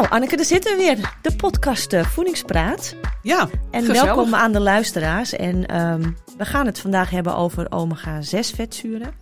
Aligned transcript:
Nou, 0.00 0.12
Anneke, 0.12 0.36
daar 0.36 0.44
zitten 0.44 0.76
we 0.76 0.82
weer. 0.82 1.16
De 1.22 1.36
podcast 1.36 1.92
uh, 1.92 2.04
Voedingspraat. 2.04 2.96
Ja, 3.22 3.48
En 3.70 3.84
gezellig. 3.84 4.02
welkom 4.02 4.34
aan 4.34 4.52
de 4.52 4.60
luisteraars. 4.60 5.32
En 5.32 5.66
ehm, 5.66 6.10
we 6.38 6.44
gaan 6.44 6.66
het 6.66 6.78
vandaag 6.78 7.10
hebben 7.10 7.36
over 7.36 7.66
omega-6 7.70 8.54
vetzuren. 8.54 9.14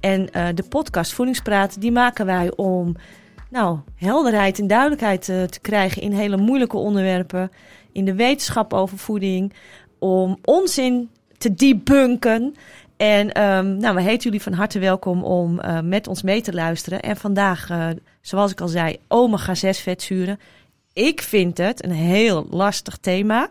En 0.00 0.30
eh, 0.30 0.46
de 0.54 0.62
podcast 0.62 1.12
Voedingspraat, 1.12 1.80
die 1.80 1.92
maken 1.92 2.26
wij 2.26 2.52
om 2.56 2.96
nou, 3.50 3.78
helderheid 3.96 4.58
en 4.58 4.66
duidelijkheid 4.66 5.28
eh, 5.28 5.42
te 5.42 5.60
krijgen 5.60 6.02
in 6.02 6.12
hele 6.12 6.36
moeilijke 6.36 6.76
onderwerpen. 6.76 7.50
In 7.92 8.04
de 8.04 8.14
wetenschap 8.14 8.72
over 8.72 8.98
voeding. 8.98 9.52
Om 9.98 10.38
onzin 10.44 11.10
te 11.38 11.54
debunken. 11.54 12.54
En 12.96 13.32
ehm, 13.32 13.76
nou, 13.76 13.94
we 13.94 14.02
heten 14.02 14.22
jullie 14.22 14.42
van 14.42 14.52
harte 14.52 14.78
welkom 14.78 15.22
om 15.24 15.60
eh, 15.60 15.80
met 15.80 16.06
ons 16.06 16.22
mee 16.22 16.40
te 16.40 16.52
luisteren. 16.52 17.02
En 17.02 17.16
vandaag, 17.16 17.70
eh, 17.70 17.88
zoals 18.20 18.50
ik 18.50 18.60
al 18.60 18.68
zei, 18.68 18.98
omega-6 19.08 19.80
vetzuren. 19.80 20.40
Ik 20.92 21.22
vind 21.22 21.58
het 21.58 21.84
een 21.84 21.90
heel 21.90 22.46
lastig 22.50 22.96
thema. 22.96 23.50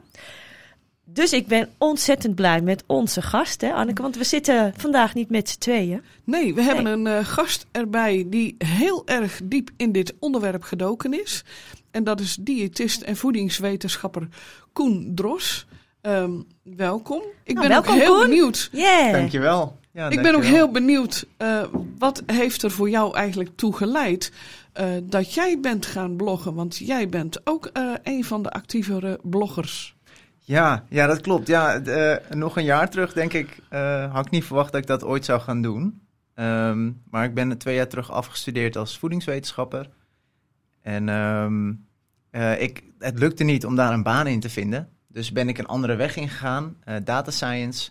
Dus 1.06 1.34
ik 1.34 1.48
ben 1.48 1.70
ontzettend 1.78 2.36
blij 2.36 2.62
met 2.62 2.84
onze 2.88 3.22
gast, 3.22 3.62
hè, 3.62 3.74
Anneke. 3.74 4.02
Want 4.02 4.18
we 4.18 4.24
zitten 4.24 4.74
vandaag 4.78 5.14
niet 5.14 5.30
met 5.30 5.50
z'n 5.50 5.60
tweeën. 5.60 6.02
Nee, 6.24 6.54
we 6.54 6.62
hebben 6.62 6.86
een 6.86 7.08
eh, 7.08 7.26
gast 7.26 7.66
erbij 7.72 8.26
die 8.28 8.56
heel 8.58 9.02
erg 9.06 9.40
diep 9.44 9.70
in 9.78 9.92
dit 9.92 10.14
onderwerp 10.20 10.64
gedoken 10.64 11.22
is. 11.22 11.44
En 11.92 12.04
dat 12.04 12.20
is 12.20 12.38
diëtist 12.40 13.02
en 13.02 13.16
voedingswetenschapper 13.16 14.28
Koen 14.74 15.12
Dros. 15.16 15.66
Ehm, 16.04 16.32
welkom. 16.64 17.22
Ik 17.44 17.56
Nou, 17.56 17.68
ben 17.68 17.76
welkom, 17.76 17.94
ook 17.94 18.00
heel 18.02 18.14
Koen. 18.16 18.24
benieuwd. 18.30 18.70
Yeah. 18.72 19.12
Dankjewel. 19.12 19.80
Ja, 19.92 20.10
Ik 20.10 20.22
ben 20.22 20.36
ook 20.36 20.44
heel 20.44 20.72
benieuwd. 20.72 21.26
eh, 21.38 21.64
wat 21.98 22.24
heeft 22.26 22.64
er 22.64 22.72
voor 22.72 22.90
jou 22.90 23.16
eigenlijk 23.16 23.50
toe 23.56 23.76
geleid 23.76 24.32
eh, 24.74 24.88
dat 25.04 25.34
jij 25.34 25.60
bent 25.60 25.86
gaan 25.86 26.16
bloggen? 26.16 26.54
Want 26.54 26.78
jij 26.78 27.10
bent 27.10 27.42
ook 27.48 27.66
eh, 27.66 27.92
een 28.04 28.24
van 28.24 28.44
de 28.44 28.52
actievere 28.52 29.20
bloggers. 29.24 29.96
Ja, 30.40 30.84
ja, 30.90 31.08
dat 31.08 31.22
klopt. 31.22 31.48
Ja, 31.48 31.80
eh, 31.80 32.36
nog 32.36 32.58
een 32.58 32.64
jaar 32.64 32.90
terug, 32.90 33.14
denk 33.14 33.34
ik, 33.34 33.58
eh, 33.70 34.14
had 34.14 34.26
ik 34.26 34.32
niet 34.32 34.44
verwacht 34.44 34.72
dat 34.72 34.82
ik 34.82 34.88
dat 34.88 35.04
ooit 35.04 35.26
zou 35.26 35.42
gaan 35.42 35.62
doen. 35.62 36.02
Ehm, 36.36 36.92
maar 37.10 37.24
ik 37.26 37.34
ben 37.34 37.58
twee 37.58 37.76
jaar 37.76 37.88
terug 37.88 38.12
afgestudeerd 38.12 38.76
als 38.78 38.98
voedingswetenschapper. 38.98 39.90
En 40.82 41.10
ehm, 41.10 41.74
eh, 42.30 42.62
ik, 42.62 42.84
het 43.00 43.20
lukte 43.20 43.44
niet 43.44 43.66
om 43.66 43.76
daar 43.76 43.94
een 43.94 44.04
baan 44.04 44.28
in 44.28 44.40
te 44.40 44.50
vinden. 44.50 44.90
Dus 45.14 45.32
ben 45.32 45.50
ik 45.50 45.58
een 45.58 45.66
andere 45.66 45.96
weg 45.96 46.16
ingegaan, 46.16 46.76
eh 46.84 46.96
data 47.04 47.32
science. 47.32 47.90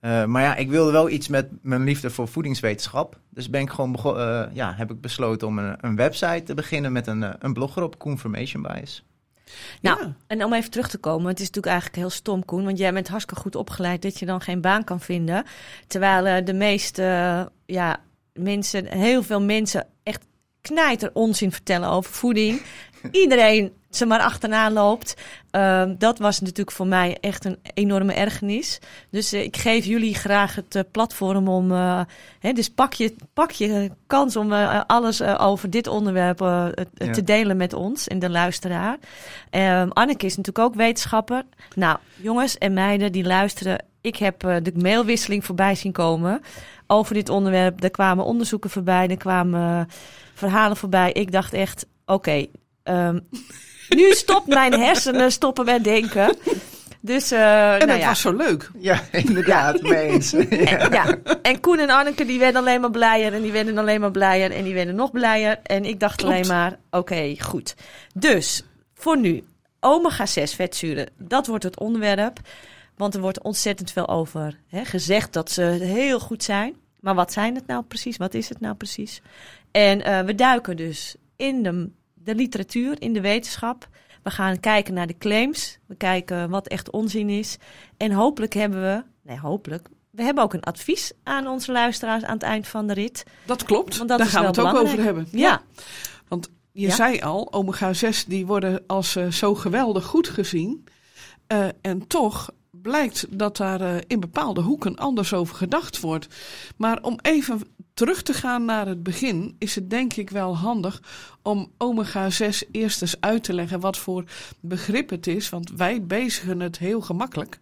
Eh, 0.00 0.24
maar 0.24 0.42
ja, 0.42 0.56
ik 0.56 0.68
wilde 0.70 0.92
wel 0.92 1.08
iets 1.10 1.28
met 1.28 1.48
mijn 1.62 1.84
liefde 1.84 2.10
voor 2.10 2.28
voedingswetenschap. 2.28 3.18
Dus 3.30 3.50
ben 3.50 3.60
ik 3.60 3.70
gewoon 3.70 3.94
eh, 3.94 4.44
ja, 4.52 4.74
heb 4.74 4.90
ik 4.90 5.00
besloten 5.00 5.46
om 5.46 5.58
een, 5.58 5.76
een 5.80 5.96
website 5.96 6.42
te 6.42 6.54
beginnen 6.54 6.92
met 6.92 7.06
een, 7.06 7.34
een 7.38 7.52
blog 7.52 7.76
erop, 7.76 7.98
Confirmation 7.98 8.62
Bias. 8.62 9.04
Nou, 9.80 10.00
Ja. 10.00 10.14
en 10.26 10.44
om 10.44 10.52
even 10.52 10.70
terug 10.70 10.88
te 10.88 10.98
komen, 10.98 11.28
het 11.28 11.40
is 11.40 11.46
natuurlijk 11.46 11.72
eigenlijk 11.72 11.96
heel 11.96 12.10
stom, 12.10 12.44
Koen. 12.44 12.64
Want 12.64 12.78
jij 12.78 12.92
bent 12.92 13.08
hartstikke 13.08 13.42
goed 13.42 13.56
opgeleid 13.56 14.02
dat 14.02 14.18
je 14.18 14.26
dan 14.26 14.40
geen 14.40 14.60
baan 14.60 14.84
kan 14.84 15.00
vinden. 15.00 15.44
Terwijl 15.86 16.26
eh, 16.26 16.44
de 16.44 16.54
meeste 16.54 17.02
ja, 17.66 18.00
mensen, 18.32 18.86
heel 18.86 19.22
veel 19.22 19.42
mensen 19.42 19.86
echt 20.02 20.26
knijter 20.60 21.10
onzin 21.12 21.52
vertellen 21.52 21.88
over 21.88 22.12
voeding. 22.12 22.62
Iedereen 23.10 23.72
ze 23.90 24.06
maar 24.06 24.20
achterna 24.20 24.70
loopt. 24.70 25.14
Ehm, 25.50 25.94
dat 25.98 26.18
was 26.18 26.40
natuurlijk 26.40 26.70
voor 26.76 26.86
mij 26.86 27.16
echt 27.20 27.44
een 27.44 27.58
enorme 27.74 28.12
ergernis. 28.12 28.78
Dus 29.10 29.32
eh, 29.32 29.42
ik 29.42 29.56
geef 29.56 29.84
jullie 29.84 30.14
graag 30.14 30.54
het 30.54 30.74
eh, 30.74 30.82
platform 30.92 31.48
om. 31.48 31.72
eh, 31.72 32.00
hè, 32.38 32.52
dus 32.52 32.70
pak 32.70 32.92
je, 32.92 33.14
pak 33.32 33.50
je 33.50 33.90
kans 34.06 34.36
om 34.36 34.52
alles 34.86 35.22
over 35.22 35.70
dit 35.70 35.86
onderwerp 35.86 36.38
Ja. 36.40 36.70
te 37.12 37.24
delen 37.24 37.56
met 37.56 37.72
ons 37.72 38.08
en 38.08 38.18
de 38.18 38.30
luisteraar. 38.30 38.98
Ehm, 39.50 39.88
Anneke 39.92 40.26
is 40.26 40.36
natuurlijk 40.36 40.66
ook 40.66 40.74
wetenschapper. 40.74 41.42
Nou, 41.74 41.98
jongens 42.16 42.58
en 42.58 42.72
meiden 42.72 43.12
die 43.12 43.24
luisteren. 43.24 43.84
Ik 44.00 44.16
heb 44.16 44.40
de 44.40 44.72
mailwisseling 44.76 45.44
voorbij 45.44 45.74
zien 45.74 45.92
komen 45.92 46.40
over 46.86 47.14
dit 47.14 47.28
onderwerp. 47.28 47.82
Er 47.82 47.90
kwamen 47.90 48.24
onderzoeken 48.24 48.70
voorbij, 48.70 49.08
er 49.08 49.16
kwamen 49.16 49.88
verhalen 50.34 50.76
voorbij. 50.76 51.12
Ik 51.12 51.32
dacht 51.32 51.52
echt, 51.52 51.86
oké, 52.06 52.46
ehm, 52.88 53.18
nu 53.88 54.12
stopt 54.12 54.46
mijn 54.46 54.72
hersenen 54.72 55.32
stoppen 55.32 55.64
met 55.64 55.84
denken. 55.84 56.36
Dus, 57.00 57.30
eh, 57.30 57.72
En 57.72 57.78
nou 57.78 57.90
het 57.90 58.00
ja. 58.00 58.06
was 58.06 58.20
zo 58.20 58.32
leuk. 58.32 58.70
Ja, 58.78 59.00
inderdaad, 59.12 59.82
eens. 59.82 60.30
Ja. 60.30 60.46
En, 60.78 60.92
ja, 60.92 61.18
en 61.42 61.60
Koen 61.60 61.78
en 61.78 61.90
Anneke 61.90 62.24
die 62.24 62.38
werden 62.38 62.60
alleen 62.60 62.80
maar 62.80 62.90
blijer 62.90 63.34
en 63.34 63.42
die 63.42 63.52
werden 63.52 63.78
alleen 63.78 64.00
maar 64.00 64.10
blijer 64.10 64.50
en 64.50 64.64
die 64.64 64.74
werden 64.74 64.94
nog 64.94 65.10
blijer. 65.10 65.58
En 65.62 65.84
ik 65.84 66.00
dacht 66.00 66.16
Klopt. 66.16 66.32
alleen 66.32 66.46
maar, 66.46 66.78
oké, 66.90 67.34
goed. 67.38 67.74
Dus, 68.14 68.62
voor 68.94 69.18
nu, 69.18 69.44
omega-6 69.80 70.54
vetzuren, 70.54 71.08
dat 71.18 71.46
wordt 71.46 71.64
het 71.64 71.78
onderwerp. 71.78 72.38
Want 72.96 73.14
er 73.14 73.20
wordt 73.20 73.42
ontzettend 73.42 73.92
veel 73.92 74.08
over 74.08 74.58
hè, 74.68 74.84
gezegd 74.84 75.32
dat 75.32 75.50
ze 75.50 75.62
heel 75.62 76.20
goed 76.20 76.42
zijn. 76.42 76.74
Maar 77.00 77.14
wat 77.14 77.32
zijn 77.32 77.54
het 77.54 77.66
nou 77.66 77.82
precies? 77.82 78.16
Wat 78.16 78.34
is 78.34 78.48
het 78.48 78.60
nou 78.60 78.74
precies? 78.74 79.22
En 79.70 80.02
eh, 80.02 80.20
we 80.20 80.34
duiken 80.34 80.76
dus 80.76 81.16
in 81.36 81.62
de, 81.62 81.90
de 82.28 82.34
literatuur, 82.34 83.02
in 83.02 83.12
de 83.12 83.20
wetenschap. 83.20 83.88
We 84.22 84.30
gaan 84.30 84.60
kijken 84.60 84.94
naar 84.94 85.06
de 85.06 85.18
claims. 85.18 85.78
We 85.86 85.94
kijken 85.94 86.50
wat 86.50 86.68
echt 86.68 86.90
onzin 86.90 87.28
is. 87.28 87.56
En 87.96 88.12
hopelijk 88.12 88.54
hebben 88.54 88.80
we, 88.82 89.02
nee 89.22 89.38
hopelijk, 89.38 89.88
we 90.10 90.22
hebben 90.22 90.44
ook 90.44 90.52
een 90.54 90.62
advies 90.62 91.12
aan 91.22 91.46
onze 91.46 91.72
luisteraars 91.72 92.24
aan 92.24 92.34
het 92.34 92.42
eind 92.42 92.68
van 92.68 92.86
de 92.86 92.94
rit. 92.94 93.24
Dat 93.46 93.64
klopt. 93.64 93.96
Want 93.96 94.08
dat 94.08 94.18
Daar 94.18 94.26
gaan 94.26 94.40
we 94.40 94.46
het 94.46 94.58
ook 94.60 94.74
over 94.74 95.02
hebben. 95.02 95.28
Ja, 95.30 95.62
Want 96.28 96.48
je 96.72 96.86
Ja. 96.86 96.94
zei 96.94 97.20
al, 97.20 97.52
omega-6 97.52 98.26
die 98.26 98.46
worden 98.46 98.84
als 98.86 99.16
eh, 99.16 99.30
zo 99.30 99.54
geweldig 99.54 100.04
goed 100.04 100.28
gezien. 100.28 100.84
Eh, 101.46 101.66
en 101.80 102.06
toch 102.06 102.50
blijkt 102.82 103.26
dat 103.38 103.56
daar 103.56 103.80
eh, 103.80 103.96
in 104.06 104.20
bepaalde 104.20 104.60
hoeken 104.60 104.96
anders 104.96 105.32
over 105.32 105.56
gedacht 105.56 106.00
wordt. 106.00 106.28
Maar 106.76 107.02
om 107.02 107.18
even 107.22 107.60
terug 107.94 108.22
te 108.22 108.32
gaan 108.32 108.64
naar 108.64 108.86
het 108.86 109.02
begin, 109.02 109.56
is 109.58 109.74
het 109.74 109.90
denk 109.90 110.12
ik 110.14 110.30
wel 110.30 110.56
handig 110.56 111.02
om 111.42 111.70
omega-6 111.78 112.70
eerst 112.70 113.02
eens 113.02 113.20
uit 113.20 113.44
te 113.44 113.52
leggen 113.52 113.80
wat 113.80 113.98
voor 113.98 114.24
begrip 114.60 115.10
het 115.10 115.26
is. 115.26 115.48
Want 115.48 115.70
wij 115.70 116.02
bezigen 116.02 116.60
het 116.60 116.78
heel 116.78 117.00
gemakkelijk. 117.00 117.58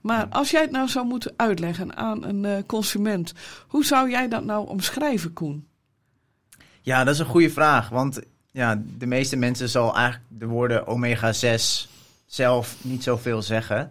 Maar 0.00 0.26
als 0.28 0.50
jij 0.50 0.60
het 0.60 0.70
nou 0.70 0.88
zou 0.88 1.06
moeten 1.06 1.34
uitleggen 1.36 1.96
aan 1.96 2.24
een 2.24 2.44
eh, 2.44 2.56
consument, 2.66 3.32
hoe 3.66 3.84
zou 3.84 4.10
jij 4.10 4.28
dat 4.28 4.44
nou 4.44 4.68
omschrijven, 4.68 5.32
Koen? 5.32 5.66
Ja, 6.80 7.04
dat 7.04 7.14
is 7.14 7.20
een 7.20 7.26
goede 7.26 7.50
vraag. 7.50 7.88
Want 7.88 8.20
ja, 8.50 8.82
de 8.98 9.06
meeste 9.06 9.36
mensen 9.36 9.68
zal 9.68 9.96
eigenlijk 9.96 10.24
de 10.28 10.46
woorden 10.46 10.86
omega-6 10.86 11.88
zelf 12.26 12.76
niet 12.82 13.02
zoveel 13.02 13.42
zeggen. 13.42 13.90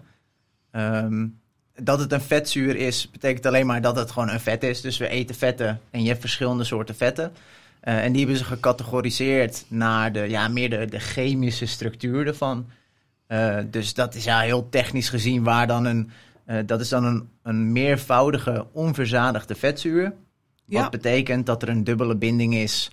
Ehm, 0.78 1.28
dat 1.76 2.00
het 2.00 2.12
een 2.12 2.22
vetzuur 2.22 2.76
is, 2.76 3.12
betekent 3.12 3.46
alleen 3.46 3.66
maar 3.66 3.82
dat 3.82 3.96
het 3.96 4.12
gewoon 4.12 4.30
een 4.30 4.40
vet 4.40 4.64
is. 4.64 4.82
Dus 4.82 4.98
we 4.98 5.08
eten 5.08 5.36
vetten 5.36 5.80
en 5.92 6.02
je 6.02 6.08
hebt 6.08 6.20
verschillende 6.20 6.64
soorten 6.64 6.96
vetten. 6.96 7.32
Eh, 7.80 8.04
en 8.04 8.12
die 8.12 8.22
hebben 8.22 8.38
ze 8.38 8.44
gecategoriseerd 8.44 9.66
naar 9.68 10.12
de, 10.12 10.20
ja, 10.20 10.48
meer 10.48 10.70
de, 10.70 10.86
de 10.86 11.00
chemische 11.00 11.66
structuur 11.66 12.28
ervan. 12.28 12.68
Eh, 13.28 13.58
dus 13.72 13.94
dat 13.94 14.16
is 14.16 14.24
ja 14.24 14.40
heel 14.40 14.70
technisch 14.70 15.10
gezien 15.10 15.44
waar 15.44 15.68
dan 15.68 15.86
een... 15.86 16.12
eh, 16.46 16.58
dat 16.66 16.80
is 16.82 16.90
dan 16.90 17.04
een, 17.06 17.30
een 17.44 17.72
meervoudige 17.72 18.66
onverzadigde 18.72 19.56
vetzuur. 19.56 20.04
Wat 20.04 20.14
Ja. 20.66 20.90
betekent 20.90 21.46
dat 21.46 21.62
er 21.62 21.70
een 21.70 21.84
dubbele 21.84 22.16
binding 22.16 22.54
is 22.56 22.92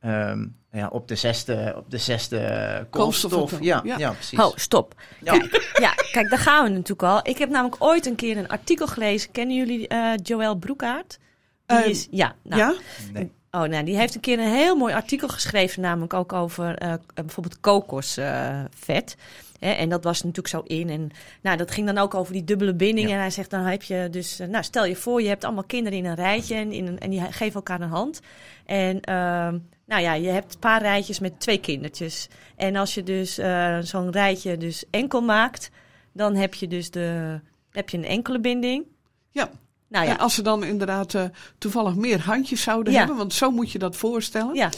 ehm, 0.00 0.46
ja, 0.72 0.88
op 0.88 1.08
de 1.08 1.14
zesde, 1.16 1.74
op 1.76 1.90
de 1.90 1.98
zesde 1.98 2.86
koolstof. 2.90 3.60
Ja, 3.60 3.80
ja. 3.84 3.98
ja. 3.98 4.10
precies. 4.10 4.38
Oh, 4.38 4.56
stop. 4.56 4.94
Ja. 5.22 5.38
Kijk, 5.38 5.72
ja, 5.80 5.94
kijk, 6.12 6.30
daar 6.30 6.38
gaan 6.38 6.64
we 6.64 6.70
natuurlijk 6.70 7.02
al. 7.02 7.20
Ik 7.22 7.38
heb 7.38 7.50
namelijk 7.50 7.76
ooit 7.78 8.06
een 8.06 8.14
keer 8.14 8.36
een 8.36 8.48
artikel 8.48 8.86
gelezen. 8.86 9.30
Kennen 9.30 9.56
jullie 9.56 9.88
eh 9.88 10.12
Joël 10.22 10.54
Broekaert? 10.54 11.18
Die 11.66 11.76
Eh, 11.76 11.86
is, 11.86 12.08
ja, 12.10 12.34
nou, 12.42 12.60
ja? 12.60 12.74
Nee. 13.12 13.32
Oh, 13.50 13.62
nou, 13.62 13.84
die 13.84 13.96
heeft 13.96 14.14
een 14.14 14.20
keer 14.20 14.38
een 14.38 14.52
heel 14.52 14.76
mooi 14.76 14.94
artikel 14.94 15.28
geschreven, 15.28 15.82
namelijk 15.82 16.14
ook 16.14 16.32
over 16.32 16.78
eh, 16.78 16.94
bijvoorbeeld 17.14 17.60
kokosvet. 17.60 19.16
Hè, 19.58 19.70
en 19.70 19.88
dat 19.88 20.04
was 20.04 20.22
natuurlijk 20.22 20.48
zo 20.48 20.60
in. 20.60 20.88
En 20.88 21.10
nou, 21.42 21.56
dat 21.56 21.70
ging 21.70 21.86
dan 21.86 21.98
ook 21.98 22.14
over 22.14 22.32
die 22.32 22.44
dubbele 22.44 22.74
binding. 22.74 23.08
Ja. 23.08 23.14
En 23.14 23.20
hij 23.20 23.30
zegt, 23.30 23.50
dan 23.50 23.60
heb 23.60 23.82
je 23.82 24.08
dus, 24.10 24.38
eh, 24.38 24.48
nou, 24.48 24.64
stel 24.64 24.84
je 24.84 24.96
voor, 24.96 25.22
je 25.22 25.28
hebt 25.28 25.44
allemaal 25.44 25.64
kinderen 25.64 25.98
in 25.98 26.04
een 26.04 26.14
rijtje 26.14 26.54
en, 26.54 26.72
in 26.72 26.86
een, 26.86 26.98
en 26.98 27.10
die 27.10 27.20
geven 27.20 27.54
elkaar 27.54 27.80
een 27.80 27.88
hand. 27.88 28.20
En 28.64 29.00
ehm, 29.00 29.58
nou 29.86 30.02
ja, 30.02 30.12
je 30.14 30.28
hebt 30.28 30.54
een 30.54 30.60
paar 30.60 30.80
rijtjes 30.82 31.18
met 31.18 31.40
twee 31.40 31.58
kindertjes. 31.58 32.28
En 32.56 32.76
als 32.76 32.94
je 32.94 33.02
dus 33.02 33.38
eh, 33.38 33.78
zo'n 33.78 34.10
rijtje 34.10 34.56
dus 34.56 34.84
enkel 34.90 35.20
maakt, 35.20 35.70
dan 36.12 36.34
heb 36.34 36.54
je 36.54 36.68
dus 36.68 36.90
de, 36.90 37.40
heb 37.70 37.88
je 37.90 37.96
een 37.98 38.04
enkele 38.04 38.40
binding. 38.40 38.84
Ja. 39.30 39.50
Nou 39.88 40.04
En 40.06 40.10
ja, 40.12 40.16
als 40.18 40.34
ze 40.34 40.42
dan 40.42 40.64
inderdaad 40.64 41.14
eh, 41.14 41.24
toevallig 41.58 41.94
meer 41.94 42.20
handjes 42.20 42.62
zouden 42.62 42.92
Ja. 42.92 42.98
hebben, 42.98 43.16
want 43.16 43.32
zo 43.34 43.50
moet 43.50 43.72
je 43.72 43.78
dat 43.78 43.96
voorstellen. 43.96 44.54
ja, 44.54 44.70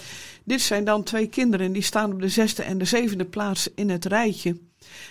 Dit 0.44 0.60
zijn 0.60 0.84
dan 0.84 1.02
twee 1.02 1.26
kinderen 1.26 1.72
die 1.72 1.82
staan 1.82 2.12
op 2.12 2.20
de 2.20 2.28
zesde 2.28 2.62
en 2.62 2.78
de 2.78 2.84
zevende 2.84 3.24
plaats 3.24 3.68
in 3.74 3.90
het 3.90 4.04
rijtje. 4.04 4.56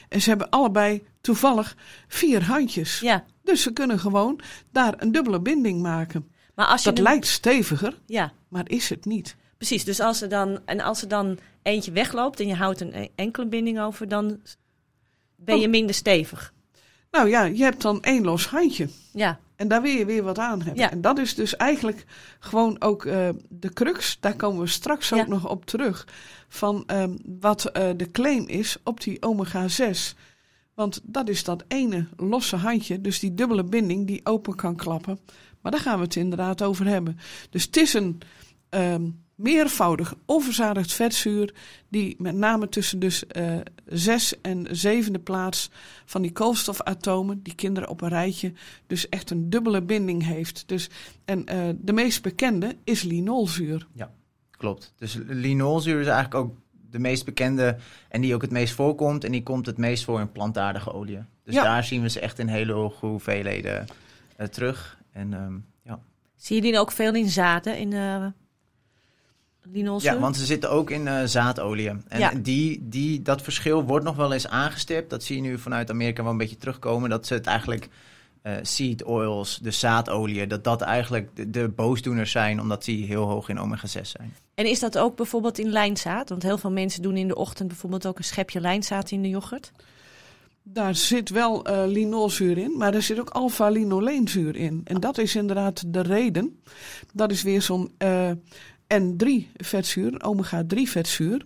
En 0.09 0.21
ze 0.21 0.29
hebben 0.29 0.49
allebei 0.49 1.03
toevallig 1.21 1.75
vier 2.07 2.43
handjes. 2.43 2.99
ja. 2.99 3.23
Dus 3.43 3.61
ze 3.61 3.73
kunnen 3.73 3.99
gewoon 3.99 4.39
daar 4.71 4.93
een 4.97 5.11
dubbele 5.11 5.39
binding 5.39 5.81
maken. 5.81 6.31
Maar 6.55 6.65
als 6.65 6.83
je 6.83 6.89
Dat 6.93 6.99
lijkt 7.03 7.27
steviger, 7.27 7.97
ja, 8.05 8.31
maar 8.47 8.69
is 8.69 8.89
het 8.89 9.05
niet. 9.05 9.35
Precies, 9.57 9.83
dus 9.83 9.99
als 9.99 10.21
er 10.21 10.29
dan, 10.29 10.59
en 10.65 10.79
als 10.79 11.01
er 11.01 11.07
dan 11.07 11.37
eentje 11.61 11.91
wegloopt 11.91 12.39
en 12.39 12.47
je 12.47 12.55
houdt 12.55 12.81
een 12.81 12.93
e- 12.93 13.07
enkele 13.15 13.47
binding 13.47 13.79
over, 13.79 14.07
dan 14.07 14.39
ben 15.35 15.59
je 15.59 15.65
Oh. 15.65 15.71
minder 15.71 15.95
stevig. 15.95 16.53
Nou 17.11 17.29
ja, 17.29 17.43
je 17.43 17.63
hebt 17.63 17.81
dan 17.81 18.01
één 18.03 18.23
los 18.23 18.47
handje. 18.47 18.89
Ja, 19.13 19.39
En 19.55 19.67
daar 19.67 19.81
wil 19.81 19.91
je 19.91 20.05
weer 20.05 20.23
wat 20.23 20.39
aan 20.39 20.61
hebben. 20.61 20.83
Ja. 20.83 20.91
En 20.91 21.01
dat 21.01 21.17
is 21.19 21.35
dus 21.35 21.55
eigenlijk 21.55 22.05
gewoon 22.39 22.81
ook 22.81 23.05
eh, 23.05 23.29
de 23.49 23.73
crux. 23.73 24.17
Daar 24.19 24.35
komen 24.35 24.61
we 24.61 24.67
straks 24.67 25.13
ook 25.13 25.27
nog 25.27 25.49
op 25.49 25.65
terug. 25.65 26.07
Van 26.47 26.83
ehm, 26.87 27.15
wat 27.39 27.65
eh, 27.65 27.89
de 27.95 28.11
claim 28.11 28.47
is 28.47 28.77
op 28.83 29.01
die 29.01 29.21
omega-6. 29.21 30.15
Want 30.73 31.01
dat 31.03 31.29
is 31.29 31.43
dat 31.43 31.63
ene 31.67 32.07
losse 32.17 32.55
handje. 32.55 33.01
Dus 33.01 33.19
die 33.19 33.33
dubbele 33.33 33.63
binding 33.63 34.07
die 34.07 34.21
open 34.23 34.55
kan 34.55 34.75
klappen. 34.75 35.19
Maar 35.61 35.71
daar 35.71 35.81
gaan 35.81 35.97
we 35.97 36.03
het 36.03 36.15
inderdaad 36.15 36.61
over 36.61 36.85
hebben. 36.85 37.19
Dus 37.49 37.63
het 37.63 37.77
is 37.77 37.93
een 37.93 38.19
ehm, 38.77 39.09
meervoudig 39.35 40.15
onverzadigd 40.25 40.93
vetzuur. 40.93 41.53
Die 41.89 42.15
met 42.17 42.35
name 42.35 42.69
tussen 42.69 42.99
dus 42.99 43.27
eh 43.27 43.55
zes 43.85 44.41
en 44.41 44.67
zevende 44.71 45.19
plaats 45.19 45.69
van 46.05 46.21
die 46.21 46.31
koolstofatomen. 46.31 47.43
Die 47.43 47.55
kinderen 47.55 47.89
op 47.89 48.01
een 48.01 48.09
rijtje 48.09 48.53
dus 48.87 49.09
echt 49.09 49.29
een 49.29 49.49
dubbele 49.49 49.81
binding 49.81 50.25
heeft. 50.25 50.63
Dus, 50.67 50.89
en 51.25 51.45
eh, 51.45 51.69
de 51.77 51.93
meest 51.93 52.21
bekende 52.21 52.75
is 52.83 53.01
linolzuur. 53.03 53.87
Klopt. 54.51 54.93
Dus 54.97 55.19
linolzuur 55.27 55.99
is 55.99 56.07
eigenlijk 56.07 56.35
ook 56.35 56.55
de 56.91 56.99
meest 56.99 57.25
bekende 57.25 57.77
en 58.09 58.21
die 58.21 58.33
ook 58.35 58.41
het 58.41 58.51
meest 58.51 58.73
voorkomt. 58.73 59.23
En 59.23 59.31
die 59.31 59.43
komt 59.43 59.65
het 59.65 59.77
meest 59.77 60.03
voor 60.03 60.19
in 60.19 60.31
plantaardige 60.31 60.93
oliën. 60.93 61.25
Dus 61.43 61.53
Ja. 61.53 61.63
daar 61.63 61.83
zien 61.83 62.01
we 62.01 62.09
ze 62.09 62.19
echt 62.19 62.39
in 62.39 62.47
hele 62.47 62.73
hoge 62.73 63.05
hoeveelheden 63.05 63.85
eh, 64.35 64.47
terug. 64.47 64.97
En 65.11 65.33
ehm, 65.33 65.57
ja. 65.83 65.99
zie 66.35 66.55
je 66.55 66.61
die 66.61 66.79
ook 66.79 66.91
veel 66.91 67.15
in 67.15 67.29
zaden, 67.29 67.77
in 67.77 67.93
linolzuur? 69.71 70.13
ja, 70.13 70.19
want 70.19 70.35
ze 70.37 70.45
zitten 70.45 70.71
ook 70.71 70.89
in 70.89 71.07
eh 71.07 71.23
zaadolie. 71.25 71.89
En 71.89 72.19
Ja. 72.19 72.31
die, 72.41 72.79
die, 72.89 73.21
dat 73.21 73.41
verschil 73.41 73.83
wordt 73.83 74.05
nog 74.05 74.15
wel 74.15 74.33
eens 74.33 74.47
aangestipt. 74.47 75.09
Dat 75.09 75.23
zie 75.23 75.35
je 75.35 75.41
nu 75.41 75.57
vanuit 75.59 75.89
Amerika 75.89 76.21
wel 76.23 76.31
een 76.31 76.37
beetje 76.37 76.57
terugkomen. 76.57 77.09
Dat 77.09 77.27
ze 77.27 77.33
het 77.33 77.45
eigenlijk 77.45 77.89
eh, 78.41 78.53
seed 78.61 79.03
oils, 79.03 79.59
de 79.61 79.71
zaadolie, 79.71 80.47
dat 80.47 80.63
dat 80.63 80.81
eigenlijk 80.81 81.29
de, 81.35 81.49
de 81.49 81.67
boosdoeners 81.67 82.31
zijn. 82.31 82.61
Omdat 82.61 82.83
die 82.83 83.05
heel 83.05 83.23
hoog 83.25 83.49
in 83.49 83.59
omega-6 83.59 84.01
zijn. 84.01 84.33
En 84.55 84.65
is 84.65 84.79
dat 84.79 84.97
ook 84.97 85.15
bijvoorbeeld 85.15 85.59
in 85.59 85.69
lijnzaad? 85.69 86.29
Want 86.29 86.43
heel 86.43 86.57
veel 86.57 86.71
mensen 86.71 87.01
doen 87.01 87.17
in 87.17 87.27
de 87.27 87.35
ochtend 87.35 87.67
bijvoorbeeld 87.67 88.05
ook 88.05 88.17
een 88.17 88.23
schepje 88.23 88.61
lijnzaad 88.61 89.11
in 89.11 89.21
de 89.21 89.29
yoghurt. 89.29 89.71
Daar 90.63 90.95
zit 90.95 91.29
wel 91.29 91.65
eh 91.65 91.83
linolzuur 91.85 92.57
in, 92.57 92.77
maar 92.77 92.93
er 92.93 93.01
zit 93.01 93.19
ook 93.19 93.29
alpha-linoleenzuur 93.29 94.55
in. 94.55 94.81
En 94.83 94.99
dat 94.99 95.17
is 95.17 95.35
inderdaad 95.35 95.93
de 95.93 96.01
reden. 96.01 96.59
Dat 97.13 97.31
is 97.31 97.41
weer 97.41 97.61
zo'n 97.61 97.91
eh, 98.87 99.01
N3-vetzuur, 99.01 100.13
een 100.13 100.23
omega-3-vetzuur. 100.23 101.45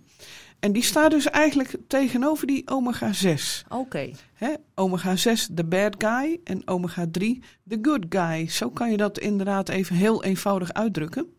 En 0.60 0.72
die 0.72 0.84
staat 0.84 1.12
dus 1.12 1.30
eigenlijk 1.30 1.76
tegenover 1.88 2.48
die 2.48 2.70
omega-6. 2.70 3.68
Oké. 3.70 4.12
Hè? 4.34 4.54
Omega-6 4.76 5.52
de 5.52 5.64
bad 5.66 5.96
guy 5.98 6.40
en 6.44 6.62
omega-3 6.66 7.44
de 7.64 7.80
good 7.82 8.06
guy. 8.10 8.48
Zo 8.50 8.70
kan 8.70 8.92
je 8.92 8.98
dat 8.98 9.20
inderdaad 9.20 9.70
even 9.70 9.96
heel 9.96 10.24
eenvoudig 10.24 10.74
uitdrukken. 10.74 11.34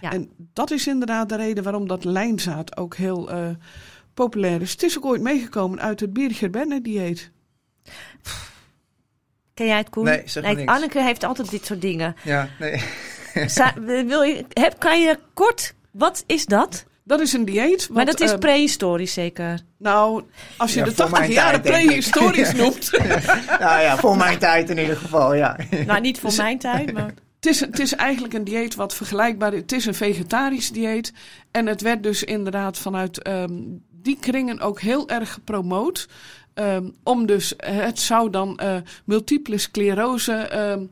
Ja. 0.00 0.12
En 0.12 0.30
dat 0.52 0.70
is 0.70 0.86
inderdaad 0.86 1.28
de 1.28 1.36
reden 1.36 1.62
waarom 1.64 1.88
dat 1.88 2.04
lijnzaad 2.04 2.76
ook 2.76 2.96
heel 2.96 3.30
eh, 3.30 3.48
populair 4.14 4.60
is. 4.62 4.72
Het 4.72 4.82
is 4.82 4.96
ook 4.96 5.04
ooit 5.04 5.22
meegekomen 5.22 5.80
uit 5.80 6.00
het 6.00 6.12
Birger-Benne-dieet. 6.12 7.30
Ken 9.54 9.66
jij 9.66 9.76
het, 9.76 9.90
Koen? 9.90 10.04
Nee, 10.04 10.22
zeg 10.24 10.44
niks. 10.44 10.72
Anneke 10.72 11.02
heeft 11.02 11.24
altijd 11.24 11.50
dit 11.50 11.66
soort 11.66 11.80
dingen. 11.80 12.16
Ja, 12.24 12.48
nee. 12.58 12.82
Za- 13.46 13.74
wil 14.06 14.22
je, 14.22 14.44
heb, 14.52 14.78
kan 14.78 15.00
je 15.00 15.18
kort, 15.34 15.74
wat 15.90 16.24
is 16.26 16.46
dat? 16.46 16.84
Dat 17.04 17.20
is 17.20 17.32
een 17.32 17.44
dieet. 17.44 17.86
Wat, 17.86 17.96
maar 17.96 18.04
dat 18.04 18.20
is 18.20 18.32
eh, 18.32 18.38
prehistorisch 18.38 19.12
zeker. 19.12 19.60
Nou, 19.78 20.22
als 20.56 20.72
je 20.72 20.78
Ja, 20.78 20.84
de 20.84 20.90
voor 20.90 21.04
80 21.04 21.18
mijn 21.18 21.32
jaren 21.32 21.60
prehistorisch 21.60 22.52
noemt. 22.62 22.90
nou 23.58 23.80
ja, 23.80 23.96
voor 23.96 24.16
mijn 24.16 24.38
tijd 24.38 24.70
in 24.70 24.78
ieder 24.78 24.96
geval, 24.96 25.34
ja. 25.34 25.56
nou, 25.86 26.00
niet 26.00 26.20
voor 26.20 26.32
mijn 26.36 26.58
tijd, 26.58 26.92
maar... 26.92 27.14
Het 27.40 27.46
is, 27.46 27.60
het 27.60 27.78
is 27.78 27.94
eigenlijk 27.94 28.34
een 28.34 28.44
dieet 28.44 28.74
wat 28.74 28.94
vergelijkbaar 28.94 29.52
is. 29.52 29.60
Het 29.60 29.72
is 29.72 29.86
een 29.86 29.94
vegetarisch 29.94 30.70
dieet. 30.70 31.12
En 31.50 31.66
het 31.66 31.80
werd 31.80 32.02
dus 32.02 32.24
inderdaad 32.24 32.78
vanuit 32.78 33.22
ehm, 33.22 33.52
die 33.90 34.16
kringen 34.20 34.60
ook 34.60 34.80
heel 34.80 35.08
erg 35.08 35.32
gepromoot. 35.32 36.08
Ehm, 36.54 36.88
om 37.02 37.26
dus, 37.26 37.56
eh, 37.56 37.76
het 37.76 37.98
zou 37.98 38.30
dan 38.30 38.58
eh, 38.58 38.76
multiple 39.04 39.58
sclerose, 39.58 40.32
ehm, 40.32 40.84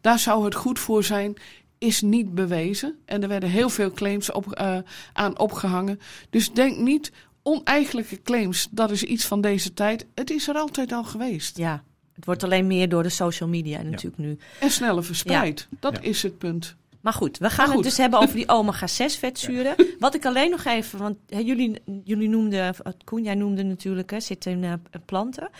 daar 0.00 0.18
zou 0.18 0.44
het 0.44 0.54
goed 0.54 0.78
voor 0.78 1.04
zijn, 1.04 1.36
is 1.78 2.00
niet 2.00 2.34
bewezen. 2.34 2.98
En 3.04 3.22
er 3.22 3.28
werden 3.28 3.48
heel 3.48 3.68
veel 3.68 3.90
claims 3.92 4.32
op, 4.32 4.52
eh, 4.52 4.76
aan 5.12 5.38
opgehangen. 5.38 6.00
Dus 6.30 6.52
denk 6.52 6.76
niet, 6.78 7.12
oneigenlijke 7.42 8.22
claims, 8.22 8.68
dat 8.70 8.90
is 8.90 9.02
iets 9.02 9.24
van 9.24 9.40
deze 9.40 9.74
tijd. 9.74 10.06
Het 10.14 10.30
is 10.30 10.48
er 10.48 10.54
altijd 10.54 10.92
al 10.92 11.04
geweest. 11.04 11.56
Ja, 11.56 11.82
het 12.14 12.24
wordt 12.24 12.42
alleen 12.44 12.66
meer 12.66 12.88
door 12.88 13.02
de 13.02 13.08
social 13.08 13.48
media 13.48 13.82
natuurlijk 13.82 14.18
nu. 14.18 14.38
En 14.60 14.70
sneller 14.70 15.04
verspreid. 15.04 15.68
Dat 15.80 15.96
Ja. 15.96 16.08
is 16.08 16.22
het 16.22 16.38
punt. 16.38 16.76
Maar 17.00 17.12
goed, 17.12 17.38
we 17.38 17.44
gaan 17.46 17.56
Maar 17.56 17.66
het 17.66 17.74
goed. 17.74 17.84
dus 17.84 17.96
hebben 17.96 18.18
over 18.18 18.34
die 18.36 18.48
omega-6 18.48 19.16
vetzuren. 19.18 19.74
Wat 19.98 20.14
ik 20.14 20.24
alleen 20.26 20.50
nog 20.50 20.64
even, 20.64 20.98
want 20.98 21.16
jullie, 21.28 21.82
jullie 22.04 22.28
noemden, 22.28 22.74
Koen, 23.04 23.22
jij 23.22 23.34
noemde 23.34 23.62
natuurlijk, 23.62 24.10
hè, 24.10 24.20
zit 24.20 24.46
in 24.46 24.64
eh, 24.64 24.72
planten, 25.04 25.50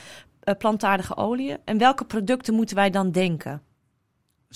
eh, 0.41 0.55
plantaardige 0.59 1.17
oliën. 1.17 1.59
En 1.65 1.79
welke 1.79 2.05
producten 2.05 2.55
moeten 2.55 2.77
wij 2.77 2.91
dan 2.91 3.11
denken? 3.11 3.63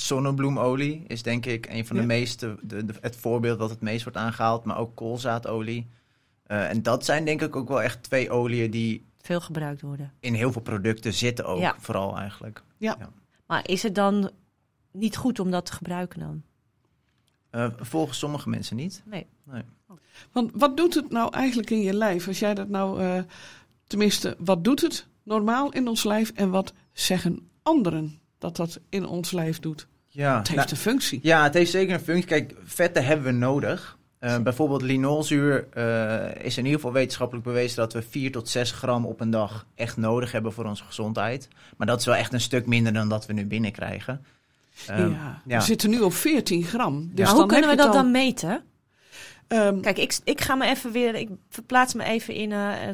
Zonnebloemolie 0.01 1.05
is 1.07 1.23
denk 1.23 1.47
ik 1.47 1.67
een 1.67 1.87
van 1.87 1.97
de 1.97 2.03
Ja. 2.03 2.09
meeste, 2.09 2.57
de, 2.63 2.85
de- 2.85 2.95
het 3.01 3.17
voorbeeld 3.17 3.59
dat 3.59 3.71
het 3.71 3.81
meest 3.81 4.03
wordt 4.05 4.19
aangehaald, 4.19 4.65
maar 4.65 4.79
ook 4.79 4.97
koolzaadolie. 4.97 5.87
Eh, 6.47 6.69
en 6.71 6.83
dat 6.83 7.05
zijn 7.05 7.25
denk 7.25 7.43
ik 7.43 7.57
ook 7.57 7.69
wel 7.69 7.83
echt 7.83 8.03
twee 8.03 8.31
oliën 8.31 8.71
die 8.71 9.07
Veel 9.21 9.41
gebruikt 9.41 9.81
worden. 9.83 10.13
in 10.21 10.35
heel 10.35 10.53
veel 10.53 10.63
producten 10.63 11.15
zitten 11.15 11.45
ook, 11.45 11.59
Ja. 11.61 11.75
vooral 11.79 12.17
eigenlijk. 12.19 12.63
Maar 13.47 13.69
is 13.69 13.83
het 13.83 13.95
dan 13.95 14.31
niet 14.93 15.17
goed 15.17 15.41
om 15.41 15.51
dat 15.51 15.67
te 15.67 15.73
gebruiken 15.73 16.21
dan? 16.21 16.43
Eh, 17.51 17.69
volgens 17.79 18.19
sommige 18.19 18.49
mensen 18.49 18.77
niet. 18.77 19.03
Nee. 19.05 19.27
Want 20.33 20.51
wat 20.55 20.77
doet 20.77 20.95
het 20.95 21.11
nou 21.11 21.33
eigenlijk 21.33 21.71
in 21.71 21.81
je 21.81 21.95
lijf? 21.95 22.29
Als 22.29 22.39
jij 22.39 22.55
dat 22.55 22.69
nou, 22.69 23.01
eh, 23.01 23.23
tenminste, 23.87 24.37
wat 24.39 24.65
doet 24.65 24.81
het 24.81 25.07
normaal 25.23 25.73
in 25.73 25.89
ons 25.89 26.05
lijf 26.05 26.31
en 26.35 26.51
wat 26.51 26.73
zeggen 26.93 27.49
anderen 27.63 28.18
dat 28.39 28.57
dat 28.57 28.81
in 28.89 29.07
ons 29.07 29.31
lijf 29.31 29.59
doet? 29.59 29.87
Ja, 30.09 30.39
Het 30.39 30.49
heeft 30.49 30.61
nou, 30.61 30.71
een 30.71 30.77
functie. 30.77 31.21
ja, 31.23 31.43
het 31.43 31.55
heeft 31.55 31.71
zeker 31.71 31.95
een 31.95 32.01
functie. 32.01 32.27
Kijk, 32.27 32.55
vetten 32.65 33.05
hebben 33.05 33.27
we 33.27 33.33
nodig. 33.33 33.97
Eh, 34.19 34.39
bijvoorbeeld 34.39 34.83
linolzuur 34.83 35.69
eh, 35.73 36.45
is 36.45 36.57
in 36.57 36.65
ieder 36.65 36.79
geval 36.81 36.93
wetenschappelijk 36.95 37.47
bewezen 37.47 37.77
dat 37.77 37.93
we 37.93 38.03
4 38.03 38.33
tot 38.33 38.49
6 38.49 38.73
gram 38.73 39.07
op 39.07 39.21
een 39.21 39.31
dag 39.31 39.67
echt 39.75 39.97
nodig 39.97 40.33
hebben 40.33 40.53
voor 40.53 40.65
onze 40.65 40.85
gezondheid. 40.85 41.49
Maar 41.77 41.87
dat 41.87 42.01
is 42.01 42.07
wel 42.07 42.15
echt 42.15 42.33
een 42.33 42.41
stuk 42.41 42.67
minder 42.67 42.93
dan 42.93 43.09
dat 43.09 43.27
we 43.27 43.33
nu 43.33 43.47
binnenkrijgen. 43.47 44.25
Ehm, 44.87 45.11
ja. 45.11 45.43
ja. 45.47 45.59
We 45.59 45.65
zitten 45.65 45.91
nu 45.91 46.01
op 46.01 46.13
14 46.15 46.63
gram. 46.65 47.11
Dus 47.15 47.31
hoe 47.31 47.47
kunnen 47.47 47.71
we 47.71 47.77
dat 47.77 47.93
dan 47.93 48.11
meten? 48.11 48.63
ehm, 49.49 49.81
Kijk, 49.81 49.99
ik, 49.99 50.19
ik 50.25 50.41
ga 50.41 50.55
me 50.55 50.67
even 50.67 50.93
weer, 50.93 51.15
ik 51.15 51.29
verplaats 51.49 51.95
me 51.95 52.05
even 52.05 52.35
in, 52.35 52.53
eh, 52.53 52.89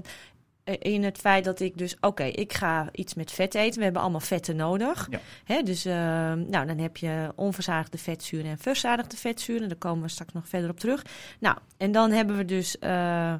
in 0.65 1.05
het 1.05 1.19
feit 1.19 1.45
dat 1.45 1.61
ik 1.61 1.79
dus, 1.79 1.97
oké, 2.01 2.25
ik 2.25 2.53
ga 2.53 2.89
iets 2.93 3.15
met 3.15 3.33
vet 3.33 3.55
eten. 3.55 3.79
We 3.79 3.85
hebben 3.85 4.03
allemaal 4.03 4.21
vetten 4.21 4.57
nodig. 4.57 5.07
Ja. 5.11 5.21
Hè, 5.45 5.63
dus, 5.63 5.85
eh, 5.85 5.95
nou, 6.33 6.67
dan 6.67 6.79
heb 6.79 6.97
je 6.97 7.33
onverzadigde 7.35 7.99
vetzuren 7.99 8.51
en 8.51 8.59
verzadigde 8.59 9.17
vetzuren. 9.17 9.69
Daar 9.69 9.79
komen 9.79 10.03
we 10.03 10.09
straks 10.09 10.33
nog 10.33 10.49
verder 10.49 10.71
op 10.71 10.81
terug. 10.81 11.03
Nou, 11.41 11.57
en 11.77 11.93
dan 11.93 12.11
hebben 12.11 12.37
we 12.37 12.45
dus, 12.45 12.79
eh, 12.79 13.33
eh, 13.33 13.39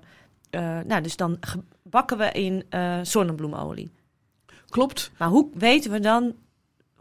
nou, 0.87 1.03
dus 1.03 1.17
dan 1.17 1.39
bakken 1.83 2.19
we 2.19 2.31
in 2.33 2.65
eh, 2.69 2.99
zonnebloemolie. 3.03 3.91
klopt. 4.69 5.11
Maar 5.19 5.29
hoe 5.29 5.49
weten 5.55 5.91
we 5.91 6.01
dan 6.01 6.35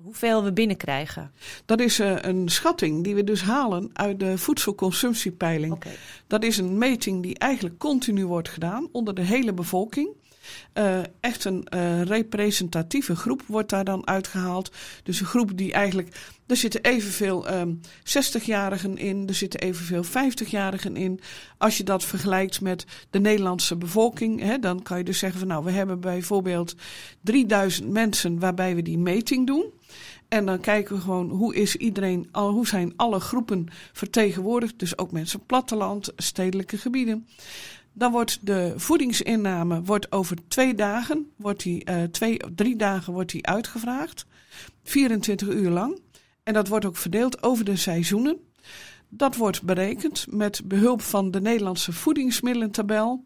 hoeveel 0.03 0.43
we 0.43 0.53
binnenkrijgen? 0.53 1.31
Dat 1.65 1.79
is 1.79 1.99
eh, 1.99 2.15
een 2.21 2.49
schatting 2.49 3.03
die 3.03 3.15
we 3.15 3.23
dus 3.23 3.41
halen 3.41 3.89
uit 3.93 4.19
de 4.19 4.37
voedselconsumptiepeiling. 4.37 5.83
Dat 6.27 6.43
is 6.43 6.57
een 6.57 6.77
meting 6.77 7.23
die 7.23 7.37
eigenlijk 7.37 7.77
continu 7.77 8.25
wordt 8.25 8.49
gedaan 8.49 8.87
onder 8.91 9.15
de 9.15 9.21
hele 9.21 9.53
bevolking. 9.53 10.09
Eh, 10.73 10.99
echt 11.19 11.45
een 11.45 11.63
eh, 11.63 12.01
representatieve 12.01 13.15
groep 13.15 13.41
wordt 13.47 13.69
daar 13.69 13.83
dan 13.83 14.07
uitgehaald. 14.07 14.71
Dus 15.03 15.19
een 15.19 15.25
groep 15.25 15.57
die 15.57 15.73
eigenlijk. 15.73 16.31
Er 16.47 16.55
zitten 16.55 16.81
evenveel 16.81 17.47
ehm 17.47 17.73
60-jarigen 18.03 18.97
in, 18.97 19.27
er 19.27 19.35
zitten 19.35 19.59
evenveel 19.59 20.03
50-jarigen 20.05 20.95
in. 20.95 21.19
Als 21.57 21.77
je 21.77 21.83
dat 21.83 22.05
vergelijkt 22.05 22.61
met 22.61 22.85
de 23.09 23.19
Nederlandse 23.19 23.75
bevolking, 23.75 24.41
hè, 24.41 24.59
dan 24.59 24.81
kan 24.81 24.97
je 24.97 25.03
dus 25.03 25.19
zeggen 25.19 25.39
van 25.39 25.47
nou, 25.47 25.63
we 25.63 25.71
hebben 25.71 25.99
bijvoorbeeld 25.99 26.75
3000 27.21 27.89
mensen 27.89 28.39
waarbij 28.39 28.75
we 28.75 28.81
die 28.81 28.97
meting 28.97 29.47
doen. 29.47 29.71
En 30.33 30.45
dan 30.45 30.59
kijken 30.59 30.95
we 30.95 31.01
gewoon 31.01 31.29
hoe 31.29 31.55
is 31.55 31.75
iedereen, 31.75 32.27
hoe 32.31 32.67
zijn 32.67 32.93
alle 32.95 33.19
groepen 33.19 33.67
vertegenwoordigd. 33.91 34.79
Dus 34.79 34.97
ook 34.97 35.11
mensen 35.11 35.45
platteland, 35.45 36.11
stedelijke 36.15 36.77
gebieden. 36.77 37.27
Dan 37.93 38.11
wordt 38.11 38.39
de 38.41 38.73
voedingsinname 38.75 39.81
wordt 39.81 40.11
over 40.11 40.37
twee 40.47 40.75
dagen, 40.75 41.31
wordt 41.35 41.63
die, 41.63 41.83
eh, 41.83 42.03
twee, 42.03 42.39
drie 42.55 42.75
dagen 42.75 43.13
wordt 43.13 43.31
die 43.31 43.47
uitgevraagd. 43.47 44.25
24 44.83 45.47
uur 45.47 45.69
lang. 45.69 45.99
En 46.43 46.53
dat 46.53 46.67
wordt 46.67 46.85
ook 46.85 46.97
verdeeld 46.97 47.43
over 47.43 47.65
de 47.65 47.75
seizoenen. 47.75 48.37
dat 49.15 49.35
wordt 49.35 49.63
berekend 49.63 50.25
met 50.29 50.61
behulp 50.65 51.01
van 51.01 51.31
de 51.31 51.41
Nederlandse 51.41 51.91
voedingsmiddelentabel. 51.91 53.23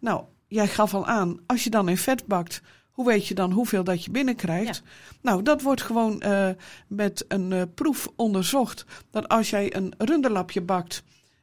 Nou, 0.00 0.24
jij 0.48 0.68
gaf 0.68 0.94
al 0.94 1.06
aan, 1.06 1.38
als 1.46 1.64
je 1.64 1.70
dan 1.70 1.88
in 1.88 1.96
vet 1.96 2.26
bakt, 2.26 2.62
hoe 2.90 3.06
weet 3.06 3.26
je 3.26 3.34
dan 3.34 3.52
hoeveel 3.52 3.84
dat 3.84 4.04
je 4.04 4.10
binnenkrijgt? 4.10 4.82
Nou, 5.20 5.42
dat 5.42 5.62
wordt 5.62 5.82
gewoon 5.82 6.22
uh, 6.26 6.48
met 6.86 7.24
een 7.28 7.50
uh, 7.50 7.62
proef 7.74 8.08
onderzocht. 8.16 8.84
Dat 9.10 9.28
als 9.28 9.50
jij 9.50 9.76
een 9.76 9.94
runderlapje 9.98 10.60
bakt 10.60 11.02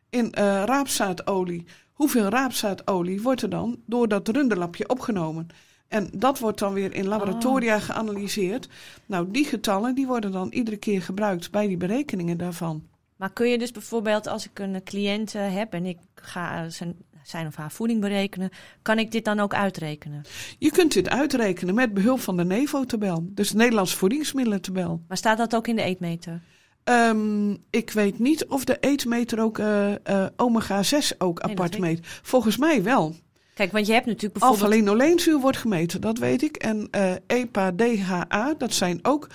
in 0.09 0.25
uh, 0.25 0.31
raapzaadolie, 0.65 1.65
hoeveel 1.97 2.29
raapzaadolie 2.29 3.21
wordt 3.21 3.41
er 3.41 3.49
dan 3.49 3.77
door 3.85 4.07
dat 4.07 4.27
runderlapje 4.27 4.89
opgenomen? 4.89 5.47
En 5.87 6.09
dat 6.13 6.39
wordt 6.39 6.59
dan 6.59 6.73
weer 6.73 6.93
in 6.93 7.07
laboratoria 7.07 7.75
oh. 7.75 7.81
geanalyseerd. 7.81 8.69
Nou, 9.05 9.31
die 9.31 9.45
getallen 9.45 9.95
die 9.95 10.07
worden 10.07 10.31
dan 10.31 10.51
iedere 10.51 10.77
keer 10.77 11.01
gebruikt 11.01 11.51
bij 11.51 11.67
die 11.67 11.77
berekeningen 11.77 12.37
daarvan. 12.37 12.83
Maar 13.15 13.33
kun 13.33 13.47
je 13.47 13.57
dus 13.57 13.71
bijvoorbeeld, 13.71 14.27
als 14.27 14.45
ik 14.45 14.59
een 14.59 14.83
cliënt 14.83 15.33
heb 15.33 15.73
en 15.73 15.85
ik 15.85 15.97
ga 16.15 16.69
zijn, 16.69 16.95
zijn 17.23 17.47
of 17.47 17.55
haar 17.55 17.71
voeding 17.71 18.01
berekenen, 18.01 18.49
kan 18.81 18.99
ik 18.99 19.11
dit 19.11 19.25
dan 19.25 19.39
ook 19.39 19.53
uitrekenen? 19.53 20.25
Je 20.59 20.71
kunt 20.71 20.93
dit 20.93 21.09
uitrekenen 21.09 21.75
met 21.75 21.93
behulp 21.93 22.19
van 22.19 22.37
de 22.37 22.45
NEVO-tabel, 22.45 23.27
dus 23.29 23.49
de 23.49 23.57
Nederlandse 23.57 23.97
voedingsmiddelentabel. 23.97 25.01
Maar 25.07 25.17
staat 25.17 25.37
dat 25.37 25.55
ook 25.55 25.67
in 25.67 25.75
de 25.75 25.81
eetmeter? 25.81 26.41
Um, 26.89 27.57
ik 27.69 27.91
weet 27.91 28.19
niet 28.19 28.45
of 28.45 28.63
de 28.63 28.77
eetmeter 28.79 29.39
ook 29.39 29.57
uh, 29.57 29.89
uh, 29.89 30.25
omega-6 30.35 31.17
ook 31.17 31.41
nee, 31.41 31.51
apart 31.51 31.79
meet. 31.79 31.99
Volgens 32.03 32.57
mij 32.57 32.83
wel. 32.83 33.15
Kijk, 33.53 33.71
want 33.71 33.87
je 33.87 33.93
hebt 33.93 34.05
natuurlijk 34.05 34.33
bijvoorbeeld... 34.33 34.71
Alpha-linoleenzuur 34.71 35.39
wordt 35.39 35.57
gemeten, 35.57 36.01
dat 36.01 36.17
weet 36.17 36.41
ik. 36.41 36.55
En 36.55 36.87
uh, 36.91 37.11
EPA-DHA, 37.27 38.53
dat 38.57 38.73
zijn 38.73 38.99
ook 39.01 39.29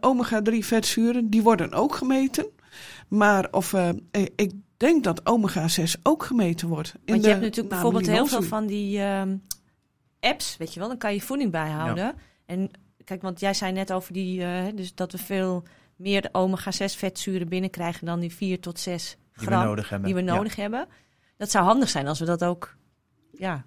omega-3 0.00 0.58
vetzuren, 0.58 1.30
die 1.30 1.42
worden 1.42 1.72
ook 1.72 1.94
gemeten. 1.94 2.46
Maar 3.08 3.48
of, 3.50 3.74
ik 4.34 4.52
denk 4.76 5.04
dat 5.04 5.20
omega-6 5.24 6.02
ook 6.02 6.24
gemeten 6.24 6.68
wordt. 6.68 6.94
Want 7.04 7.22
je 7.22 7.28
hebt 7.28 7.40
natuurlijk 7.40 7.68
bijvoorbeeld 7.68 8.06
heel 8.06 8.26
veel 8.26 8.42
van 8.42 8.66
die 8.66 8.98
uh, 8.98 9.22
apps, 10.20 10.56
weet 10.56 10.74
je 10.74 10.80
wel. 10.80 10.88
Dan 10.88 10.98
kan 10.98 11.14
je 11.14 11.20
voeding 11.20 11.50
bijhouden. 11.50 12.04
Ja. 12.04 12.14
En 12.46 12.70
kijk, 13.04 13.22
want 13.22 13.40
jij 13.40 13.54
zei 13.54 13.72
net 13.72 13.92
over 13.92 14.12
die, 14.12 14.40
uh, 14.40 14.64
dus 14.74 14.94
dat 14.94 15.12
we 15.12 15.18
veel 15.18 15.62
meer 16.02 16.28
omega-6 16.32 16.96
vetzuren 16.96 17.48
binnenkrijgen 17.48 18.06
dan 18.06 18.20
die 18.20 18.34
4 18.34 18.60
tot 18.60 18.78
6 18.78 19.16
gram 19.32 19.48
die 19.48 19.58
we 19.58 19.64
nodig 19.64 19.88
hebben. 19.88 20.06
Die 20.06 20.24
we 20.24 20.30
nodig 20.30 20.56
ja. 20.56 20.62
hebben. 20.62 20.86
Dat 21.36 21.50
zou 21.50 21.64
handig 21.64 21.88
zijn 21.88 22.08
als 22.08 22.18
we 22.18 22.24
dat 22.24 22.44
ook, 22.44 22.76
ja, 23.32 23.64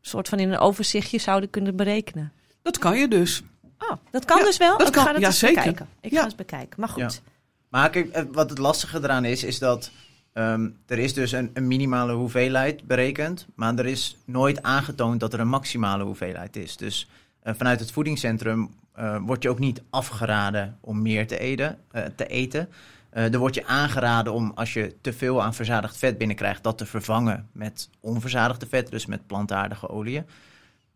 soort 0.00 0.28
van 0.28 0.38
in 0.38 0.52
een 0.52 0.58
overzichtje 0.58 1.18
zouden 1.18 1.50
kunnen 1.50 1.76
berekenen. 1.76 2.32
Dat 2.62 2.78
kan 2.78 2.98
je 2.98 3.08
dus. 3.08 3.42
Oh, 3.78 3.96
dat 4.10 4.24
kan 4.24 4.38
ja, 4.38 4.44
dus 4.44 4.56
wel? 4.56 4.78
Dat 4.78 4.86
ik 4.86 4.92
kan, 4.92 5.04
ga 5.04 5.12
het 5.12 5.20
ja, 5.20 5.26
eens 5.26 5.38
zeker. 5.38 5.56
bekijken. 5.56 5.88
Ik 6.00 6.12
ga 6.12 6.24
eens 6.24 6.34
bekijken. 6.34 6.80
Maar 6.80 6.88
goed. 6.88 7.22
Maar 7.68 7.90
kijk, 7.90 8.26
wat 8.32 8.50
het 8.50 8.58
lastige 8.58 8.98
eraan 8.98 9.24
is, 9.24 9.44
is 9.44 9.58
dat 9.58 9.90
um, 10.34 10.78
er 10.86 10.98
is 10.98 11.14
dus 11.14 11.32
een, 11.32 11.50
een, 11.54 11.66
minimale 11.66 12.12
hoeveelheid 12.12 12.86
berekend, 12.86 13.46
maar 13.54 13.78
er 13.78 13.86
is 13.86 14.16
nooit 14.24 14.62
aangetoond 14.62 15.20
dat 15.20 15.32
er 15.32 15.40
een 15.40 15.48
maximale 15.48 16.04
hoeveelheid 16.04 16.56
is. 16.56 16.76
Dus 16.76 17.08
uh, 17.44 17.52
vanuit 17.56 17.80
het 17.80 17.90
voedingscentrum 17.90 18.70
uh, 18.98 19.16
wordt 19.20 19.42
je 19.42 19.48
ook 19.48 19.58
niet 19.58 19.82
afgeraden 19.90 20.78
om 20.80 21.02
meer 21.02 21.26
te 21.26 21.38
eten. 21.38 21.78
Uh, 21.92 22.02
te 22.16 22.26
eten. 22.26 22.68
er 23.10 23.38
wordt 23.38 23.54
je 23.54 23.66
aangeraden 23.66 24.32
om, 24.32 24.52
als 24.54 24.72
je 24.72 24.94
te 25.00 25.12
veel 25.12 25.42
aan 25.42 25.54
verzadigd 25.54 25.96
vet 25.96 26.18
binnenkrijgt, 26.18 26.62
dat 26.62 26.78
te 26.78 26.86
vervangen 26.86 27.48
met 27.52 27.90
onverzadigde 28.00 28.66
vet, 28.66 28.90
dus 28.90 29.06
met 29.06 29.26
plantaardige 29.26 29.88
oliën. 29.88 30.26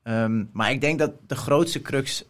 Um, 0.04 0.50
maar 0.52 0.70
ik 0.70 0.80
denk 0.80 0.98
dat 0.98 1.12
de 1.26 1.34
grootste 1.34 1.82
crux 1.82 2.24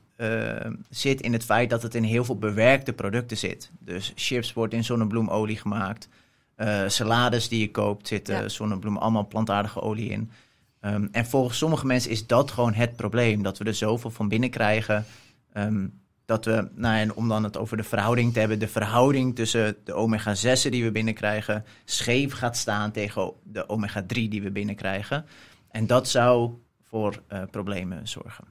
zit 0.90 1.20
in 1.20 1.32
het 1.32 1.44
feit 1.44 1.70
dat 1.70 1.82
het 1.82 1.94
in 1.94 2.02
heel 2.02 2.24
veel 2.24 2.38
bewerkte 2.38 2.92
producten 2.92 3.36
zit. 3.36 3.70
Dus 3.78 4.12
chips 4.14 4.52
wordt 4.52 4.74
in 4.74 4.84
zonnebloemolie 4.84 5.56
gemaakt. 5.56 6.08
Salades 6.86 7.48
die 7.48 7.60
je 7.60 7.70
koopt 7.70 8.08
zitten 8.08 8.42
ja. 8.42 8.48
zonnebloem, 8.48 8.96
allemaal 8.96 9.26
plantaardige 9.26 9.80
olie 9.80 10.10
in. 10.10 10.30
Um, 10.80 11.08
en 11.12 11.26
volgens 11.26 11.58
sommige 11.58 11.86
mensen 11.86 12.10
is 12.10 12.26
dat 12.26 12.50
gewoon 12.50 12.74
het 12.74 12.96
probleem. 12.96 13.42
Dat 13.42 13.58
we 13.58 13.64
er 13.64 13.74
zoveel 13.74 14.10
van 14.10 14.28
binnen 14.28 14.50
krijgen. 14.50 15.04
Um, 15.54 16.00
dat 16.24 16.44
we, 16.44 16.68
nou, 16.74 17.10
om 17.14 17.28
dan 17.28 17.44
het 17.44 17.56
over 17.56 17.76
de 17.76 17.82
verhouding 17.82 18.32
te 18.32 18.38
hebben, 18.38 18.58
de 18.58 18.68
verhouding 18.68 19.34
tussen 19.34 19.76
de 19.84 19.92
omega-6'en 19.92 20.70
die 20.70 20.84
we 20.84 20.90
binnenkrijgen, 20.90 21.64
scheef 21.84 22.32
gaat 22.32 22.56
staan 22.56 22.92
tegen 22.92 23.32
de 23.42 23.68
omega-3 23.68 24.06
die 24.06 24.42
we 24.42 24.50
binnenkrijgen. 24.50 25.26
En 25.70 25.86
dat 25.86 26.08
zou 26.08 26.50
voor 26.82 27.22
uh, 27.32 27.42
problemen 27.50 28.08
zorgen. 28.08 28.44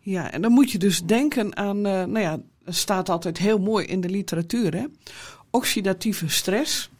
Ja, 0.00 0.30
en 0.30 0.42
dan 0.42 0.52
moet 0.52 0.70
je 0.70 0.78
dus 0.78 1.02
denken 1.02 1.56
aan, 1.56 1.76
uh, 1.76 1.82
nou 1.82 2.20
ja, 2.20 2.38
staat 2.64 3.08
altijd 3.08 3.38
heel 3.38 3.58
mooi 3.58 3.86
in 3.86 4.00
de 4.00 4.08
literatuur, 4.08 4.88
oxidatieve 5.50 6.28
stress. 6.28 6.90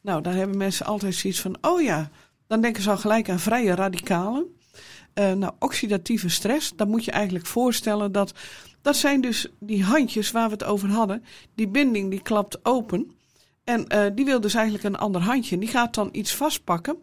Nou, 0.00 0.22
daar 0.22 0.34
hebben 0.34 0.56
mensen 0.56 0.86
altijd 0.86 1.14
zoiets 1.14 1.40
van, 1.40 1.56
oh 1.60 1.82
ja, 1.82 2.10
dan 2.46 2.60
denken 2.60 2.82
ze 2.82 2.90
al 2.90 2.96
gelijk 2.96 3.30
aan 3.30 3.38
vrije 3.38 3.74
radicalen. 3.74 4.55
Uh, 5.18 5.32
nou, 5.32 5.52
oxidatieve 5.58 6.28
stress, 6.28 6.72
dan 6.76 6.88
moet 6.88 7.04
je 7.04 7.10
eigenlijk 7.10 7.46
voorstellen 7.46 8.12
dat 8.12 8.32
dat 8.86 8.96
zijn 8.96 9.20
dus 9.20 9.46
die 9.60 9.84
handjes 9.84 10.30
waar 10.30 10.46
we 10.46 10.52
het 10.52 10.64
over 10.64 10.88
hadden. 10.88 11.24
Die 11.54 11.68
binding 11.68 12.10
die 12.10 12.22
klapt 12.22 12.64
open. 12.64 13.10
En 13.64 13.84
uh, 13.94 14.04
die 14.14 14.24
wil 14.24 14.40
dus 14.40 14.54
eigenlijk 14.54 14.84
een 14.84 14.96
ander 14.96 15.20
handje. 15.20 15.58
Die 15.58 15.68
gaat 15.68 15.94
dan 15.94 16.08
iets 16.12 16.34
vastpakken, 16.34 16.96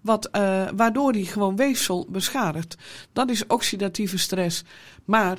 wat, 0.00 0.28
uh, 0.32 0.68
waardoor 0.76 1.12
die 1.12 1.26
gewoon 1.26 1.56
weefsel 1.56 2.06
beschadigt. 2.10 2.76
Dat 3.12 3.30
is 3.30 3.46
oxidatieve 3.46 4.18
stress. 4.18 4.64
Maar 5.04 5.38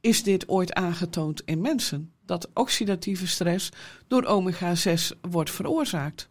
is 0.00 0.22
dit 0.22 0.48
ooit 0.48 0.72
aangetoond 0.72 1.42
in 1.44 1.60
mensen? 1.60 2.12
Dat 2.26 2.48
oxidatieve 2.54 3.26
stress 3.26 3.68
door 4.06 4.24
omega-6 4.24 5.20
wordt 5.30 5.50
veroorzaakt? 5.50 6.28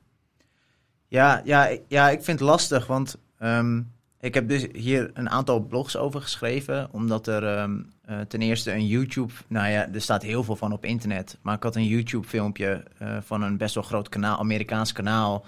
Ja, 1.07 1.41
ja, 1.45 1.77
ja, 1.87 2.09
ik 2.09 2.23
vind 2.23 2.39
het 2.39 2.49
lastig, 2.49 2.87
want 2.87 3.15
um, 3.39 3.91
ik 4.19 4.33
heb 4.33 4.47
dus 4.47 4.67
hier 4.73 5.11
een 5.13 5.29
aantal 5.29 5.59
blogs 5.59 5.97
over 5.97 6.21
geschreven, 6.21 6.87
omdat 6.91 7.27
er 7.27 7.59
um, 7.61 7.91
uh, 8.09 8.19
ten 8.19 8.41
eerste 8.41 8.71
een 8.71 8.87
YouTube, 8.87 9.33
nou 9.47 9.69
ja, 9.69 9.89
er 9.93 10.01
staat 10.01 10.23
heel 10.23 10.43
veel 10.43 10.55
van 10.55 10.71
op 10.71 10.85
internet, 10.85 11.37
maar 11.41 11.55
ik 11.55 11.63
had 11.63 11.75
een 11.75 11.87
YouTube-filmpje 11.87 12.83
uh, 13.01 13.17
van 13.21 13.41
een 13.41 13.57
best 13.57 13.75
wel 13.75 13.83
groot 13.83 14.09
kanaal, 14.09 14.37
Amerikaans 14.39 14.91
kanaal. 14.91 15.45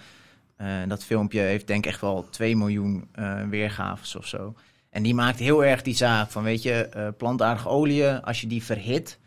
Uh, 0.61 0.67
dat 0.87 1.03
filmpje 1.03 1.39
heeft 1.39 1.67
denk 1.67 1.85
ik 1.85 1.91
echt 1.91 2.01
wel 2.01 2.29
2 2.29 2.57
miljoen 2.57 3.09
weergaves 3.49 4.15
of 4.15 4.27
zo. 4.27 4.55
En 4.89 5.03
die 5.03 5.13
maakt 5.13 5.39
heel 5.39 5.65
erg 5.65 5.81
die 5.81 5.95
zaak 5.95 6.29
van, 6.29 6.43
weet 6.43 6.63
je, 6.63 7.13
plantaardige 7.17 7.67
olie, 7.67 8.07
als 8.07 8.41
je 8.41 8.47
die 8.47 8.63
verhit, 8.63 9.19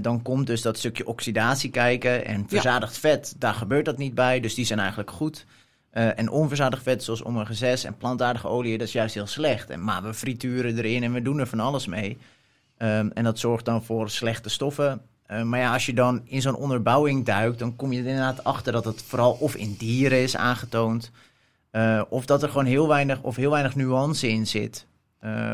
dan 0.00 0.22
komt 0.22 0.46
dus 0.46 0.62
dat 0.62 0.78
stukje 0.78 1.06
oxidatie 1.06 1.70
kijken. 1.70 2.24
En 2.24 2.48
verzadigd 2.48 2.94
ja. 2.94 3.00
vet, 3.00 3.34
daar 3.38 3.54
gebeurt 3.54 3.84
dat 3.84 3.98
niet 3.98 4.14
bij. 4.14 4.40
Dus 4.40 4.54
die 4.54 4.64
zijn 4.64 4.78
eigenlijk 4.78 5.10
goed. 5.10 5.46
Uh, 5.96 6.18
en 6.18 6.30
onverzadigd 6.30 6.82
vet, 6.82 7.04
zoals 7.04 7.24
omega-6 7.24 7.84
en 7.84 7.96
plantaardige 7.96 8.48
olie, 8.48 8.78
dat 8.78 8.86
is 8.86 8.92
juist 8.92 9.14
heel 9.14 9.26
slecht. 9.26 9.70
En, 9.70 9.84
maar 9.84 10.02
we 10.02 10.14
frituren 10.14 10.78
erin 10.78 11.02
en 11.02 11.12
we 11.12 11.22
doen 11.22 11.38
er 11.38 11.46
van 11.46 11.60
alles 11.60 11.86
mee. 11.86 12.18
Um, 12.78 13.10
en 13.14 13.24
dat 13.24 13.38
zorgt 13.38 13.64
dan 13.64 13.84
voor 13.84 14.10
slechte 14.10 14.48
stoffen. 14.48 15.00
Uh, 15.30 15.42
maar 15.42 15.60
ja, 15.60 15.72
als 15.72 15.86
je 15.86 15.94
dan 15.94 16.22
in 16.24 16.42
zo'n 16.42 16.56
onderbouwing 16.56 17.24
duikt, 17.24 17.58
dan 17.58 17.76
kom 17.76 17.92
je 17.92 18.00
er 18.00 18.06
inderdaad 18.06 18.44
achter 18.44 18.72
dat 18.72 18.84
het 18.84 19.02
vooral 19.02 19.32
of 19.32 19.54
in 19.54 19.74
dieren 19.78 20.22
is 20.22 20.36
aangetoond. 20.36 21.10
Uh, 21.72 22.02
of 22.08 22.26
dat 22.26 22.42
er 22.42 22.48
gewoon 22.48 22.66
heel 22.66 22.88
weinig 22.88 23.22
of 23.22 23.36
heel 23.36 23.50
weinig 23.50 23.74
nuance 23.74 24.28
in 24.28 24.46
zit. 24.46 24.86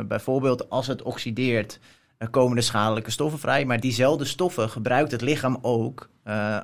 bijvoorbeeld 0.06 0.70
als 0.70 0.86
het 0.86 1.02
oxideert, 1.02 1.78
er 2.18 2.28
komen 2.28 2.56
er 2.56 2.62
schadelijke 2.62 3.10
stoffen 3.10 3.38
vrij. 3.38 3.64
Maar 3.64 3.80
diezelfde 3.80 4.24
stoffen 4.24 4.70
gebruikt 4.70 5.10
het 5.10 5.20
lichaam 5.20 5.58
ook, 5.60 6.08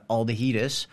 aldehydes, 0.07 0.89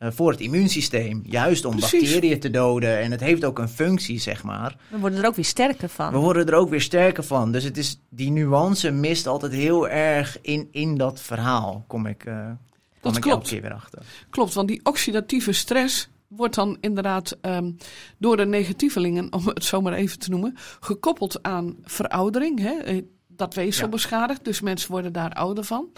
voor 0.00 0.30
het 0.30 0.40
immuunsysteem. 0.40 1.22
Juist 1.24 1.64
om 1.64 1.76
Precies. 1.76 2.00
bacteriën 2.00 2.40
te 2.40 2.50
doden. 2.50 2.98
En 3.00 3.10
het 3.10 3.20
heeft 3.20 3.44
ook 3.44 3.58
een 3.58 3.68
functie, 3.68 4.18
zeg 4.18 4.42
maar. 4.42 4.76
We 4.88 4.98
worden 4.98 5.18
er 5.18 5.26
ook 5.26 5.34
weer 5.34 5.44
sterker 5.44 5.88
van. 5.88 6.12
We 6.12 6.18
worden 6.18 6.46
er 6.46 6.54
ook 6.54 6.70
weer 6.70 6.80
sterker 6.80 7.24
van. 7.24 7.52
Dus 7.52 7.64
het 7.64 7.76
is, 7.76 8.00
die 8.08 8.30
nuance 8.30 8.90
mist 8.90 9.26
altijd 9.26 9.52
heel 9.52 9.88
erg 9.88 10.38
in, 10.40 10.68
in 10.70 10.96
dat 10.96 11.20
verhaal, 11.20 11.84
kom 11.86 12.06
ik, 12.06 12.24
uh, 12.26 12.34
kom 12.34 12.56
dat 13.00 13.16
ik 13.16 13.22
klopt. 13.22 13.36
elke 13.36 13.48
keer 13.48 13.62
weer 13.62 13.74
achter. 13.74 14.02
Klopt, 14.30 14.54
want 14.54 14.68
die 14.68 14.80
oxidatieve 14.82 15.52
stress 15.52 16.08
wordt 16.28 16.54
dan 16.54 16.76
inderdaad 16.80 17.38
um, 17.42 17.76
door 18.18 18.36
de 18.36 18.46
negatievelingen, 18.46 19.32
om 19.32 19.46
het 19.46 19.64
zo 19.64 19.80
maar 19.80 19.92
even 19.92 20.18
te 20.18 20.30
noemen, 20.30 20.56
gekoppeld 20.80 21.42
aan 21.42 21.76
veroudering. 21.82 22.58
Hè? 22.60 23.02
dat 23.40 23.54
weefsel 23.54 23.84
ja. 23.84 23.90
beschadigt. 23.90 24.44
Dus 24.44 24.60
mensen 24.60 24.90
worden 24.90 25.12
daar 25.12 25.32
ouder 25.32 25.64
van. 25.64 25.88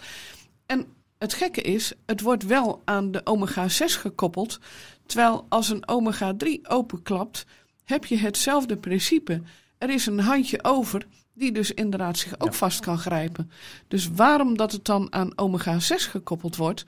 En 0.65 0.85
het 1.23 1.33
gekke 1.33 1.61
is, 1.61 1.93
het 2.05 2.21
wordt 2.21 2.45
wel 2.45 2.81
aan 2.85 3.11
de 3.11 3.21
omega-6 3.23 3.99
gekoppeld. 3.99 4.59
Terwijl 5.05 5.45
als 5.49 5.69
een 5.69 5.83
omega-3 5.87 6.61
openklapt, 6.63 7.45
heb 7.83 8.05
je 8.05 8.17
hetzelfde 8.17 8.77
principe. 8.77 9.41
Er 9.77 9.89
is 9.89 10.05
een 10.05 10.19
handje 10.19 10.63
over 10.63 11.07
die 11.33 11.51
dus 11.51 11.71
inderdaad 11.71 12.17
zich 12.17 12.39
ook 12.39 12.51
ja. 12.51 12.57
vast 12.57 12.79
kan 12.79 12.97
grijpen. 12.97 13.51
Dus 13.87 14.09
waarom 14.09 14.57
dat 14.57 14.71
het 14.71 14.85
dan 14.85 15.13
aan 15.13 15.31
omega-6 15.35 15.95
gekoppeld 16.09 16.55
wordt, 16.55 16.85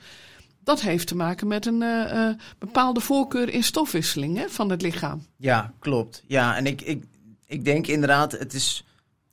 dat 0.63 0.81
heeft 0.81 1.07
te 1.07 1.15
maken 1.15 1.47
met 1.47 1.65
een 1.65 1.81
uh, 1.81 2.13
uh, 2.13 2.29
bepaalde 2.59 2.99
voorkeur 2.99 3.49
in 3.49 3.63
stofwisseling 3.63 4.37
hè, 4.37 4.49
van 4.49 4.69
het 4.69 4.81
lichaam. 4.81 5.25
Ja, 5.37 5.73
klopt. 5.79 6.23
Ja, 6.27 6.55
en 6.55 6.65
ik, 6.65 6.81
ik, 6.81 7.03
ik 7.45 7.65
denk 7.65 7.87
inderdaad, 7.87 8.31
het 8.31 8.53
is 8.53 8.85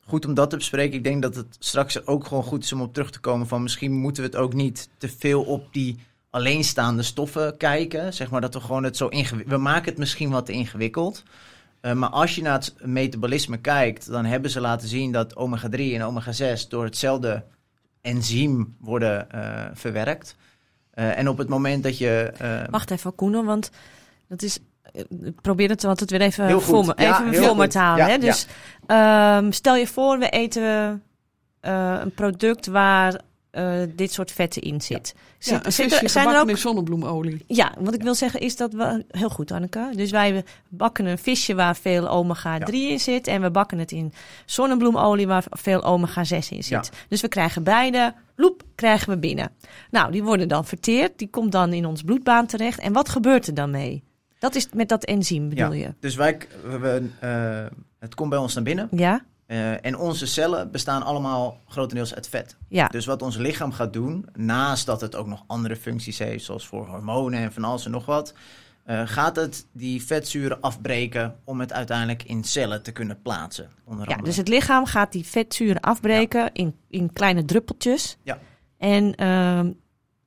goed 0.06 0.26
om 0.26 0.34
dat 0.34 0.50
te 0.50 0.56
bespreken. 0.56 0.96
Ik 0.96 1.04
denk 1.04 1.22
dat 1.22 1.34
het 1.34 1.56
straks 1.58 2.06
ook 2.06 2.26
gewoon 2.26 2.42
goed 2.42 2.64
is 2.64 2.72
om 2.72 2.80
op 2.80 2.92
terug 2.92 3.10
te 3.10 3.20
komen 3.20 3.46
van 3.46 3.62
misschien 3.62 3.92
moeten 3.92 4.22
we 4.22 4.28
het 4.28 4.38
ook 4.38 4.54
niet 4.54 4.88
te 4.98 5.08
veel 5.08 5.42
op 5.42 5.72
die 5.72 5.98
alleenstaande 6.30 7.02
stoffen 7.02 7.56
kijken. 7.56 8.14
Zeg 8.14 8.30
maar 8.30 8.40
dat 8.40 8.54
we 8.54 8.60
gewoon 8.60 8.84
het 8.84 8.96
zo 8.96 9.08
ingewikkeld... 9.08 9.56
We 9.56 9.62
maken 9.62 9.88
het 9.88 9.98
misschien 9.98 10.30
wat 10.30 10.48
ingewikkeld. 10.48 11.22
Uh, 11.82 11.92
maar 11.92 12.08
als 12.08 12.34
je 12.34 12.42
naar 12.42 12.52
het 12.52 12.74
metabolisme 12.84 13.58
kijkt, 13.58 14.06
dan 14.10 14.24
hebben 14.24 14.50
ze 14.50 14.60
laten 14.60 14.88
zien 14.88 15.12
dat 15.12 15.34
omega-3 15.34 15.78
en 15.78 16.02
omega-6 16.02 16.68
door 16.68 16.84
hetzelfde 16.84 17.44
enzym 18.00 18.76
worden 18.80 19.26
uh, 19.34 19.64
verwerkt. 19.72 20.36
Uh, 20.94 21.18
en 21.18 21.28
op 21.28 21.38
het 21.38 21.48
moment 21.48 21.82
dat 21.82 21.98
je. 21.98 22.32
Wacht 22.70 22.90
even, 22.90 23.14
Koen, 23.14 23.44
want 23.44 23.70
dat 24.28 24.42
is. 24.42 24.58
Ik 24.92 25.40
probeer 25.40 25.68
het 25.68 25.84
altijd 25.84 26.10
weer 26.10 26.20
even 26.20 26.62
voor 26.62 26.84
me, 26.84 26.92
ja, 26.96 27.26
even 27.26 27.44
voor 27.44 27.56
me 27.56 27.66
te 27.66 27.78
halen. 27.78 28.06
Ja, 28.06 28.10
hè? 28.10 28.18
Dus 28.18 28.46
ja. 28.86 29.38
um, 29.38 29.52
stel 29.52 29.76
je 29.76 29.86
voor, 29.86 30.18
we 30.18 30.28
eten 30.28 31.02
een 31.60 32.14
product 32.14 32.66
waar 32.66 33.20
uh, 33.52 33.82
dit 33.96 34.12
soort 34.12 34.32
vetten 34.32 34.62
in 34.62 34.80
zit. 34.80 35.14
Ja, 35.38 35.60
ja 35.62 35.70
zit, 35.70 36.02
er, 36.02 36.08
zijn 36.08 36.28
er 36.28 36.40
ook 36.40 36.48
in 36.48 36.58
zonnebloemolie. 36.58 37.44
Ja, 37.46 37.72
wat 37.78 37.94
ik 37.94 38.02
wil 38.02 38.14
zeggen 38.14 38.40
is 38.40 38.56
dat 38.56 38.72
we 38.72 39.04
heel 39.08 39.28
goed, 39.28 39.50
Anneke. 39.50 39.90
Dus 39.96 40.10
wij 40.10 40.44
bakken 40.68 41.06
een 41.06 41.18
visje 41.18 41.54
waar 41.54 41.76
veel 41.76 42.08
omega 42.08 42.58
3 42.58 42.90
in 42.90 43.00
zit 43.00 43.26
en 43.26 43.40
we 43.40 43.50
bakken 43.50 43.78
het 43.78 43.92
in 43.92 44.12
zonnebloemolie 44.46 45.26
waar 45.26 45.44
veel 45.50 45.82
omega 45.82 46.24
6 46.24 46.50
in 46.50 46.64
zit. 46.64 46.90
Dus 47.08 47.20
we 47.20 47.28
krijgen 47.28 47.62
beide, 47.62 48.14
loep, 48.36 48.62
krijgen 48.74 49.08
we 49.08 49.18
binnen. 49.18 49.50
Nou, 49.90 50.12
die 50.12 50.22
worden 50.22 50.48
dan 50.48 50.64
verteerd, 50.64 51.18
die 51.18 51.28
komt 51.30 51.52
dan 51.52 51.72
in 51.72 51.86
ons 51.86 52.02
bloedbaan 52.02 52.46
terecht. 52.46 52.78
En 52.78 52.92
wat 52.92 53.08
gebeurt 53.08 53.46
er 53.46 53.54
dan 53.54 53.70
mee? 53.70 54.02
Dat 54.42 54.54
is 54.54 54.68
met 54.74 54.88
dat 54.88 55.04
enzym, 55.04 55.48
bedoel 55.48 55.72
je? 55.72 55.94
Dus 56.00 56.14
wij, 56.14 56.38
we, 56.62 57.08
uh, 57.24 57.78
het 57.98 58.14
komt 58.14 58.30
bij 58.30 58.38
ons 58.38 58.54
naar 58.54 58.64
binnen. 58.64 58.88
Ja. 58.90 59.24
Uh, 59.46 59.84
en 59.84 59.96
onze 59.96 60.26
cellen 60.26 60.70
bestaan 60.70 61.02
allemaal 61.02 61.60
grotendeels 61.68 62.14
uit 62.14 62.28
vet. 62.28 62.56
Ja. 62.68 62.86
Dus 62.86 63.06
wat 63.06 63.22
ons 63.22 63.36
lichaam 63.36 63.72
gaat 63.72 63.92
doen, 63.92 64.28
naast 64.32 64.86
dat 64.86 65.00
het 65.00 65.16
ook 65.16 65.26
nog 65.26 65.44
andere 65.46 65.76
functies 65.76 66.18
heeft, 66.18 66.44
zoals 66.44 66.66
voor 66.66 66.86
hormonen 66.86 67.40
en 67.40 67.52
van 67.52 67.64
alles 67.64 67.84
en 67.84 67.90
nog 67.90 68.06
wat, 68.06 68.34
uh, 68.86 69.02
gaat 69.04 69.36
het 69.36 69.66
die 69.72 70.02
vetzuren 70.04 70.60
afbreken 70.60 71.36
om 71.44 71.60
het 71.60 71.72
uiteindelijk 71.72 72.22
in 72.22 72.44
cellen 72.44 72.82
te 72.82 72.92
kunnen 72.92 73.22
plaatsen. 73.22 73.70
Onder 73.84 74.10
ja, 74.10 74.16
dus 74.16 74.36
het 74.36 74.48
lichaam 74.48 74.86
gaat 74.86 75.12
die 75.12 75.26
vetzuren 75.26 75.80
afbreken 75.80 76.40
ja. 76.40 76.50
in, 76.52 76.76
in 76.88 77.12
kleine 77.12 77.44
druppeltjes. 77.44 78.16
Ja. 78.22 78.38
En 78.78 79.22
uh, 79.22 79.72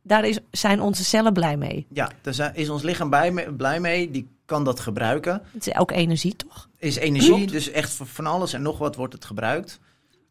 daar 0.08 0.26
is, 0.26 0.40
zijn 0.52 0.82
onze 0.82 1.04
cellen 1.04 1.34
blij 1.34 1.58
mee. 1.58 1.86
Ja, 1.90 2.12
daar 2.22 2.52
is 2.54 2.70
ons 2.70 2.84
lichaam 2.84 3.10
bij, 3.10 3.52
blij 3.58 3.80
mee. 3.80 4.12
Die 4.12 4.28
kan 4.46 4.64
dat 4.64 4.80
gebruiken. 4.80 5.42
Het 5.54 5.68
is 5.68 5.76
ook 5.76 5.92
energie, 5.92 6.36
toch? 6.36 6.70
Is 6.78 6.96
energie, 6.96 7.34
Klopt. 7.34 7.52
dus 7.52 7.72
echt 7.72 8.00
van 8.04 8.26
alles 8.26 8.54
en 8.54 8.62
nog 8.62 8.78
wat 8.78 8.96
wordt 8.96 9.14
het 9.14 9.26
gebruikt. 9.26 9.80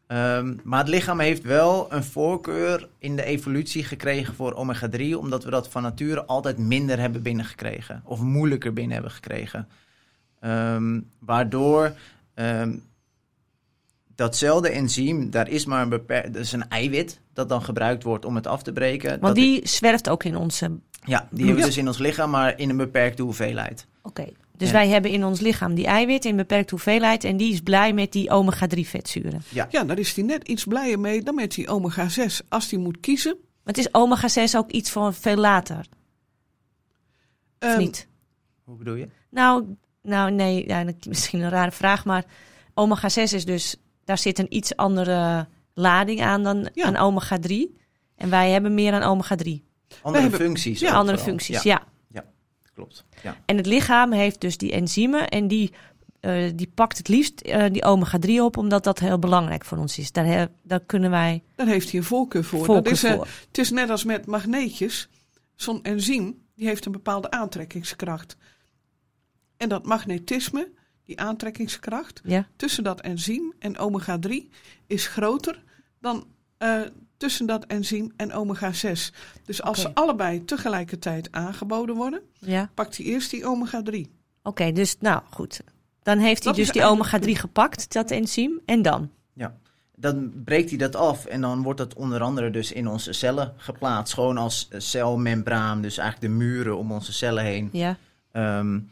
Um, 0.07 0.59
maar 0.63 0.79
het 0.79 0.87
lichaam 0.87 1.19
heeft 1.19 1.43
wel 1.43 1.93
een 1.93 2.03
voorkeur 2.03 2.87
in 2.99 3.15
de 3.15 3.23
evolutie 3.23 3.83
gekregen 3.83 4.33
voor 4.33 4.53
omega-3, 4.53 5.17
omdat 5.17 5.43
we 5.43 5.49
dat 5.49 5.69
van 5.69 5.81
nature 5.81 6.25
altijd 6.25 6.57
minder 6.57 6.99
hebben 6.99 7.21
binnengekregen. 7.21 8.01
Of 8.05 8.19
moeilijker 8.19 8.73
binnen 8.73 8.93
hebben 8.93 9.11
gekregen. 9.11 9.67
Um, 10.41 11.09
waardoor 11.19 11.93
um, 12.35 12.83
datzelfde 14.15 14.69
enzym, 14.69 15.29
daar 15.29 15.49
is 15.49 15.65
maar 15.65 15.81
een 15.81 15.89
beperkt, 15.89 16.33
dat 16.33 16.41
is 16.41 16.51
een 16.51 16.69
eiwit 16.69 17.19
dat 17.33 17.49
dan 17.49 17.61
gebruikt 17.61 18.03
wordt 18.03 18.25
om 18.25 18.35
het 18.35 18.47
af 18.47 18.63
te 18.63 18.71
breken. 18.71 19.09
Want 19.09 19.21
dat 19.21 19.35
die 19.35 19.67
zwerft 19.67 20.09
ook 20.09 20.23
in 20.23 20.35
onze. 20.35 20.79
Ja, 21.05 21.27
die 21.31 21.45
hebben 21.45 21.63
we 21.63 21.69
dus 21.69 21.77
in 21.77 21.87
ons 21.87 21.97
lichaam, 21.97 22.29
maar 22.29 22.59
in 22.59 22.69
een 22.69 22.77
beperkte 22.77 23.21
hoeveelheid. 23.21 23.87
Oké, 24.01 24.21
okay. 24.21 24.33
dus 24.57 24.67
ja. 24.67 24.73
wij 24.73 24.87
hebben 24.87 25.11
in 25.11 25.25
ons 25.25 25.39
lichaam 25.39 25.75
die 25.75 25.85
eiwit 25.85 26.25
in 26.25 26.31
een 26.31 26.37
beperkte 26.37 26.73
hoeveelheid 26.73 27.23
en 27.23 27.37
die 27.37 27.53
is 27.53 27.59
blij 27.61 27.93
met 27.93 28.11
die 28.11 28.29
omega-3 28.29 28.79
vetzuren. 28.79 29.41
Ja. 29.49 29.67
ja, 29.69 29.83
daar 29.83 29.99
is 29.99 30.15
hij 30.15 30.23
net 30.23 30.47
iets 30.47 30.63
blijer 30.63 30.99
mee 30.99 31.23
dan 31.23 31.35
met 31.35 31.53
die 31.53 31.67
omega-6 31.67 32.47
als 32.49 32.69
hij 32.71 32.79
moet 32.79 32.99
kiezen. 32.99 33.35
Maar 33.63 33.73
het 33.73 33.77
is 33.77 33.89
omega-6 33.91 34.57
ook 34.57 34.71
iets 34.71 34.91
voor 34.91 35.13
veel 35.13 35.35
later? 35.35 35.85
Um, 37.59 37.69
of 37.69 37.77
niet? 37.77 38.07
Hoe 38.63 38.77
bedoel 38.77 38.95
je? 38.95 39.09
Nou, 39.29 39.75
nou 40.01 40.31
nee, 40.31 40.67
ja, 40.67 40.85
misschien 41.07 41.41
een 41.41 41.49
rare 41.49 41.71
vraag, 41.71 42.05
maar 42.05 42.25
omega-6 42.73 43.21
is 43.21 43.45
dus 43.45 43.75
daar 44.05 44.17
zit 44.17 44.39
een 44.39 44.55
iets 44.55 44.75
andere 44.75 45.47
lading 45.73 46.21
aan 46.21 46.43
dan 46.43 46.69
ja. 46.73 46.85
aan 46.85 46.95
omega-3. 46.95 47.83
En 48.15 48.29
wij 48.29 48.51
hebben 48.51 48.73
meer 48.73 48.93
aan 48.93 49.17
omega-3. 49.17 49.49
Andere 50.01 50.21
hebben, 50.21 50.39
functies. 50.39 50.79
Ja, 50.79 50.93
andere 50.93 51.17
functies, 51.17 51.63
ja. 51.63 51.71
ja. 51.73 51.87
ja. 52.11 52.25
klopt. 52.73 53.05
Ja. 53.23 53.37
En 53.45 53.57
het 53.57 53.65
lichaam 53.65 54.11
heeft 54.11 54.41
dus 54.41 54.57
die 54.57 54.71
enzymen 54.71 55.27
en 55.27 55.47
die, 55.47 55.73
uh, 56.21 56.51
die 56.55 56.71
pakt 56.75 56.97
het 56.97 57.07
liefst 57.07 57.41
uh, 57.45 57.65
die 57.71 57.83
omega-3 57.83 58.31
op, 58.39 58.57
omdat 58.57 58.83
dat 58.83 58.99
heel 58.99 59.19
belangrijk 59.19 59.65
voor 59.65 59.77
ons 59.77 59.97
is. 59.97 60.11
Daar, 60.11 60.25
he, 60.25 60.45
daar 60.63 60.79
kunnen 60.79 61.09
wij. 61.09 61.43
Daar 61.55 61.67
heeft 61.67 61.89
hij 61.89 61.99
een 61.99 62.05
voorkeur 62.05 62.43
voor. 62.43 62.65
Voorkeur 62.65 62.83
dat 62.83 62.91
is, 62.93 62.99
voor. 62.99 63.25
Uh, 63.25 63.31
het 63.47 63.57
is 63.57 63.71
net 63.71 63.89
als 63.89 64.03
met 64.03 64.25
magneetjes. 64.25 65.09
Zo'n 65.55 65.83
enzym 65.83 66.43
die 66.55 66.67
heeft 66.67 66.85
een 66.85 66.91
bepaalde 66.91 67.31
aantrekkingskracht. 67.31 68.37
En 69.57 69.69
dat 69.69 69.85
magnetisme 69.85 70.71
die 71.05 71.19
aantrekkingskracht 71.19 72.21
ja. 72.23 72.47
tussen 72.55 72.83
dat 72.83 73.01
enzym 73.01 73.53
en 73.59 73.77
omega-3 73.77 74.31
is 74.87 75.07
groter 75.07 75.63
dan 75.99 76.25
uh, 76.59 76.81
tussen 77.17 77.45
dat 77.45 77.65
enzym 77.65 78.11
en 78.15 78.33
omega-6. 78.33 79.15
Dus 79.45 79.61
als 79.61 79.79
okay. 79.79 79.91
ze 79.91 79.99
allebei 79.99 80.45
tegelijkertijd 80.45 81.31
aangeboden 81.31 81.95
worden, 81.95 82.21
ja. 82.39 82.69
pakt 82.73 82.97
hij 82.97 83.05
eerst 83.05 83.31
die 83.31 83.45
omega-3. 83.45 83.83
Oké, 83.85 84.07
okay, 84.43 84.71
dus 84.71 84.95
nou 84.99 85.21
goed. 85.29 85.61
Dan 86.03 86.17
heeft 86.17 86.43
hij 86.43 86.53
Dat 86.53 86.65
dus 86.65 86.71
die 86.71 86.83
omega-3 86.83 87.31
gepakt, 87.31 87.93
dat 87.93 88.11
enzym, 88.11 88.61
en 88.65 88.81
dan? 88.81 89.09
Ja, 89.33 89.55
dan 89.95 90.31
breekt 90.43 90.69
hij 90.69 90.77
dat 90.77 90.95
af 90.95 91.25
en 91.25 91.41
dan 91.41 91.63
wordt 91.63 91.79
dat 91.79 91.93
onder 91.93 92.21
andere 92.21 92.49
dus 92.49 92.71
in 92.71 92.87
onze 92.87 93.13
cellen 93.13 93.53
geplaatst. 93.57 94.13
Gewoon 94.13 94.37
als 94.37 94.67
celmembraan, 94.77 95.81
dus 95.81 95.97
eigenlijk 95.97 96.31
de 96.31 96.37
muren 96.37 96.77
om 96.77 96.91
onze 96.91 97.13
cellen 97.13 97.43
heen. 97.43 97.69
Ja. 97.71 97.97
Um, 98.31 98.89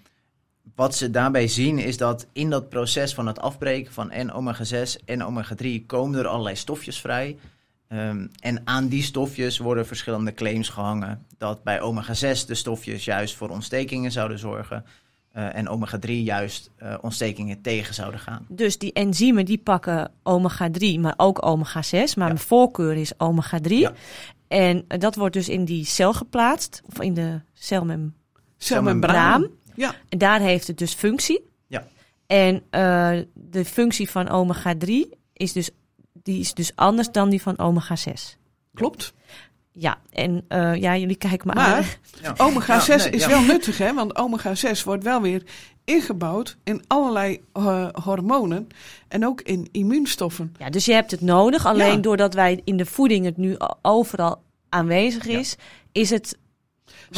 wat 0.75 0.95
ze 0.95 1.09
daarbij 1.09 1.47
zien 1.47 1.79
is 1.79 1.97
dat 1.97 2.27
in 2.31 2.49
dat 2.49 2.69
proces 2.69 3.13
van 3.13 3.27
het 3.27 3.39
afbreken 3.39 3.93
van 3.93 4.11
en 4.11 4.31
omega-6 4.31 5.03
en 5.05 5.21
omega-3 5.23 5.85
komen 5.85 6.19
er 6.19 6.27
allerlei 6.27 6.55
stofjes 6.55 6.99
vrij. 6.99 7.37
Um, 7.89 8.31
en 8.39 8.61
aan 8.63 8.87
die 8.87 9.03
stofjes 9.03 9.57
worden 9.57 9.87
verschillende 9.87 10.33
claims 10.33 10.69
gehangen. 10.69 11.25
Dat 11.37 11.63
bij 11.63 11.81
omega-6 11.81 12.45
de 12.47 12.55
stofjes 12.55 13.05
juist 13.05 13.35
voor 13.35 13.49
ontstekingen 13.49 14.11
zouden 14.11 14.39
zorgen. 14.39 14.85
Uh, 15.35 15.55
en 15.55 15.67
omega-3 15.67 16.09
juist 16.09 16.69
uh, 16.83 16.95
ontstekingen 17.01 17.61
tegen 17.61 17.93
zouden 17.93 18.19
gaan. 18.19 18.45
Dus 18.49 18.77
die 18.77 18.93
enzymen 18.93 19.45
die 19.45 19.57
pakken 19.57 20.11
omega-3, 20.23 20.99
maar 20.99 21.13
ook 21.17 21.45
omega-6. 21.45 21.91
Maar 21.91 22.13
ja. 22.15 22.25
mijn 22.25 22.37
voorkeur 22.37 22.95
is 22.95 23.13
omega-3. 23.17 23.67
Ja. 23.67 23.93
En 24.47 24.85
dat 24.87 25.15
wordt 25.15 25.33
dus 25.33 25.49
in 25.49 25.65
die 25.65 25.85
cel 25.85 26.13
geplaatst, 26.13 26.81
of 26.85 27.01
in 27.01 27.13
de 27.13 27.41
celmem 27.53 28.13
Celmembraan. 28.57 29.47
Ja. 29.75 29.95
En 30.09 30.17
daar 30.17 30.39
heeft 30.39 30.67
het 30.67 30.77
dus 30.77 30.93
functie. 30.93 31.49
Ja. 31.67 31.87
En 32.27 32.55
uh, 32.55 33.19
de 33.33 33.65
functie 33.65 34.09
van 34.09 34.29
omega-3 34.29 34.89
is 35.33 35.53
dus, 35.53 35.69
die 36.13 36.39
is 36.39 36.53
dus 36.53 36.71
anders 36.75 37.11
dan 37.11 37.29
die 37.29 37.41
van 37.41 37.59
omega-6. 37.59 38.37
Klopt. 38.73 39.13
Ja, 39.71 39.97
en 40.09 40.45
uh, 40.49 40.75
ja, 40.75 40.97
jullie 40.97 41.15
kijken 41.15 41.47
me 41.47 41.53
maar, 41.53 41.75
aan. 41.75 41.83
Ja. 42.21 42.33
Omega-6 42.37 42.85
ja, 42.87 42.95
nee, 42.95 43.09
is 43.09 43.21
ja. 43.21 43.29
wel 43.29 43.41
nuttig, 43.41 43.77
hè? 43.77 43.93
Want 43.93 44.17
omega-6 44.17 44.83
wordt 44.83 45.03
wel 45.03 45.21
weer 45.21 45.43
ingebouwd 45.85 46.57
in 46.63 46.83
allerlei 46.87 47.41
uh, 47.53 47.87
hormonen 48.03 48.67
en 49.07 49.25
ook 49.25 49.41
in 49.41 49.67
immuunstoffen. 49.71 50.55
Ja, 50.57 50.69
dus 50.69 50.85
je 50.85 50.93
hebt 50.93 51.11
het 51.11 51.21
nodig. 51.21 51.65
Alleen 51.65 52.01
doordat 52.01 52.33
wij 52.33 52.61
in 52.63 52.77
de 52.77 52.85
voeding 52.85 53.25
het 53.25 53.37
nu 53.37 53.57
overal 53.81 54.43
aanwezig 54.69 55.25
is, 55.25 55.55
is 55.91 56.09
het 56.09 56.37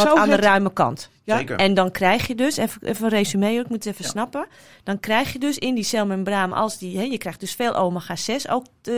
wat 0.03 0.17
aan 0.17 0.29
het- 0.29 0.41
de 0.41 0.47
ruime 0.47 0.73
kant. 0.73 1.09
Ja. 1.23 1.37
Zeker. 1.37 1.57
En 1.57 1.73
dan 1.73 1.91
krijg 1.91 2.27
je 2.27 2.35
dus, 2.35 2.57
even, 2.57 2.81
even 2.81 3.03
een 3.03 3.09
resume, 3.09 3.51
ik 3.51 3.69
moet 3.69 3.83
het 3.83 3.85
even 3.85 4.03
Ja. 4.03 4.09
snappen. 4.09 4.47
Dan 4.83 4.99
krijg 4.99 5.33
je 5.33 5.39
dus 5.39 5.57
in 5.57 5.75
die 5.75 5.83
celmembraan, 5.83 6.53
als 6.53 6.77
die, 6.77 6.97
hè, 6.97 7.03
je 7.03 7.17
krijgt 7.17 7.39
dus 7.39 7.53
veel 7.53 7.73
omega-6 7.75 8.49
ook 8.49 8.65
eh, 8.81 8.93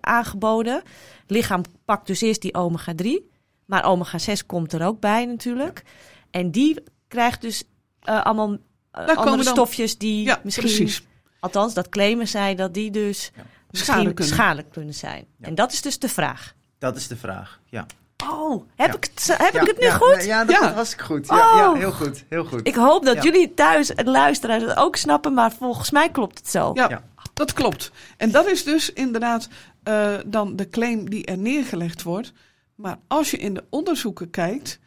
aangeboden. 0.00 0.82
lichaam 1.26 1.62
pakt 1.84 2.06
dus 2.06 2.20
eerst 2.20 2.42
die 2.42 2.54
omega-3. 2.54 3.30
Maar 3.64 3.84
omega-6 3.84 4.46
komt 4.46 4.72
er 4.72 4.86
ook 4.86 5.00
bij 5.00 5.24
natuurlijk. 5.24 5.82
En 6.30 6.50
die 6.50 6.82
krijgt 7.08 7.40
dus 7.40 7.64
eh, 8.00 8.22
allemaal 8.24 8.52
eh, 8.90 9.06
komen 9.06 9.16
andere 9.16 9.44
dan- 9.44 9.54
stofjes 9.54 9.98
die 9.98 10.24
Ja, 10.24 10.40
misschien... 10.42 10.66
precies. 10.66 11.02
Althans, 11.40 11.74
dat 11.74 11.88
claimen 11.88 12.28
zij 12.28 12.54
dat 12.54 12.74
die 12.74 12.90
dus 12.90 13.30
Ja. 13.36 13.42
misschien 13.70 13.94
Schade 13.94 14.14
kunnen. 14.14 14.34
schadelijk 14.34 14.70
kunnen 14.70 14.94
zijn. 14.94 15.24
Ja. 15.38 15.46
En 15.46 15.54
dat 15.54 15.72
is 15.72 15.82
dus 15.82 15.98
de 15.98 16.08
vraag. 16.08 16.54
Dat 16.78 16.96
is 16.96 17.08
de 17.08 17.16
vraag. 17.16 17.60
Ja. 17.64 17.86
Oh, 18.30 18.64
heb, 18.76 18.90
Ja. 18.90 18.96
ik, 18.96 19.04
het, 19.14 19.26
heb 19.38 19.52
ja, 19.52 19.60
ik 19.60 19.66
het 19.66 19.78
nu 19.78 19.86
ja, 19.86 19.94
goed? 19.94 20.24
Ja, 20.24 20.44
dat 20.44 20.54
Ja. 20.56 20.60
was 20.62 20.70
hartstikke 20.74 21.04
goed. 21.04 21.26
Ja, 21.26 21.36
ja, 21.36 21.70
Oh. 21.70 21.76
heel 21.78 21.92
goed. 21.92 22.24
Heel 22.28 22.44
goed. 22.44 22.66
Ik 22.66 22.74
hoop 22.74 23.04
dat 23.04 23.14
Ja. 23.16 23.22
jullie 23.22 23.54
thuis, 23.54 23.88
het 23.88 24.06
luisteraars, 24.06 24.62
het 24.62 24.76
ook 24.76 24.96
snappen, 24.96 25.34
maar 25.34 25.52
volgens 25.52 25.90
mij 25.90 26.10
klopt 26.10 26.38
het 26.38 26.48
zo. 26.48 26.70
Ja, 26.74 26.88
Ja. 26.88 27.02
dat 27.34 27.52
klopt. 27.52 27.90
En 28.16 28.30
dat 28.30 28.46
is 28.46 28.64
dus 28.64 28.92
inderdaad 28.92 29.48
eh, 29.82 30.14
dan 30.26 30.56
de 30.56 30.68
claim 30.68 31.10
die 31.10 31.24
er 31.26 31.38
neergelegd 31.38 32.02
wordt. 32.02 32.32
Maar 32.74 32.98
als 33.08 33.30
je 33.30 33.36
in 33.36 33.54
de 33.54 33.64
onderzoeken 33.70 34.30
kijkt, 34.30 34.78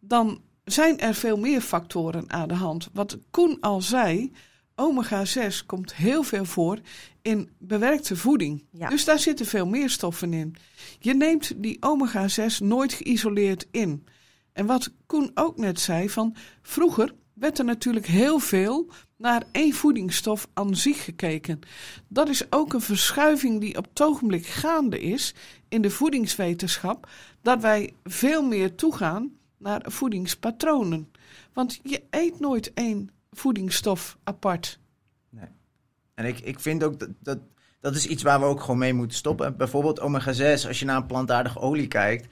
dan 0.00 0.40
zijn 0.64 0.98
er 1.00 1.14
veel 1.14 1.36
meer 1.36 1.60
factoren 1.60 2.24
aan 2.32 2.48
de 2.48 2.54
hand. 2.54 2.88
Wat 2.92 3.18
Koen 3.30 3.56
al 3.60 3.80
zei, 3.80 4.32
omega-6 4.76 5.66
komt 5.66 5.94
heel 5.94 6.22
veel 6.22 6.44
voor 6.44 6.78
in 7.22 7.50
bewerkte 7.58 8.16
voeding. 8.16 8.64
Ja. 8.70 8.88
Dus 8.88 9.04
daar 9.04 9.18
zitten 9.18 9.46
veel 9.46 9.66
meer 9.66 9.90
stoffen 9.90 10.32
in. 10.32 10.56
Je 10.98 11.14
neemt 11.14 11.52
die 11.56 11.76
omega-6 11.80 12.58
nooit 12.58 12.92
geïsoleerd 12.92 13.66
in. 13.70 14.06
En 14.52 14.66
wat 14.66 14.92
Koen 15.06 15.30
ook 15.34 15.56
net 15.56 15.80
zei, 15.80 16.10
van 16.10 16.36
vroeger 16.62 17.14
werd 17.32 17.58
er 17.58 17.64
natuurlijk 17.64 18.06
heel 18.06 18.38
veel 18.38 18.90
naar 19.16 19.42
één 19.52 19.72
voedingsstof 19.72 20.48
aan 20.52 20.76
zich 20.76 21.04
gekeken. 21.04 21.60
Dat 22.08 22.28
is 22.28 22.52
ook 22.52 22.72
een 22.72 22.80
verschuiving 22.80 23.60
die 23.60 23.76
op 23.76 23.84
het 23.88 24.02
ogenblik 24.02 24.46
gaande 24.46 25.00
is 25.00 25.34
in 25.68 25.82
de 25.82 25.90
voedingswetenschap, 25.90 27.08
dat 27.42 27.60
wij 27.60 27.94
veel 28.04 28.42
meer 28.42 28.74
toegaan 28.74 29.32
naar 29.58 29.82
voedingspatronen. 29.84 31.10
Want 31.52 31.80
je 31.82 32.02
eet 32.10 32.40
nooit 32.40 32.72
één 32.74 33.10
voedingsstof 33.32 34.18
apart. 34.24 34.78
Nee. 35.30 35.48
En 36.14 36.24
ik, 36.24 36.40
ik 36.40 36.60
vind 36.60 36.84
ook 36.84 36.98
dat, 36.98 37.08
dat 37.20 37.38
dat 37.82 37.94
is 37.94 38.06
iets 38.06 38.22
waar 38.22 38.40
we 38.40 38.46
ook 38.46 38.60
gewoon 38.60 38.78
mee 38.78 38.94
moeten 38.94 39.16
stoppen. 39.16 39.56
Bijvoorbeeld 39.56 40.00
omega-6, 40.00 40.66
als 40.66 40.78
je 40.78 40.84
naar 40.84 40.96
een 40.96 41.06
plantaardige 41.06 41.58
olie 41.58 41.86
kijkt, 41.86 42.28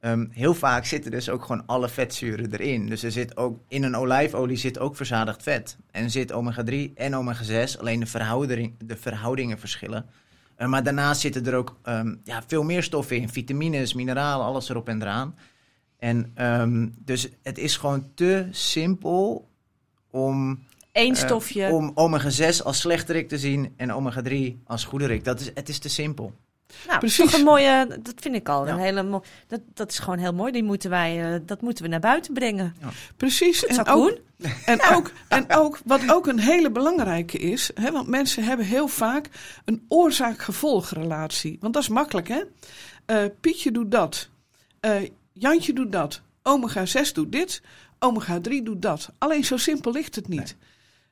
um, 0.00 0.28
heel 0.32 0.54
vaak 0.54 0.84
zitten 0.84 1.10
dus 1.10 1.28
ook 1.28 1.44
gewoon 1.44 1.66
alle 1.66 1.88
vetzuren 1.88 2.52
erin. 2.52 2.86
Dus 2.86 3.02
er 3.02 3.12
zit 3.12 3.36
ook 3.36 3.60
in 3.68 3.82
een 3.82 3.96
olijfolie 3.96 4.56
zit 4.56 4.78
ook 4.78 4.96
verzadigd 4.96 5.42
vet. 5.42 5.76
En 5.90 6.10
zit 6.10 6.32
omega-3 6.32 6.94
en 6.94 7.14
omega-6, 7.14 7.78
alleen 7.78 8.00
de, 8.00 8.06
verhouding, 8.06 8.74
de 8.84 8.96
verhoudingen 8.96 9.58
verschillen. 9.58 10.06
Uh, 10.58 10.66
maar 10.68 10.82
daarnaast 10.82 11.20
zitten 11.20 11.46
er 11.46 11.54
ook 11.54 11.78
um, 11.84 12.20
ja, 12.24 12.42
veel 12.46 12.62
meer 12.62 12.82
stoffen 12.82 13.16
in, 13.16 13.28
vitamines, 13.28 13.94
mineralen, 13.94 14.46
alles 14.46 14.68
erop 14.68 14.88
en 14.88 15.02
eraan. 15.02 15.36
En 15.98 16.32
um, 16.60 16.94
dus 16.98 17.28
het 17.42 17.58
is 17.58 17.76
gewoon 17.76 18.10
te 18.14 18.48
simpel 18.50 19.48
om 20.14 20.64
Eén 20.92 21.14
eh, 21.14 21.20
stofje. 21.20 21.68
om 21.68 21.92
omega-6 21.94 22.62
als 22.64 22.80
slechterik 22.80 23.28
te 23.28 23.38
zien 23.38 23.74
en 23.76 23.90
omega-3 23.90 24.62
als 24.66 24.84
goederik. 24.84 25.24
Dat 25.24 25.40
is, 25.40 25.50
het 25.54 25.68
is 25.68 25.78
te 25.78 25.88
simpel. 25.88 26.32
Nou, 26.86 26.98
Precies. 26.98 27.30
toch 27.30 27.38
een 27.40 27.44
mooie, 27.44 27.86
dat 28.02 28.14
vind 28.16 28.34
ik 28.34 28.48
al. 28.48 28.68
Een 28.68 28.78
hele, 28.78 29.22
dat, 29.46 29.60
dat 29.74 29.90
is 29.90 29.98
gewoon 29.98 30.18
heel 30.18 30.34
mooi. 30.34 30.52
Die 30.52 30.62
moeten 30.62 30.90
wij, 30.90 31.34
uh, 31.34 31.40
dat 31.46 31.60
moeten 31.60 31.84
we 31.84 31.90
naar 31.90 32.00
buiten 32.00 32.34
brengen. 32.34 32.76
Ja. 32.80 32.88
Precies. 33.16 33.66
en 33.66 33.86
ook, 33.86 34.18
en, 34.64 34.80
ook, 34.92 35.12
en 35.28 35.44
ook, 35.48 35.78
wat 35.84 36.10
ook 36.10 36.26
een 36.26 36.38
hele 36.38 36.70
belangrijke 36.70 37.38
is, 37.38 37.70
hè, 37.74 37.90
want 37.90 38.08
mensen 38.08 38.44
hebben 38.44 38.66
heel 38.66 38.88
vaak 38.88 39.28
een 39.64 39.84
oorzaak-gevolgrelatie. 39.88 41.56
Want 41.60 41.74
dat 41.74 41.82
is 41.82 41.88
makkelijk, 41.88 42.28
hè? 42.28 42.42
Uh, 43.06 43.30
Pietje 43.40 43.70
doet 43.70 43.90
dat. 43.90 44.28
Uh, 44.80 45.08
Jantje 45.32 45.72
doet 45.72 45.92
dat. 45.92 46.22
Omega-6 46.42 47.12
doet 47.12 47.32
dit. 47.32 47.62
Omega-3 48.04 48.62
doet 48.62 48.82
dat. 48.82 49.10
Alleen 49.18 49.44
zo 49.44 49.56
simpel 49.56 49.92
ligt 49.92 50.14
het 50.14 50.28
niet. 50.28 50.56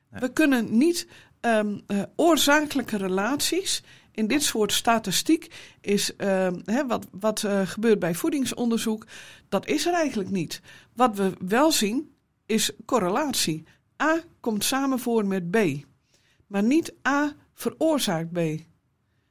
Nee. 0.09 0.21
We 0.21 0.33
kunnen 0.33 0.77
niet 0.77 1.07
um, 1.41 1.81
uh, 1.87 2.03
oorzakelijke 2.15 2.97
relaties. 2.97 3.83
In 4.11 4.27
dit 4.27 4.43
soort 4.43 4.71
statistiek 4.71 5.53
is 5.81 6.11
uh, 6.17 6.47
hè, 6.63 6.87
wat, 6.87 7.07
wat 7.11 7.43
uh, 7.43 7.61
gebeurt 7.67 7.99
bij 7.99 8.15
voedingsonderzoek, 8.15 9.05
dat 9.49 9.67
is 9.67 9.85
er 9.85 9.93
eigenlijk 9.93 10.29
niet. 10.29 10.61
Wat 10.93 11.15
we 11.15 11.31
wel 11.39 11.71
zien 11.71 12.15
is 12.45 12.71
correlatie. 12.85 13.63
A 14.01 14.19
komt 14.39 14.63
samen 14.63 14.99
voor 14.99 15.25
met 15.25 15.51
B, 15.51 15.57
maar 16.47 16.63
niet 16.63 16.93
A 17.07 17.33
veroorzaakt 17.53 18.31
B. 18.31 18.39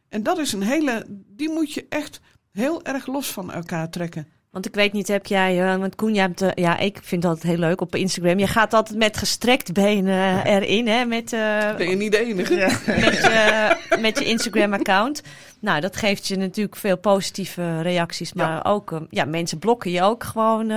En 0.09 0.23
dat 0.23 0.39
is 0.39 0.53
een 0.53 0.63
hele, 0.63 1.05
die 1.09 1.51
moet 1.51 1.73
je 1.73 1.87
echt 1.89 2.21
heel 2.51 2.85
erg 2.85 3.07
los 3.07 3.33
van 3.33 3.53
elkaar 3.53 3.91
trekken. 3.91 4.29
Want 4.53 4.67
ik 4.67 4.75
weet 4.75 4.93
niet, 4.93 5.09
heb 5.09 5.27
jij, 5.27 5.73
uh, 5.73 5.77
want 5.77 5.95
Koen, 5.95 6.15
jij 6.15 6.23
hebt, 6.23 6.43
uh, 6.43 6.51
ja, 6.55 6.79
ik 6.79 6.99
vind 7.03 7.23
dat 7.23 7.43
heel 7.43 7.57
leuk 7.57 7.81
op 7.81 7.95
Instagram. 7.95 8.39
Je 8.39 8.47
gaat 8.47 8.73
altijd 8.73 8.99
met 8.99 9.17
gestrekt 9.17 9.73
benen 9.73 10.15
ja. 10.15 10.45
erin, 10.45 10.89
hè? 10.89 11.05
Met, 11.05 11.33
uh, 11.33 11.77
ben 11.77 11.91
je 11.91 11.97
niet 11.97 12.13
de 12.13 12.19
enige? 12.19 12.55
Met, 12.87 13.15
je, 13.23 13.77
met 14.01 14.19
je 14.19 14.25
Instagram-account. 14.25 15.23
Nou, 15.61 15.81
dat 15.81 15.97
geeft 15.97 16.27
je 16.27 16.37
natuurlijk 16.37 16.77
veel 16.77 16.99
positieve 16.99 17.81
reacties. 17.81 18.33
Maar 18.33 18.51
ja. 18.51 18.63
ook, 18.63 19.01
ja, 19.11 19.25
mensen 19.25 19.59
blokken 19.59 19.91
je 19.91 20.03
ook 20.03 20.25
gewoon 20.25 20.71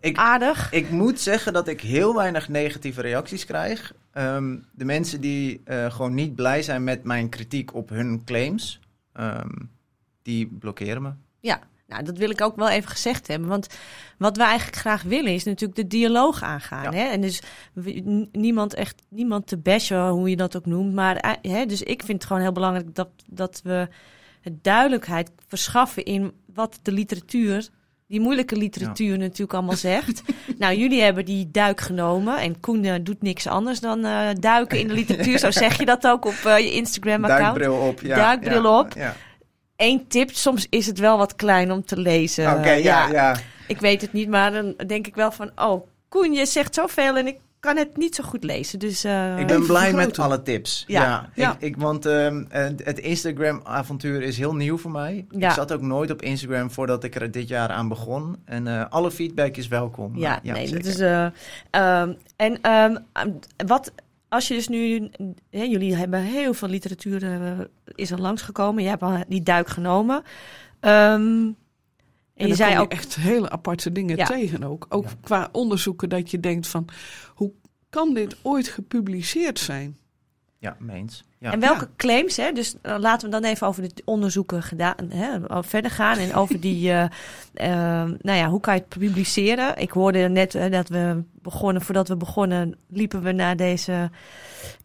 ik, 0.00 0.16
aardig. 0.16 0.72
Ik 0.72 0.90
moet 0.90 1.20
zeggen 1.20 1.52
dat 1.52 1.68
ik 1.68 1.80
heel 1.80 2.14
weinig 2.14 2.48
negatieve 2.48 3.00
reacties 3.00 3.44
krijg. 3.44 3.94
Um, 4.14 4.66
de 4.72 4.84
mensen 4.84 5.20
die 5.20 5.62
gewoon 5.66 6.14
niet 6.14 6.34
blij 6.34 6.62
zijn 6.62 6.84
met 6.84 7.04
mijn 7.04 7.28
kritiek 7.28 7.74
op 7.74 7.88
hun 7.88 8.22
claims, 8.24 8.80
um, 9.20 9.70
die 10.22 10.46
blokkeren 10.46 11.02
me. 11.02 11.10
Ja, 11.40 11.60
nou, 11.86 12.02
dat 12.02 12.18
wil 12.18 12.30
ik 12.30 12.40
ook 12.40 12.56
wel 12.56 12.68
even 12.68 12.90
gezegd 12.90 13.26
hebben. 13.26 13.48
Want 13.48 13.66
wat 14.18 14.36
we 14.36 14.42
eigenlijk 14.42 14.76
graag 14.76 15.02
willen 15.02 15.32
is 15.32 15.44
natuurlijk 15.44 15.80
de 15.80 15.86
dialoog 15.86 16.42
aangaan. 16.42 16.82
Ja. 16.82 16.92
Hè? 16.92 17.04
En 17.04 17.20
dus 17.20 17.42
niemand 18.32 18.74
echt, 18.74 19.02
niemand 19.08 19.46
te 19.46 19.56
bashen, 19.56 20.08
hoe 20.08 20.30
je 20.30 20.36
dat 20.36 20.56
ook 20.56 20.66
noemt. 20.66 20.94
Maar 20.94 21.16
eh, 21.16 21.52
hè, 21.52 21.66
dus 21.66 21.82
ik 21.82 22.02
vind 22.02 22.18
het 22.18 22.26
gewoon 22.26 22.42
heel 22.42 22.52
belangrijk 22.52 22.94
dat, 22.94 23.08
dat 23.26 23.60
we 23.64 23.88
duidelijkheid 24.52 25.30
verschaffen 25.48 26.04
in 26.04 26.32
wat 26.54 26.78
de 26.82 26.92
literatuur, 26.92 27.68
die 28.08 28.20
moeilijke 28.20 28.56
literatuur 28.56 29.12
ja. 29.12 29.16
natuurlijk 29.16 29.52
allemaal 29.52 29.76
zegt. 29.92 30.22
nou, 30.58 30.76
jullie 30.76 31.02
hebben 31.02 31.24
die 31.24 31.50
duik 31.50 31.80
genomen 31.80 32.38
en 32.38 32.60
Koen 32.60 32.84
uh, 32.84 32.94
doet 33.02 33.22
niks 33.22 33.46
anders 33.46 33.80
dan 33.80 34.04
uh, 34.04 34.28
duiken 34.40 34.78
in 34.78 34.88
de 34.88 34.94
literatuur. 34.94 35.38
Zo 35.38 35.50
zeg 35.50 35.78
je 35.78 35.84
dat 35.84 36.06
ook 36.06 36.24
op 36.24 36.42
uh, 36.46 36.58
je 36.58 36.72
Instagram-account. 36.72 37.58
Duikbril 37.58 37.88
op, 37.88 38.00
ja. 38.00 38.16
Duikbril 38.16 38.62
ja, 38.62 38.78
op. 38.78 38.94
Eén 39.76 40.06
tip, 40.08 40.30
soms 40.30 40.66
is 40.70 40.86
het 40.86 40.98
wel 40.98 41.18
wat 41.18 41.34
klein 41.34 41.72
om 41.72 41.84
te 41.84 42.00
lezen. 42.00 42.50
Oké, 42.50 42.58
okay, 42.58 42.82
ja, 42.82 43.08
ja. 43.08 43.36
Ik 43.68 43.80
weet 43.80 44.00
het 44.00 44.12
niet, 44.12 44.28
maar 44.28 44.52
dan 44.52 44.74
denk 44.86 45.06
ik 45.06 45.14
wel 45.14 45.32
van... 45.32 45.50
Oh, 45.56 45.86
Koen, 46.08 46.32
je 46.32 46.46
zegt 46.46 46.74
zoveel 46.74 47.16
en 47.16 47.26
ik 47.26 47.38
kan 47.60 47.76
het 47.76 47.96
niet 47.96 48.14
zo 48.14 48.24
goed 48.24 48.44
lezen. 48.44 48.78
Dus, 48.78 49.04
uh, 49.04 49.38
ik 49.38 49.46
ben 49.46 49.66
blij 49.66 49.92
met 49.92 50.18
alle 50.18 50.42
tips. 50.42 50.84
Ja, 50.86 51.02
ja, 51.02 51.30
ja. 51.34 51.52
Ik, 51.52 51.60
ik, 51.60 51.76
want 51.76 52.06
uh, 52.06 52.38
het 52.82 52.98
Instagram-avontuur 52.98 54.22
is 54.22 54.38
heel 54.38 54.54
nieuw 54.54 54.78
voor 54.78 54.90
mij. 54.90 55.26
Ja. 55.30 55.48
Ik 55.48 55.54
zat 55.54 55.72
ook 55.72 55.80
nooit 55.80 56.10
op 56.10 56.22
Instagram 56.22 56.70
voordat 56.70 57.04
ik 57.04 57.14
er 57.14 57.30
dit 57.30 57.48
jaar 57.48 57.68
aan 57.68 57.88
begon. 57.88 58.36
En 58.44 58.66
uh, 58.66 58.84
alle 58.88 59.10
feedback 59.10 59.56
is 59.56 59.68
welkom. 59.68 60.18
Ja, 60.18 60.40
nee, 60.42 60.70
dat 60.70 60.84
is... 60.84 61.00
Um, 61.00 62.16
en 62.36 62.70
um, 62.72 62.98
wat 63.66 63.92
als 64.28 64.48
je 64.48 64.54
dus 64.54 64.68
nu, 64.68 65.10
hè, 65.50 65.62
jullie 65.62 65.96
hebben 65.96 66.20
heel 66.20 66.54
veel 66.54 66.68
literatuur 66.68 67.22
uh, 67.22 67.60
is 67.94 68.10
er 68.10 68.20
langsgekomen. 68.20 68.82
Je 68.82 68.88
hebt 68.88 69.02
al 69.02 69.24
die 69.28 69.42
duik 69.42 69.68
genomen. 69.68 70.16
Um, 70.80 71.56
en, 72.34 72.48
je 72.48 72.54
zei 72.54 72.78
ook 72.78 72.92
echt 72.92 73.16
hele 73.16 73.50
aparte 73.50 73.92
dingen 73.92 74.16
ja. 74.16 74.26
tegen 74.26 74.64
ook. 74.64 74.86
Ook 74.88 75.04
ja. 75.04 75.14
qua 75.20 75.48
onderzoeken 75.52 76.08
dat 76.08 76.30
je 76.30 76.40
denkt 76.40 76.66
van 76.66 76.88
hoe 77.34 77.52
kan 77.90 78.14
dit 78.14 78.36
ooit 78.42 78.68
gepubliceerd 78.68 79.58
zijn? 79.58 79.96
Ja, 80.58 80.76
meens. 80.78 81.24
Ja. 81.38 81.52
En 81.52 81.60
welke 81.60 81.88
claims, 81.96 82.36
hè? 82.36 82.52
dus 82.52 82.74
uh, 82.82 82.96
laten 82.98 83.30
we 83.30 83.40
dan 83.40 83.50
even 83.50 83.66
over 83.66 83.82
de 83.82 84.02
onderzoeken 84.04 84.62
gedaan, 84.62 84.94
hè, 85.08 85.38
verder 85.62 85.90
gaan 85.90 86.18
en 86.18 86.34
over 86.34 86.60
die, 86.60 86.90
uh, 86.90 87.02
uh, 87.54 87.68
nou 88.20 88.38
ja, 88.38 88.48
hoe 88.48 88.60
kan 88.60 88.74
je 88.74 88.80
het 88.80 88.98
publiceren? 88.98 89.76
Ik 89.76 89.90
hoorde 89.90 90.28
net 90.28 90.58
dat 90.70 90.88
we 90.88 91.22
begonnen, 91.42 91.82
voordat 91.82 92.08
we 92.08 92.16
begonnen, 92.16 92.76
liepen 92.88 93.22
we 93.22 93.32
naar 93.32 93.56
deze 93.56 94.10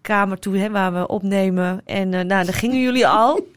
kamer 0.02 0.40
toe 0.40 0.58
hè, 0.58 0.70
waar 0.70 0.94
we 0.94 1.08
opnemen. 1.08 1.82
En 1.86 2.10
nou, 2.10 2.26
daar 2.28 2.54
gingen 2.54 2.82
jullie 2.82 3.08
al. 3.08 3.48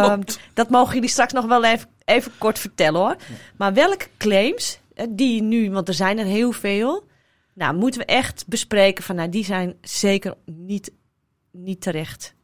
dat 0.54 0.68
mogen 0.70 0.94
jullie 0.94 1.08
straks 1.08 1.32
nog 1.32 1.46
wel 1.46 1.64
even, 1.64 1.88
even 2.04 2.32
kort 2.38 2.58
vertellen 2.58 3.00
hoor. 3.00 3.16
Maar 3.56 3.74
welke 3.74 4.06
claims, 4.18 4.80
die 5.10 5.42
nu, 5.42 5.70
want 5.70 5.88
er 5.88 5.94
zijn 5.94 6.18
er 6.18 6.24
heel 6.24 6.52
veel, 6.52 7.04
nou, 7.54 7.74
moeten 7.74 8.00
we 8.00 8.06
echt 8.06 8.44
bespreken 8.46 9.04
van, 9.04 9.16
nou, 9.16 9.28
die 9.28 9.44
zijn 9.44 9.74
zeker 9.80 10.34
niet 10.44 10.92
niet 11.52 11.80
terecht. 11.80 12.34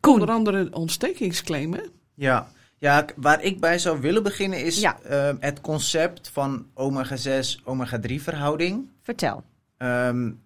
Koen. 0.00 0.12
Onder 0.12 0.30
andere 0.30 0.68
ontstekingsclaim, 0.72 1.72
hè? 1.72 1.82
Ja. 2.14 2.48
ja, 2.78 3.04
waar 3.16 3.42
ik 3.42 3.60
bij 3.60 3.78
zou 3.78 4.00
willen 4.00 4.22
beginnen 4.22 4.64
is 4.64 4.80
ja. 4.80 4.98
uh, 5.10 5.30
het 5.40 5.60
concept 5.60 6.28
van 6.28 6.66
omega-6, 6.74 7.64
omega-3 7.64 8.14
verhouding. 8.14 8.88
Vertel. 9.02 9.44
Um, 9.78 10.40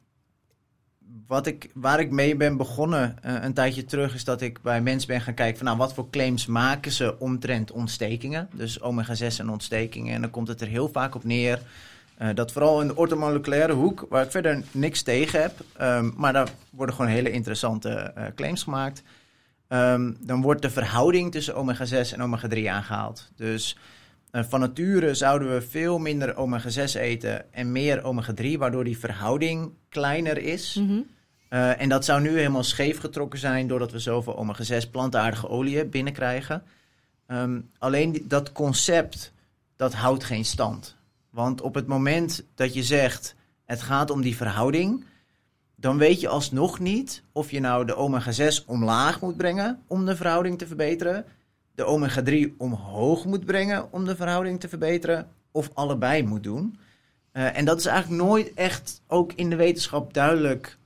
wat 1.26 1.46
ik, 1.46 1.70
waar 1.74 2.00
ik 2.00 2.10
mee 2.10 2.36
ben 2.36 2.56
begonnen 2.56 3.16
uh, 3.26 3.34
een 3.42 3.54
tijdje 3.54 3.84
terug 3.84 4.14
is 4.14 4.24
dat 4.24 4.40
ik 4.40 4.62
bij 4.62 4.82
mensen 4.82 5.08
ben 5.08 5.20
gaan 5.20 5.34
kijken 5.34 5.56
van 5.56 5.66
nou 5.66 5.78
wat 5.78 5.94
voor 5.94 6.10
claims 6.10 6.46
maken 6.46 6.92
ze 6.92 7.18
omtrent 7.18 7.70
ontstekingen. 7.70 8.48
Dus 8.54 8.80
omega-6 8.80 9.38
en 9.38 9.48
ontstekingen. 9.48 10.14
En 10.14 10.20
dan 10.20 10.30
komt 10.30 10.48
het 10.48 10.60
er 10.60 10.66
heel 10.66 10.88
vaak 10.88 11.14
op 11.14 11.24
neer 11.24 11.62
uh, 12.18 12.28
dat 12.34 12.52
vooral 12.52 12.80
in 12.80 12.86
de 12.86 12.96
ortomoleculaire 12.96 13.72
hoek, 13.72 14.06
waar 14.08 14.24
ik 14.24 14.30
verder 14.30 14.62
niks 14.70 15.02
tegen 15.02 15.40
heb, 15.40 15.52
um, 15.80 16.12
maar 16.16 16.32
daar 16.32 16.48
worden 16.70 16.94
gewoon 16.94 17.10
hele 17.10 17.30
interessante 17.30 18.12
uh, 18.18 18.24
claims 18.34 18.62
gemaakt. 18.62 19.02
Um, 19.68 20.16
dan 20.20 20.42
wordt 20.42 20.62
de 20.62 20.70
verhouding 20.70 21.32
tussen 21.32 21.54
omega-6 21.54 22.12
en 22.12 22.22
omega-3 22.22 22.66
aangehaald. 22.68 23.30
Dus 23.36 23.76
uh, 24.32 24.42
van 24.48 24.60
nature 24.60 25.14
zouden 25.14 25.54
we 25.54 25.62
veel 25.62 25.98
minder 25.98 26.36
omega-6 26.36 27.00
eten 27.00 27.52
en 27.52 27.72
meer 27.72 28.04
omega-3, 28.04 28.58
waardoor 28.58 28.84
die 28.84 28.98
verhouding 28.98 29.72
kleiner 29.88 30.38
is. 30.38 30.76
Mm 30.80 30.88
-hmm. 30.88 31.04
en 31.58 31.88
dat 31.88 32.04
zou 32.04 32.20
nu 32.20 32.36
helemaal 32.36 32.64
scheef 32.64 32.98
getrokken 32.98 33.38
zijn 33.38 33.66
doordat 33.66 33.92
we 33.92 33.98
zoveel 33.98 34.36
omega-6 34.36 34.90
plantaardige 34.90 35.48
oliën 35.48 35.90
binnenkrijgen. 35.90 36.62
Um, 37.26 37.70
alleen 37.78 38.12
die, 38.12 38.26
dat 38.26 38.52
concept, 38.52 39.32
dat 39.76 39.92
houdt 39.92 40.24
geen 40.24 40.44
stand. 40.44 40.96
Want 41.32 41.60
op 41.60 41.74
het 41.74 41.86
moment 41.86 42.44
dat 42.54 42.74
je 42.74 42.82
zegt 42.82 43.34
het 43.64 43.82
gaat 43.82 44.10
om 44.10 44.22
die 44.22 44.36
verhouding, 44.36 45.04
dan 45.76 45.98
weet 45.98 46.20
je 46.20 46.28
alsnog 46.28 46.78
niet 46.78 47.22
of 47.32 47.50
je 47.50 47.60
nou 47.60 47.84
de 47.84 47.94
omega-6 47.94 48.66
omlaag 48.66 49.20
moet 49.20 49.36
brengen 49.36 49.82
om 49.86 50.04
de 50.04 50.16
verhouding 50.16 50.58
te 50.58 50.66
verbeteren, 50.66 51.24
de 51.74 51.84
omega-3 51.84 52.56
omhoog 52.56 53.24
moet 53.24 53.44
brengen 53.44 53.92
om 53.92 54.04
de 54.04 54.16
verhouding 54.16 54.60
te 54.60 54.68
verbeteren, 54.68 55.28
of 55.50 55.70
allebei 55.74 56.22
moet 56.22 56.42
doen. 56.42 56.78
Eh, 57.32 57.56
en 57.56 57.64
dat 57.64 57.78
is 57.78 57.86
eigenlijk 57.86 58.22
nooit 58.22 58.54
echt 58.54 59.02
ook 59.06 59.32
in 59.32 59.50
de 59.50 59.56
wetenschap 59.56 60.14
duidelijk 60.14 60.78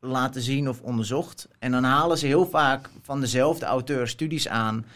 laten 0.00 0.42
zien 0.42 0.68
of 0.68 0.80
onderzocht. 0.80 1.48
En 1.58 1.70
dan 1.70 1.84
halen 1.84 2.18
ze 2.18 2.26
heel 2.26 2.46
vaak 2.46 2.90
van 3.02 3.20
dezelfde 3.20 3.66
auteur 3.66 4.08
studies 4.08 4.48
aan 4.48 4.86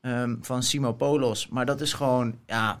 ehm, 0.00 0.36
van 0.40 0.62
Simo 0.62 0.92
Polos. 0.92 1.48
Maar 1.48 1.66
dat 1.66 1.80
is 1.80 1.92
gewoon, 1.92 2.34
ja, 2.46 2.80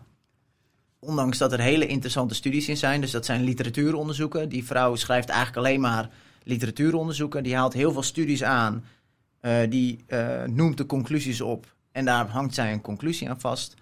ondanks 1.04 1.38
dat 1.38 1.52
er 1.52 1.60
hele 1.60 1.86
interessante 1.86 2.34
studies 2.34 2.68
in 2.68 2.76
zijn. 2.76 3.00
Dus 3.00 3.10
dat 3.10 3.24
zijn 3.24 3.42
literatuuronderzoeken. 3.44 4.48
Die 4.48 4.64
vrouw 4.64 4.94
schrijft 4.96 5.28
eigenlijk 5.28 5.58
alleen 5.66 5.80
maar 5.80 6.08
literatuuronderzoeken. 6.44 7.42
Die 7.42 7.56
haalt 7.56 7.72
heel 7.72 7.92
veel 7.92 8.02
studies 8.02 8.42
aan. 8.42 8.84
eh, 9.40 9.56
die 9.68 10.04
eh, 10.06 10.42
noemt 10.46 10.76
de 10.76 10.86
conclusies 10.86 11.40
op. 11.40 11.66
En 11.92 12.04
daar 12.04 12.26
hangt 12.26 12.54
zij 12.54 12.72
een 12.72 12.80
conclusie 12.80 13.28
aan 13.30 13.40
vast. 13.40 13.74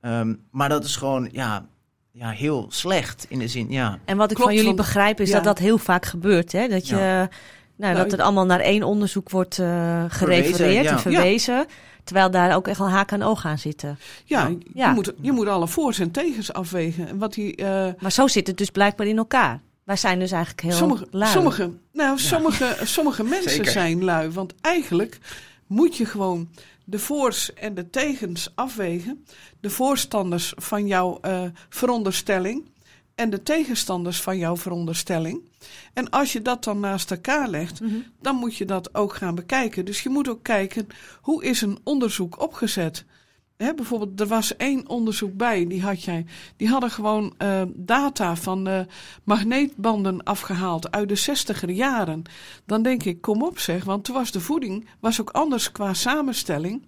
Ehm, 0.00 0.34
maar 0.50 0.68
dat 0.68 0.84
is 0.84 0.96
gewoon, 0.96 1.28
ja, 1.32 1.66
ja, 2.12 2.30
heel 2.30 2.66
slecht 2.70 3.26
in 3.28 3.38
de 3.38 3.48
zin, 3.48 3.70
ja. 3.70 3.98
En 4.04 4.16
wat 4.16 4.30
ik 4.30 4.36
Klopt, 4.36 4.50
van 4.50 4.60
jullie 4.60 4.74
want- 4.74 4.86
begrijp 4.86 5.20
is 5.20 5.28
ja. 5.28 5.34
dat 5.34 5.44
dat 5.44 5.58
heel 5.58 5.78
vaak 5.78 6.04
gebeurt. 6.06 6.52
Hè? 6.52 6.68
Dat, 6.68 6.88
je, 6.88 6.94
nou, 6.94 7.28
Nou, 7.76 7.94
dat 7.94 8.10
het 8.10 8.20
allemaal 8.20 8.46
naar 8.46 8.60
één 8.60 8.82
onderzoek 8.82 9.30
wordt 9.30 9.58
eh, 9.58 10.04
gerefereerd 10.08 10.84
ja. 10.84 10.90
en 10.92 11.00
verwezen. 11.00 11.66
Terwijl 12.04 12.30
daar 12.30 12.54
ook 12.54 12.68
echt 12.68 12.78
wel 12.78 12.88
haak 12.90 13.12
aan 13.12 13.22
oog 13.22 13.44
aan 13.46 13.58
zitten. 13.58 13.98
Ja, 14.24 14.50
Ja. 14.74 14.88
Je, 14.88 14.94
moet, 14.94 15.12
je 15.20 15.32
moet 15.32 15.46
alle 15.46 15.68
voor's 15.68 15.98
en 15.98 16.10
tegens 16.10 16.52
afwegen. 16.52 17.08
En 17.08 17.18
wat 17.18 17.34
die, 17.34 17.56
eh, 17.56 17.88
Maar 17.98 18.12
zo 18.12 18.26
zit 18.26 18.46
het 18.46 18.56
dus 18.56 18.70
blijkbaar 18.70 19.06
in 19.06 19.16
elkaar. 19.18 19.60
Wij 19.84 19.96
zijn 19.96 20.18
dus 20.18 20.30
eigenlijk 20.32 20.62
heel 20.62 20.72
sommige, 20.76 21.06
lui. 21.10 21.32
sommige, 21.32 21.70
nou, 21.92 22.18
sommige, 22.18 22.76
sommige 22.82 23.24
mensen 23.34 23.50
Zeker. 23.50 23.70
zijn 23.70 24.04
lui. 24.04 24.30
Want 24.30 24.54
eigenlijk 24.60 25.18
moet 25.66 25.96
je 25.96 26.04
gewoon 26.04 26.48
de 26.84 26.98
voor's 26.98 27.54
en 27.54 27.74
de 27.74 27.90
tegens 27.90 28.52
afwegen. 28.54 29.24
De 29.60 29.70
voorstanders 29.70 30.52
van 30.56 30.86
jouw 30.86 31.18
eh, 31.20 31.42
veronderstelling 31.68 32.69
en 33.20 33.30
de 33.30 33.42
tegenstanders 33.42 34.20
van 34.20 34.38
jouw 34.38 34.56
veronderstelling. 34.56 35.48
En 35.92 36.10
als 36.10 36.32
je 36.32 36.42
dat 36.42 36.64
dan 36.64 36.80
naast 36.80 37.10
elkaar 37.10 37.48
legt, 37.48 37.80
Mhm. 37.80 37.94
dan 38.20 38.36
moet 38.36 38.56
je 38.56 38.64
dat 38.64 38.94
ook 38.94 39.14
gaan 39.14 39.34
bekijken. 39.34 39.84
Dus 39.84 40.02
je 40.02 40.08
moet 40.08 40.28
ook 40.28 40.42
kijken, 40.42 40.86
hoe 41.20 41.44
is 41.44 41.60
een 41.62 41.78
onderzoek 41.84 42.40
opgezet? 42.42 43.04
Hè, 43.56 43.74
bijvoorbeeld, 43.74 44.20
er 44.20 44.26
was 44.26 44.56
één 44.56 44.88
onderzoek 44.88 45.36
bij, 45.36 45.66
die 45.66 45.82
had 45.82 46.02
jij. 46.02 46.26
Die 46.56 46.68
hadden 46.68 46.90
gewoon 46.90 47.34
eh, 47.38 47.62
data 47.74 48.36
van 48.36 48.66
eh, 48.68 48.80
magneetbanden 49.24 50.22
afgehaald 50.22 50.90
uit 50.90 51.08
de 51.08 51.14
zestiger 51.14 51.70
jaren. 51.70 52.22
Dan 52.66 52.82
denk 52.82 53.04
ik, 53.04 53.20
kom 53.20 53.42
op 53.42 53.58
zeg, 53.58 53.84
want 53.84 54.04
toen 54.04 54.14
was 54.14 54.30
de 54.30 54.40
voeding 54.40 54.86
was 55.00 55.20
ook 55.20 55.30
anders 55.30 55.72
qua 55.72 55.94
samenstelling. 55.94 56.82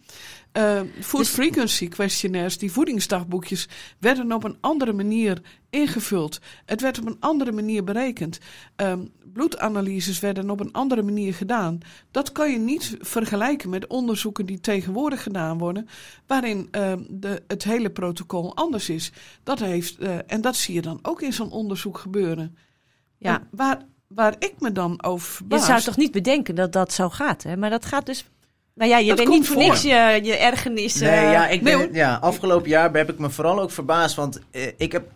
Eh, 0.53 0.81
food 1.01 1.21
Dus- 1.21 1.29
frequency 1.29 1.89
questionnaires, 1.89 2.59
die 2.59 2.73
voedingsdagboekjes, 2.73 3.69
werden 3.99 4.33
op 4.33 4.45
een 4.45 4.57
andere 4.61 4.93
manier 4.93 5.43
ingevuld. 5.71 6.39
Het 6.65 6.81
werd 6.81 6.99
op 6.99 7.07
een 7.07 7.17
andere 7.21 7.53
manier 7.53 7.85
berekend. 7.85 8.39
Ehm, 8.77 9.05
bloedanalyses 9.33 10.21
werden 10.21 10.51
op 10.51 10.61
een 10.61 10.73
andere 10.73 11.03
manier 11.03 11.35
gedaan. 11.35 11.79
Dat 12.11 12.33
kan 12.33 12.53
je 12.53 12.59
niet 12.59 12.97
vergelijken 13.01 13.71
met 13.71 13.87
onderzoeken 13.87 14.47
die 14.47 14.61
tegenwoordig 14.61 15.23
gedaan 15.23 15.59
worden, 15.59 15.89
waarin 16.27 16.69
ehm, 16.71 17.03
de, 17.09 17.43
het 17.47 17.65
hele 17.65 17.91
protocol 17.91 18.57
anders 18.57 18.89
is. 18.89 19.13
Dat 19.43 19.59
heeft, 19.59 19.99
eh, 19.99 20.17
en 20.27 20.41
dat 20.41 20.57
zie 20.57 20.75
je 20.75 20.83
dan 20.83 20.99
ook 21.03 21.23
in 21.23 21.33
zo'n 21.33 21.51
onderzoek 21.51 21.99
gebeuren. 21.99 22.57
Ja. 23.19 23.41
En 23.41 23.49
waar, 23.51 23.83
waar 24.07 24.35
ik 24.39 24.55
me 24.59 24.73
dan 24.73 25.03
over 25.03 25.29
Je 25.29 25.35
verbaas... 25.35 25.67
zou 25.67 25.81
toch 25.81 25.97
niet 25.97 26.13
bedenken 26.13 26.55
dat 26.55 26.73
dat 26.73 26.93
zo 26.93 27.09
gaat, 27.09 27.43
hè? 27.43 27.57
Maar 27.57 27.71
dat 27.71 27.85
gaat 27.85 28.07
dus... 28.07 28.25
Nou 28.75 28.91
ja, 28.91 28.99
je 28.99 29.07
Dat 29.07 29.17
bent 29.17 29.29
niet 29.29 29.47
voor 29.47 29.57
niks 29.57 29.83
je, 29.83 30.21
je 30.23 30.37
ergernis... 30.37 30.95
Nee, 30.95 31.11
eh, 31.11 31.33
ja, 31.33 31.49
ik 31.49 31.63
ben, 31.63 31.93
ja, 31.93 32.15
afgelopen 32.21 32.69
jaar 32.69 32.93
heb 32.93 33.11
ik 33.11 33.19
me 33.19 33.31
vooral 33.31 33.61
ook 33.61 33.71
verbaasd. 33.71 34.17
Want 34.17 34.41
eh, 34.51 34.67
ik 34.77 34.93
heb. 34.93 35.11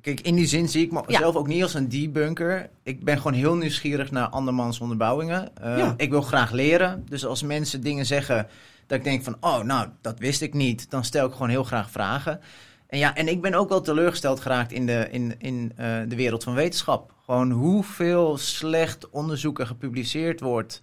Kijk, 0.00 0.20
in 0.20 0.34
die 0.34 0.46
zin 0.46 0.68
zie 0.68 0.84
ik 0.84 1.06
mezelf 1.06 1.34
ook 1.34 1.46
niet 1.46 1.62
als 1.62 1.74
een 1.74 1.88
debunker. 1.88 2.70
Ik 2.82 3.04
ben 3.04 3.16
gewoon 3.16 3.32
heel 3.32 3.54
nieuwsgierig 3.54 4.10
naar 4.10 4.28
andermans 4.28 4.80
onderbouwingen. 4.80 5.56
Eh, 5.56 5.78
Ja. 5.78 5.94
Ik 5.96 6.10
wil 6.10 6.22
graag 6.22 6.50
leren. 6.50 7.06
Dus 7.08 7.26
als 7.26 7.42
mensen 7.42 7.80
dingen 7.80 8.06
zeggen 8.06 8.46
dat 8.86 8.98
ik 8.98 9.04
denk 9.04 9.24
van, 9.24 9.36
oh, 9.40 9.60
nou, 9.60 9.88
dat 10.00 10.18
wist 10.18 10.40
ik 10.40 10.54
niet, 10.54 10.90
dan 10.90 11.04
stel 11.04 11.26
ik 11.26 11.32
gewoon 11.32 11.48
heel 11.48 11.64
graag 11.64 11.90
vragen. 11.90 12.40
En 12.86 12.98
ja, 12.98 13.14
en 13.14 13.28
ik 13.28 13.40
ben 13.40 13.54
ook 13.54 13.68
wel 13.68 13.80
teleurgesteld 13.80 14.40
geraakt 14.40 14.72
in 14.72 14.86
de, 14.86 15.08
in, 15.10 15.34
in, 15.38 15.72
de 16.08 16.16
wereld 16.16 16.44
van 16.44 16.54
wetenschap. 16.54 17.12
Gewoon 17.24 17.50
hoeveel 17.50 18.36
slecht 18.38 19.10
onderzoek 19.10 19.58
er 19.58 19.66
gepubliceerd 19.66 20.40
wordt. 20.40 20.82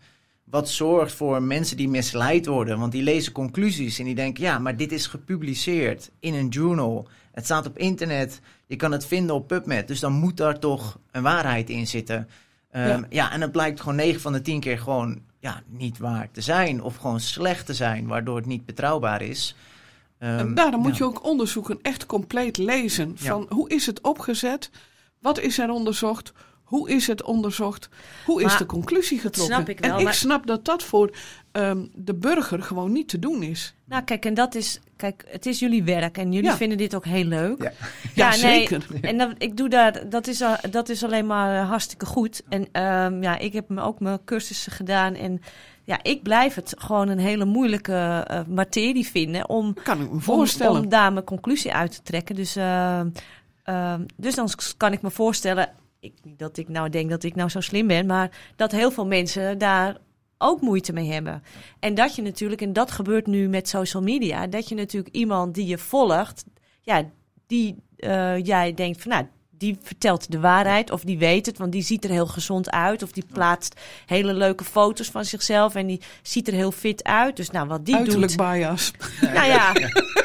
Wat 0.49 0.69
zorgt 0.69 1.13
voor 1.13 1.41
mensen 1.43 1.77
die 1.77 1.89
misleid 1.89 2.45
worden. 2.45 2.79
Want 2.79 2.91
die 2.91 3.03
lezen 3.03 3.31
conclusies 3.31 3.99
en 3.99 4.05
die 4.05 4.15
denken: 4.15 4.43
ja, 4.43 4.59
maar 4.59 4.77
dit 4.77 4.91
is 4.91 5.07
gepubliceerd 5.07 6.11
in 6.19 6.33
een 6.33 6.47
journal. 6.47 7.07
Het 7.31 7.45
staat 7.45 7.67
op 7.67 7.77
internet. 7.77 8.41
Je 8.67 8.75
kan 8.75 8.91
het 8.91 9.05
vinden 9.05 9.35
op 9.35 9.47
PubMed. 9.47 9.87
Dus 9.87 9.99
dan 9.99 10.13
moet 10.13 10.37
daar 10.37 10.59
toch 10.59 10.99
een 11.11 11.23
waarheid 11.23 11.69
in 11.69 11.87
zitten. 11.87 12.27
Ehm, 12.71 12.87
Ja. 12.87 13.05
ja. 13.09 13.31
en 13.31 13.41
het 13.41 13.51
blijkt 13.51 13.79
gewoon 13.79 13.95
9 13.95 14.21
van 14.21 14.33
de 14.33 14.41
10 14.41 14.59
keer 14.59 14.79
gewoon 14.79 15.19
ja, 15.39 15.61
niet 15.67 15.97
waar 15.97 16.29
te 16.31 16.41
zijn. 16.41 16.83
Of 16.83 16.95
gewoon 16.95 17.19
slecht 17.19 17.65
te 17.65 17.73
zijn, 17.73 18.07
waardoor 18.07 18.35
het 18.35 18.45
niet 18.45 18.65
betrouwbaar 18.65 19.21
is. 19.21 19.55
Ehm, 20.19 20.37
En 20.37 20.53
daarom 20.53 20.81
moet 20.81 20.97
je 20.97 21.03
ook 21.03 21.23
onderzoeken 21.25 21.79
echt 21.81 22.05
compleet 22.05 22.57
lezen. 22.57 23.15
Ja. 23.19 23.27
Van 23.29 23.45
hoe 23.49 23.69
is 23.69 23.85
het 23.85 24.01
opgezet? 24.01 24.69
Wat 25.19 25.39
is 25.39 25.59
er 25.59 25.69
onderzocht? 25.69 26.33
Hoe 26.69 26.89
is 26.89 27.07
het 27.07 27.23
onderzocht? 27.23 27.89
Hoe 28.25 28.43
is 28.43 28.57
de 28.57 28.65
conclusie 28.65 29.19
getrokken? 29.19 29.55
snap 29.55 29.69
ik 29.69 29.79
wel, 29.79 29.91
en 29.93 29.97
ik 29.97 30.03
maar- 30.03 30.13
snap 30.13 30.47
dat 30.47 30.65
dat 30.65 30.83
voor 30.83 31.11
ehm, 31.51 31.85
de 31.93 32.15
burger 32.15 32.61
gewoon 32.61 32.91
niet 32.91 33.07
te 33.09 33.19
doen 33.19 33.43
is. 33.43 33.73
Nou, 33.85 34.03
kijk, 34.03 34.25
en 34.25 34.33
dat 34.33 34.55
is... 34.55 34.79
Kijk, 34.95 35.23
het 35.27 35.45
is 35.45 35.59
jullie 35.59 35.83
werk 35.83 36.17
en 36.17 36.31
jullie 36.31 36.49
Ja. 36.49 36.55
vinden 36.57 36.77
dit 36.77 36.95
ook 36.95 37.05
heel 37.05 37.23
leuk. 37.23 37.61
Ja. 37.63 37.71
Ja, 38.15 38.29
nee, 38.29 38.39
zeker. 38.39 38.85
En 39.01 39.17
dat, 39.17 39.31
ik 39.37 39.57
doe 39.57 39.69
daar, 39.69 40.09
dat 40.09 40.27
is, 40.27 40.41
al- 40.41 40.55
dat 40.71 40.89
is 40.89 41.03
alleen 41.03 41.25
maar 41.27 41.63
hartstikke 41.63 42.05
goed. 42.05 42.41
En 42.49 42.67
ehm, 42.71 43.23
ja, 43.23 43.37
ik 43.37 43.53
heb 43.53 43.69
me 43.69 43.81
ook 43.81 43.99
mijn 43.99 44.23
cursussen 44.25 44.71
gedaan. 44.71 45.13
En 45.15 45.41
ja, 45.83 45.99
ik 46.03 46.23
blijf 46.23 46.55
het 46.55 46.73
gewoon 46.77 47.07
een 47.09 47.19
hele 47.19 47.45
moeilijke 47.45 48.23
eh, 48.27 48.39
materie 48.47 49.07
vinden 49.07 49.49
om, 49.49 49.73
kan 49.83 50.01
ik 50.01 50.07
me 50.07 50.13
om, 50.13 50.21
voorstellen. 50.21 50.81
om 50.81 50.89
daar 50.89 51.13
mijn 51.13 51.25
conclusie 51.25 51.73
uit 51.73 51.91
te 51.91 52.01
trekken. 52.01 52.35
Dus, 52.35 52.55
ehm, 52.55 53.09
ehm, 53.63 54.01
dus 54.17 54.35
dan 54.35 54.49
kan 54.77 54.93
ik 54.93 55.01
me 55.01 55.09
voorstellen, 55.11 55.69
ik, 55.99 56.13
niet 56.23 56.39
dat 56.39 56.57
ik 56.57 56.69
nou 56.69 56.89
denk 56.89 57.09
dat 57.09 57.23
ik 57.23 57.35
nou 57.35 57.49
zo 57.49 57.59
slim 57.61 57.87
ben, 57.87 58.05
maar 58.05 58.31
dat 58.55 58.71
heel 58.71 58.91
veel 58.91 59.05
mensen 59.05 59.57
daar 59.57 59.97
ook 60.37 60.61
moeite 60.61 60.93
mee 60.93 61.11
hebben. 61.11 61.43
En 61.79 61.95
dat 61.95 62.15
je 62.15 62.21
natuurlijk, 62.21 62.61
en 62.61 62.73
dat 62.73 62.91
gebeurt 62.91 63.27
nu 63.27 63.47
met 63.47 63.69
social 63.69 64.03
media, 64.03 64.47
dat 64.47 64.69
je 64.69 64.75
natuurlijk 64.75 65.15
iemand 65.15 65.55
die 65.55 65.67
je 65.67 65.77
volgt, 65.77 66.43
ja, 66.81 67.03
die 67.47 67.75
eh, 67.95 68.45
jij 68.45 68.73
denkt 68.73 69.01
van 69.01 69.11
nou, 69.11 69.25
die 69.51 69.77
vertelt 69.81 70.31
de 70.31 70.39
waarheid 70.39 70.91
of 70.91 71.01
die 71.03 71.17
weet 71.17 71.45
het, 71.45 71.57
want 71.57 71.71
die 71.71 71.81
ziet 71.81 72.03
er 72.03 72.09
heel 72.09 72.27
gezond 72.27 72.71
uit 72.71 73.03
of 73.03 73.11
die 73.11 73.25
plaatst 73.33 73.79
hele 74.05 74.33
leuke 74.33 74.63
foto's 74.63 75.09
van 75.09 75.25
zichzelf 75.25 75.75
en 75.75 75.87
die 75.87 76.01
ziet 76.21 76.47
er 76.47 76.53
heel 76.53 76.71
fit 76.71 77.03
uit. 77.03 77.35
Dus 77.35 77.49
nou, 77.49 77.67
wat 77.67 77.85
die 77.85 77.95
Uiterlijk 77.95 78.37
doet, 78.37 78.47
bias. 78.51 78.91
nou 79.35 79.47
ja, 79.47 79.73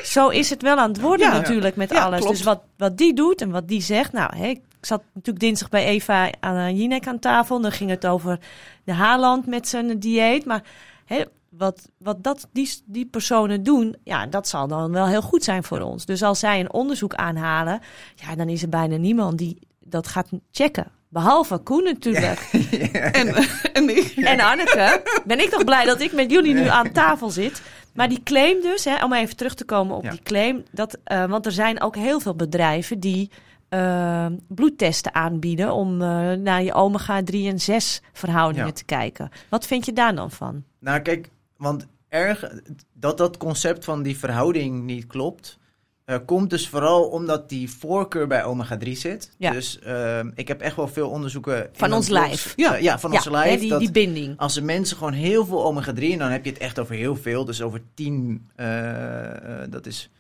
zo 0.05 0.29
is 0.29 0.51
het 0.51 0.63
wel 0.63 0.77
aan 0.77 0.89
het 0.89 1.01
worden 1.01 1.27
Ja. 1.27 1.33
natuurlijk 1.33 1.77
met 1.77 1.91
Ja, 1.91 2.05
alles. 2.05 2.21
klopt. 2.21 2.37
Dus 2.37 2.45
wat, 2.45 2.63
wat 2.77 2.97
die 2.99 3.15
doet 3.15 3.41
en 3.41 3.51
wat 3.51 3.69
die 3.69 3.83
zegt. 3.83 4.13
Nou, 4.13 4.37
hè, 4.37 4.55
ik 4.85 4.91
zat 4.91 5.03
natuurlijk 5.15 5.45
dinsdag 5.45 5.69
bij 5.69 5.85
Eva 5.85 6.31
aan 6.41 6.57
uh, 6.57 6.71
Jinek 6.79 7.07
aan 7.07 7.19
tafel. 7.19 7.61
Dan 7.61 7.73
ging 7.73 7.91
het 7.91 8.07
over 8.07 8.39
de 8.85 8.93
Haaland 8.93 9.47
met 9.47 9.69
zijn 9.69 9.99
dieet. 9.99 10.45
Maar 10.45 10.63
hè, 11.05 11.23
wat, 11.49 11.89
wat 11.99 12.23
dat, 12.25 12.49
die, 12.53 12.71
die 12.85 13.07
personen 13.07 13.63
doen, 13.63 13.97
ja, 14.03 14.27
dat 14.27 14.49
zal 14.49 14.69
dan 14.69 14.93
wel 14.93 15.07
heel 15.07 15.23
goed 15.23 15.45
zijn 15.45 15.65
voor 15.65 15.81
ons. 15.81 16.05
Dus 16.07 16.23
als 16.23 16.39
zij 16.39 16.61
een 16.61 16.73
onderzoek 16.73 17.15
aanhalen, 17.15 17.81
ja, 18.15 18.35
dan 18.35 18.49
is 18.49 18.63
er 18.63 18.69
bijna 18.69 18.97
niemand 18.97 19.39
die 19.39 19.59
dat 19.81 20.07
gaat 20.07 20.29
checken. 20.51 20.87
Behalve 21.09 21.59
Koen 21.59 21.85
natuurlijk. 21.85 22.41
En, 22.93 23.35
en 23.73 23.97
ik, 23.97 24.13
En 24.17 24.41
Anneke, 24.41 25.03
ben 25.25 25.41
ik 25.41 25.51
toch 25.51 25.65
blij 25.65 25.85
dat 25.85 26.01
ik 26.01 26.13
met 26.13 26.31
jullie 26.31 26.55
nu 26.55 26.69
aan 26.69 26.93
tafel 26.93 27.31
zit. 27.31 27.63
Maar 27.95 28.09
die 28.09 28.23
claim 28.23 28.63
dus, 28.63 28.85
hè, 28.85 29.05
om 29.05 29.13
even 29.13 29.37
terug 29.37 29.55
te 29.55 29.65
komen 29.65 29.97
op 29.97 30.05
Ja. 30.05 30.11
die 30.11 30.23
claim. 30.23 30.65
Dat, 30.71 30.99
eh, 31.05 31.25
want 31.25 31.47
er 31.47 31.53
zijn 31.53 31.81
ook 31.81 31.97
heel 31.97 32.21
veel 32.21 32.35
bedrijven 32.35 33.01
die 33.01 33.31
eh, 33.75 34.27
bloedtesten 34.49 35.15
aanbieden 35.15 35.73
om 35.73 36.03
eh, 36.03 36.33
naar 36.33 36.63
je 36.63 36.73
omega-3 36.75 37.35
en 37.47 37.61
6 37.61 38.03
verhoudingen 38.13 38.67
Ja. 38.67 38.73
te 38.73 38.85
kijken. 38.85 39.31
Wat 39.49 39.67
vind 39.67 39.85
je 39.87 39.93
daar 39.93 40.15
dan 40.15 40.31
van? 40.31 40.65
Nou, 40.79 41.01
kijk, 41.01 41.31
want 41.57 41.87
erg 42.09 42.51
dat 42.93 43.19
dat 43.19 43.37
concept 43.37 43.85
van 43.85 44.03
die 44.03 44.19
verhouding 44.19 44.83
niet 44.85 45.07
klopt, 45.07 45.59
eh, 46.05 46.17
komt 46.27 46.51
dus 46.51 46.69
vooral 46.69 47.03
omdat 47.05 47.49
die 47.49 47.71
voorkeur 47.71 48.27
bij 48.27 48.45
omega-3 48.45 48.93
zit. 48.93 49.31
Ja. 49.39 49.51
Dus 49.51 49.79
ehm, 49.79 50.31
ik 50.35 50.49
heb 50.49 50.61
echt 50.61 50.77
wel 50.77 50.89
veel 50.89 51.09
onderzoeken 51.11 51.57
Van 51.73 51.89
mijn 51.89 51.93
ons 51.93 52.09
blogs- 52.09 52.27
lijf. 52.27 52.53
Ja, 52.57 52.75
ja 52.77 52.99
van 52.99 53.11
ja, 53.11 53.17
ons 53.17 53.29
lijf. 53.29 53.51
hè, 53.51 53.57
die, 53.59 53.69
dat 53.69 53.81
die 53.81 53.91
binding. 53.91 54.39
als 54.39 54.55
de 54.55 54.63
mensen 54.63 54.97
gewoon 54.97 55.13
heel 55.13 55.47
veel 55.47 55.65
omega-3, 55.65 56.13
en 56.13 56.19
dan 56.19 56.31
heb 56.31 56.45
je 56.45 56.51
het 56.51 56.61
echt 56.61 56.79
over 56.79 56.95
heel 56.95 57.17
veel, 57.17 57.45
dus 57.45 57.63
over 57.63 57.83
10, 57.95 58.49
eh, 58.57 59.63
eh, 59.63 59.71
dat 59.71 59.87
is 59.87 60.11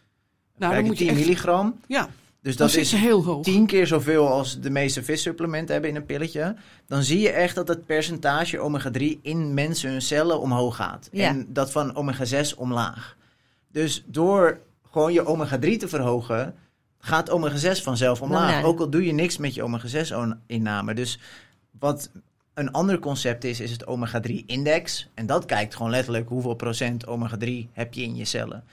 nou, 0.56 0.72
kijk, 0.72 0.74
dan 0.74 0.84
moet 0.84 0.98
je 0.98 1.04
10 1.06 1.14
echt, 1.14 1.24
milligram. 1.26 1.74
ja, 1.86 2.08
Dus 2.44 2.56
dat 2.56 2.74
is 2.74 2.90
je 2.90 2.96
heel 2.96 3.24
hoog. 3.24 3.42
tien 3.42 3.66
keer 3.66 3.86
zoveel 3.86 4.28
als 4.28 4.60
de 4.60 4.70
meeste 4.70 5.02
vissupplementen 5.02 5.72
hebben 5.72 5.90
in 5.90 5.96
een 5.96 6.06
pilletje. 6.06 6.56
Dan 6.86 7.02
zie 7.02 7.20
je 7.20 7.30
echt 7.30 7.54
dat 7.54 7.68
het 7.68 7.86
percentage 7.86 8.58
omega-3 8.58 9.20
in 9.22 9.54
mensen 9.54 9.90
hun 9.90 10.02
cellen 10.02 10.40
omhoog 10.40 10.76
gaat. 10.76 11.08
Ja. 11.12 11.28
En 11.28 11.46
dat 11.48 11.70
van 11.70 11.96
omega-6 11.96 12.56
omlaag. 12.56 13.16
Dus 13.72 14.04
door 14.06 14.60
gewoon 14.90 15.12
je 15.12 15.26
omega-3 15.26 15.76
te 15.78 15.88
verhogen, 15.88 16.54
gaat 16.98 17.30
omega-6 17.30 17.82
vanzelf 17.82 18.22
omlaag. 18.22 18.50
Nou. 18.50 18.64
Ook 18.64 18.80
al 18.80 18.90
doe 18.90 19.04
je 19.04 19.12
niks 19.12 19.36
met 19.36 19.54
je 19.54 19.62
omega-6-inname. 19.62 20.94
Dus 20.94 21.18
wat 21.78 22.10
een 22.54 22.72
ander 22.72 22.98
concept 22.98 23.44
is, 23.44 23.60
is 23.60 23.70
het 23.70 23.86
omega-3-index. 23.86 25.08
En 25.14 25.26
dat 25.26 25.44
kijkt 25.44 25.74
gewoon 25.74 25.90
letterlijk 25.90 26.28
hoeveel 26.28 26.54
procent 26.54 27.06
omega-3 27.06 27.50
heb 27.72 27.94
je 27.94 28.02
in 28.02 28.16
je 28.16 28.24
cellen. 28.24 28.64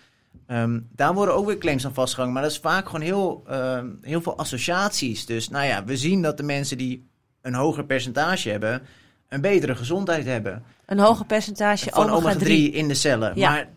Ehm, 0.47 0.79
daar 0.95 1.13
worden 1.13 1.35
ook 1.35 1.45
weer 1.45 1.57
claims 1.57 1.85
aan 1.85 1.93
vastgehangen. 1.93 2.33
Maar 2.33 2.43
dat 2.43 2.51
is 2.51 2.57
vaak 2.59 2.85
gewoon 2.85 3.01
heel, 3.01 3.43
ehm, 3.47 3.87
heel 4.01 4.21
veel 4.21 4.37
associaties. 4.37 5.25
Dus 5.25 5.49
nou 5.49 5.65
ja, 5.65 5.83
we 5.83 5.97
zien 5.97 6.21
dat 6.21 6.37
de 6.37 6.43
mensen 6.43 6.77
die 6.77 7.09
een 7.41 7.53
hoger 7.53 7.85
percentage 7.85 8.49
hebben... 8.49 8.81
een 9.29 9.41
betere 9.41 9.75
gezondheid 9.75 10.25
hebben. 10.25 10.63
Een 10.85 10.99
hoger 10.99 11.25
percentage 11.25 11.89
Van 11.89 12.09
omega-3. 12.09 12.41
omega-3 12.41 12.73
in 12.73 12.87
de 12.87 12.93
cellen. 12.93 13.31
Ja. 13.35 13.49
Maar 13.49 13.69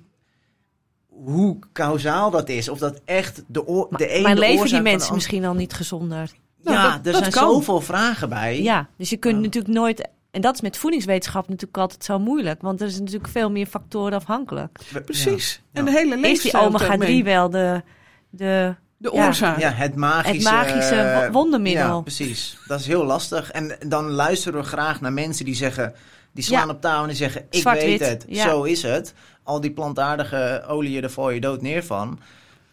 hoe 1.09 1.59
kausaal 1.73 2.31
dat 2.31 2.49
is, 2.49 2.69
of 2.69 2.79
dat 2.79 3.01
echt 3.05 3.43
de, 3.47 3.67
oor, 3.67 3.89
de 3.97 4.09
ene 4.09 4.23
maar 4.23 4.37
leven 4.37 4.65
die 4.67 4.75
de 4.75 4.83
mensen 4.83 5.09
an- 5.09 5.15
misschien 5.15 5.45
al 5.45 5.55
niet 5.55 5.73
gezonder? 5.73 6.31
Nou, 6.63 6.77
ja, 6.77 6.83
dat- 6.97 7.07
er 7.07 7.13
dat 7.13 7.17
zijn 7.21 7.31
kan. 7.33 7.53
zoveel 7.53 7.81
vragen 7.81 8.29
bij. 8.29 8.63
Ja, 8.63 8.89
dus 8.97 9.11
je 9.11 9.17
kunt 9.17 9.41
natuurlijk 9.41 9.75
nooit... 9.75 10.09
En 10.35 10.41
dat 10.41 10.55
is 10.55 10.61
met 10.61 10.77
voedingswetenschap 10.77 11.49
natuurlijk 11.49 11.79
altijd 11.79 12.05
zo 12.05 12.19
moeilijk. 12.19 12.63
Want 12.63 12.81
er 12.81 12.87
is 12.87 12.99
natuurlijk 12.99 13.29
veel 13.29 13.51
meer 13.51 13.67
factoren 13.67 14.13
afhankelijk. 14.19 14.79
Precies. 15.05 15.63
Ja. 15.73 15.79
En 15.79 15.85
de 15.85 15.91
hele 15.91 16.15
Is 16.15 16.21
die 16.21 16.21
leefstijl 16.21 16.65
omega-3 16.67 16.89
daarmee. 16.89 17.25
wel 17.25 17.51
de... 17.51 17.83
de 18.31 18.75
De 18.97 19.13
oorzaak. 19.13 19.59
Ja, 19.59 19.71
het 19.71 19.95
magische, 19.97 20.33
Het 20.35 20.43
magische 20.43 20.95
eh, 20.95 21.19
wo- 21.27 21.31
wondermiddel. 21.33 21.87
Ja, 21.97 22.01
precies. 22.01 22.59
Dat 22.67 22.81
is 22.81 22.87
heel 22.87 23.05
lastig. 23.05 23.51
En 23.51 23.77
dan 23.87 24.11
luisteren 24.11 24.61
we 24.61 24.67
graag 24.67 25.01
naar 25.01 25.13
mensen 25.13 25.45
die 25.45 25.55
zeggen... 25.55 25.95
Die 26.33 26.45
slaan 26.45 26.67
Ja. 26.67 26.73
op 26.75 26.81
tafel 26.81 27.03
en 27.03 27.09
die 27.09 27.17
zeggen... 27.17 27.47
Ik 27.51 27.63
weet 27.63 28.01
het, 28.01 28.25
ja. 28.29 28.49
zo 28.49 28.63
is 28.63 28.83
het. 28.83 29.15
Al 29.43 29.61
die 29.61 29.71
plantaardige 29.73 30.65
oliën, 30.69 31.01
daar 31.01 31.11
val 31.11 31.31
je 31.31 31.41
dood 31.41 31.63
neer 31.63 31.85
van. 31.85 32.19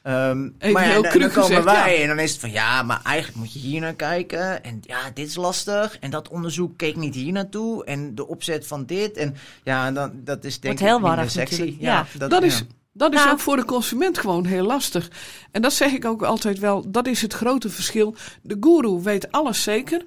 Ehm, 0.03 0.41
maar 0.43 0.71
ja, 0.71 0.79
heel 0.79 1.01
dan, 1.01 1.11
komen 1.11 1.31
gezegd, 1.31 1.63
wij 1.63 1.95
ja. 1.95 2.01
en 2.01 2.07
dan 2.07 2.19
is 2.19 2.31
het 2.31 2.39
van... 2.39 2.51
Ja, 2.51 2.83
maar 2.83 3.01
eigenlijk 3.03 3.37
moet 3.37 3.53
je 3.53 3.59
hier 3.59 3.81
naar 3.81 3.93
kijken. 3.93 4.63
En 4.63 4.79
ja, 4.81 4.99
dit 5.13 5.27
is 5.27 5.35
lastig. 5.35 5.99
En 5.99 6.09
dat 6.09 6.29
onderzoek 6.29 6.77
keek 6.77 6.95
niet 6.95 7.15
hier 7.15 7.31
naartoe. 7.31 7.85
En 7.85 8.15
de 8.15 8.27
opzet 8.27 8.67
van 8.67 8.85
dit. 8.85 9.17
En 9.17 9.35
ja, 9.63 9.91
dan, 9.91 10.11
dat 10.15 10.43
is 10.43 10.59
denk 10.59 10.79
Wordt 10.79 10.79
heel 10.79 10.89
ik 10.89 11.01
minder 11.01 11.15
warrig 11.15 11.31
sexy. 11.31 11.51
natuurlijk, 11.51 11.81
Ja, 11.81 12.05
ja. 12.19 12.27
Dat 12.27 12.31
ja. 12.31 12.47
is, 12.47 12.63
dat 12.93 13.13
is 13.13 13.19
Nou. 13.19 13.31
ook 13.31 13.39
voor 13.39 13.55
de 13.55 13.65
consument 13.65 14.17
gewoon 14.17 14.45
heel 14.45 14.65
lastig. 14.65 15.09
En 15.51 15.61
dat 15.61 15.73
zeg 15.73 15.91
ik 15.91 16.05
ook 16.05 16.23
altijd 16.23 16.59
wel. 16.59 16.91
Dat 16.91 17.07
is 17.07 17.21
het 17.21 17.33
grote 17.33 17.69
verschil. 17.69 18.15
De 18.41 18.57
guru 18.59 19.01
weet 19.01 19.31
alles 19.31 19.63
zeker. 19.63 20.05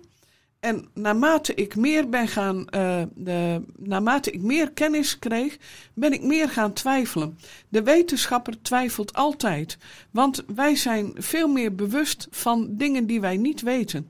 En 0.64 0.88
naarmate 0.94 1.54
ik 1.54 1.76
meer 1.76 2.08
ben 2.08 2.28
gaan, 2.28 2.68
eh, 2.68 3.02
de, 3.14 3.62
naarmate 3.76 4.30
ik 4.30 4.42
meer 4.42 4.72
kennis 4.72 5.18
kreeg, 5.18 5.56
ben 5.94 6.12
ik 6.12 6.22
meer 6.22 6.48
gaan 6.48 6.72
twijfelen. 6.72 7.38
De 7.68 7.82
wetenschapper 7.82 8.62
twijfelt 8.62 9.14
altijd. 9.14 9.78
Want 10.10 10.44
wij 10.54 10.76
zijn 10.76 11.12
veel 11.16 11.48
meer 11.48 11.74
bewust 11.74 12.26
van 12.30 12.68
dingen 12.70 13.06
die 13.06 13.20
wij 13.20 13.36
niet 13.36 13.60
weten. 13.60 14.08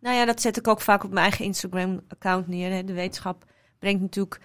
Nou 0.00 0.16
ja, 0.16 0.24
dat 0.24 0.40
zet 0.40 0.56
ik 0.56 0.68
ook 0.68 0.80
vaak 0.80 1.04
op 1.04 1.10
mijn 1.10 1.22
eigen 1.22 1.44
Instagram-account 1.44 2.48
neer. 2.48 2.70
Hè. 2.72 2.84
De 2.84 2.92
wetenschap 2.92 3.44
brengt 3.78 4.00
natuurlijk... 4.00 4.40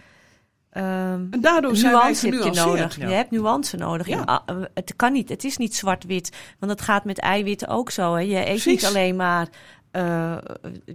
ehm 0.70 1.28
En 1.32 1.42
daardoor 1.42 1.76
zijn 1.76 1.94
wij 1.94 2.16
je 2.22 2.52
nodig. 2.54 2.98
ja. 2.98 3.08
Je 3.08 3.14
hebt 3.14 3.32
nuance 3.32 3.78
nodig. 3.78 4.08
Ja. 4.08 4.18
In 4.22 4.30
a- 4.30 4.44
eh, 4.46 4.56
het 4.74 4.96
kan 4.96 5.14
niet. 5.14 5.30
Het 5.30 5.44
is 5.44 5.58
niet 5.58 5.76
zwart-wit. 5.76 6.32
Want 6.60 6.72
dat 6.72 6.82
gaat 6.82 7.06
met 7.06 7.20
eiwitten 7.20 7.68
ook 7.68 7.92
zo. 7.92 8.14
Hè. 8.14 8.20
Je 8.22 8.36
eet 8.38 8.46
Precies. 8.46 8.66
niet 8.66 8.86
alleen 8.86 9.16
maar... 9.16 9.48
eh, 9.94 10.38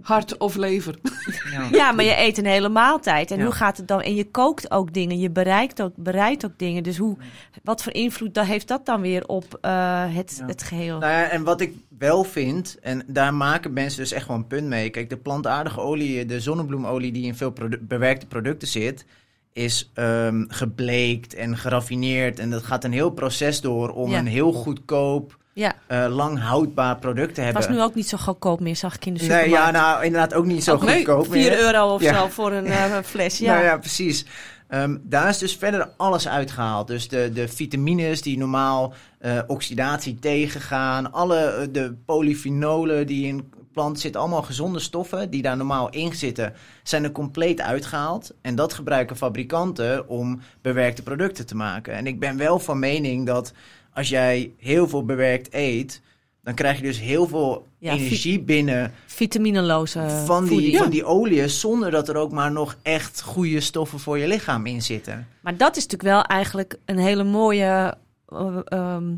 Hart 0.01 0.37
of 0.37 0.55
lever. 0.55 0.95
Ja. 1.51 1.67
ja, 1.71 1.91
maar 1.91 2.05
je 2.05 2.17
eet 2.19 2.37
een 2.37 2.45
hele 2.45 2.69
maaltijd. 2.69 3.31
En 3.31 3.37
Ja. 3.37 3.43
hoe 3.43 3.53
gaat 3.53 3.77
het 3.77 3.87
dan? 3.87 4.01
En 4.01 4.15
je 4.15 4.23
kookt 4.31 4.71
ook 4.71 4.93
dingen. 4.93 5.19
Je 5.19 5.29
bereikt 5.29 5.81
ook, 5.81 5.91
bereidt 5.95 6.45
ook 6.45 6.57
dingen. 6.57 6.83
Dus 6.83 6.97
hoe, 6.97 7.17
wat 7.63 7.83
voor 7.83 7.93
invloed 7.93 8.33
dan 8.33 8.45
heeft 8.45 8.67
dat 8.67 8.85
dan 8.85 9.01
weer 9.01 9.27
op 9.27 9.57
eh, 9.61 10.03
het, 10.15 10.35
Ja. 10.39 10.45
het 10.45 10.63
geheel? 10.63 10.97
Nou 10.99 11.11
ja, 11.11 11.29
en 11.29 11.43
wat 11.43 11.61
ik 11.61 11.73
wel 11.97 12.23
vind, 12.23 12.77
en 12.81 13.03
daar 13.07 13.33
maken 13.33 13.73
mensen 13.73 13.99
dus 14.01 14.11
echt 14.11 14.27
wel 14.27 14.37
een 14.37 14.47
punt 14.47 14.67
mee. 14.67 14.89
Kijk, 14.89 15.09
de 15.09 15.17
plantaardige 15.17 15.79
olie, 15.79 16.25
de 16.25 16.39
zonnebloemolie 16.39 17.11
die 17.11 17.25
in 17.25 17.35
veel 17.35 17.51
produ- 17.51 17.79
bewerkte 17.81 18.25
producten 18.27 18.67
zit, 18.67 19.05
is 19.53 19.91
ehm, 19.93 20.43
gebleekt 20.47 21.33
en 21.33 21.57
geraffineerd. 21.57 22.39
En 22.39 22.49
dat 22.49 22.63
gaat 22.63 22.83
een 22.83 22.91
heel 22.93 23.09
proces 23.09 23.61
door 23.61 23.89
om 23.89 24.11
Ja. 24.11 24.19
een 24.19 24.27
heel 24.27 24.53
goedkoop, 24.53 25.37
ja, 25.59 25.73
eh, 25.87 26.05
lang 26.15 26.39
houdbaar 26.39 26.97
product 26.97 27.33
te 27.35 27.41
het 27.41 27.53
hebben. 27.53 27.67
was 27.67 27.77
nu 27.79 27.81
ook 27.83 27.95
niet 27.95 28.07
zo 28.09 28.17
goedkoop 28.17 28.59
meer, 28.59 28.75
zag 28.75 28.95
ik 28.95 29.05
in 29.05 29.13
de 29.13 29.19
nee, 29.19 29.29
supermarkt. 29.29 29.65
ja, 29.65 29.71
nou 29.71 30.03
inderdaad 30.05 30.33
ook 30.33 30.45
niet 30.45 30.63
zo 30.63 30.77
nee, 30.77 30.95
goedkoop 30.95 31.31
4 31.31 31.49
meer. 31.49 31.59
euro 31.59 31.93
of 31.93 32.01
Ja. 32.01 32.13
zo 32.19 32.27
voor 32.27 32.51
een 32.51 32.65
eh, 32.65 32.97
fles. 33.03 33.37
Ja. 33.49 33.53
Nou 33.53 33.65
ja, 33.65 33.77
precies. 33.77 34.25
Ehm, 34.67 34.97
daar 35.01 35.29
is 35.29 35.37
dus 35.37 35.55
verder 35.55 35.89
alles 35.97 36.27
uitgehaald. 36.27 36.87
Dus 36.87 37.07
de, 37.07 37.31
de 37.33 37.47
vitamines 37.47 38.21
die 38.21 38.37
normaal 38.37 38.93
eh, 39.19 39.39
oxidatie 39.47 40.19
tegengaan. 40.19 41.11
Alle 41.11 41.67
de 41.71 41.95
polyfenolen 42.05 43.07
die 43.07 43.27
in 43.27 43.51
plant 43.73 43.99
zitten. 43.99 44.21
Allemaal 44.21 44.41
gezonde 44.41 44.79
stoffen 44.79 45.29
die 45.29 45.41
daar 45.41 45.57
normaal 45.57 45.89
in 45.89 46.15
zitten. 46.15 46.53
Zijn 46.83 47.03
er 47.03 47.11
compleet 47.11 47.61
uitgehaald. 47.61 48.33
En 48.41 48.55
dat 48.55 48.73
gebruiken 48.73 49.15
fabrikanten 49.15 50.07
om 50.07 50.39
bewerkte 50.61 51.03
producten 51.03 51.45
te 51.45 51.55
maken. 51.55 51.93
En 51.93 52.07
ik 52.07 52.19
ben 52.19 52.37
wel 52.37 52.59
van 52.59 52.79
mening 52.79 53.25
dat 53.25 53.53
als 53.99 54.09
jij 54.09 54.51
heel 54.57 54.87
veel 54.87 55.05
bewerkt 55.05 55.47
eet... 55.53 56.01
dan 56.43 56.53
krijg 56.53 56.77
je 56.77 56.83
dus 56.83 56.99
heel 56.99 57.27
veel 57.27 57.67
Ja, 57.77 57.91
energie 57.93 58.39
binnen 58.39 58.91
Vitamineloze 59.05 60.23
van 60.25 60.43
die, 60.43 60.51
voeding. 60.53 60.77
van 60.77 60.89
die 60.89 61.05
oliën, 61.05 61.49
zonder 61.49 61.91
dat 61.91 62.09
er 62.09 62.15
ook 62.15 62.31
maar 62.31 62.51
nog 62.51 62.77
echt 62.81 63.21
goede 63.21 63.59
stoffen 63.59 63.99
voor 63.99 64.17
je 64.17 64.27
lichaam 64.27 64.65
in 64.65 64.81
zitten. 64.81 65.27
Maar 65.41 65.57
dat 65.57 65.77
is 65.77 65.83
natuurlijk 65.83 66.09
wel 66.15 66.23
eigenlijk 66.23 66.75
een 66.85 66.97
hele 66.97 67.23
mooie. 67.23 67.97
eh, 68.25 68.57
ehm, 68.65 69.15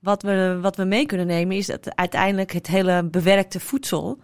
wat, 0.00 0.22
we, 0.22 0.58
wat 0.62 0.76
we 0.76 0.84
mee 0.84 1.06
kunnen 1.06 1.26
nemen, 1.26 1.56
is 1.56 1.66
dat 1.66 1.96
uiteindelijk 1.96 2.52
het 2.52 2.66
hele 2.66 3.02
bewerkte 3.02 3.60
voedsel. 3.60 4.18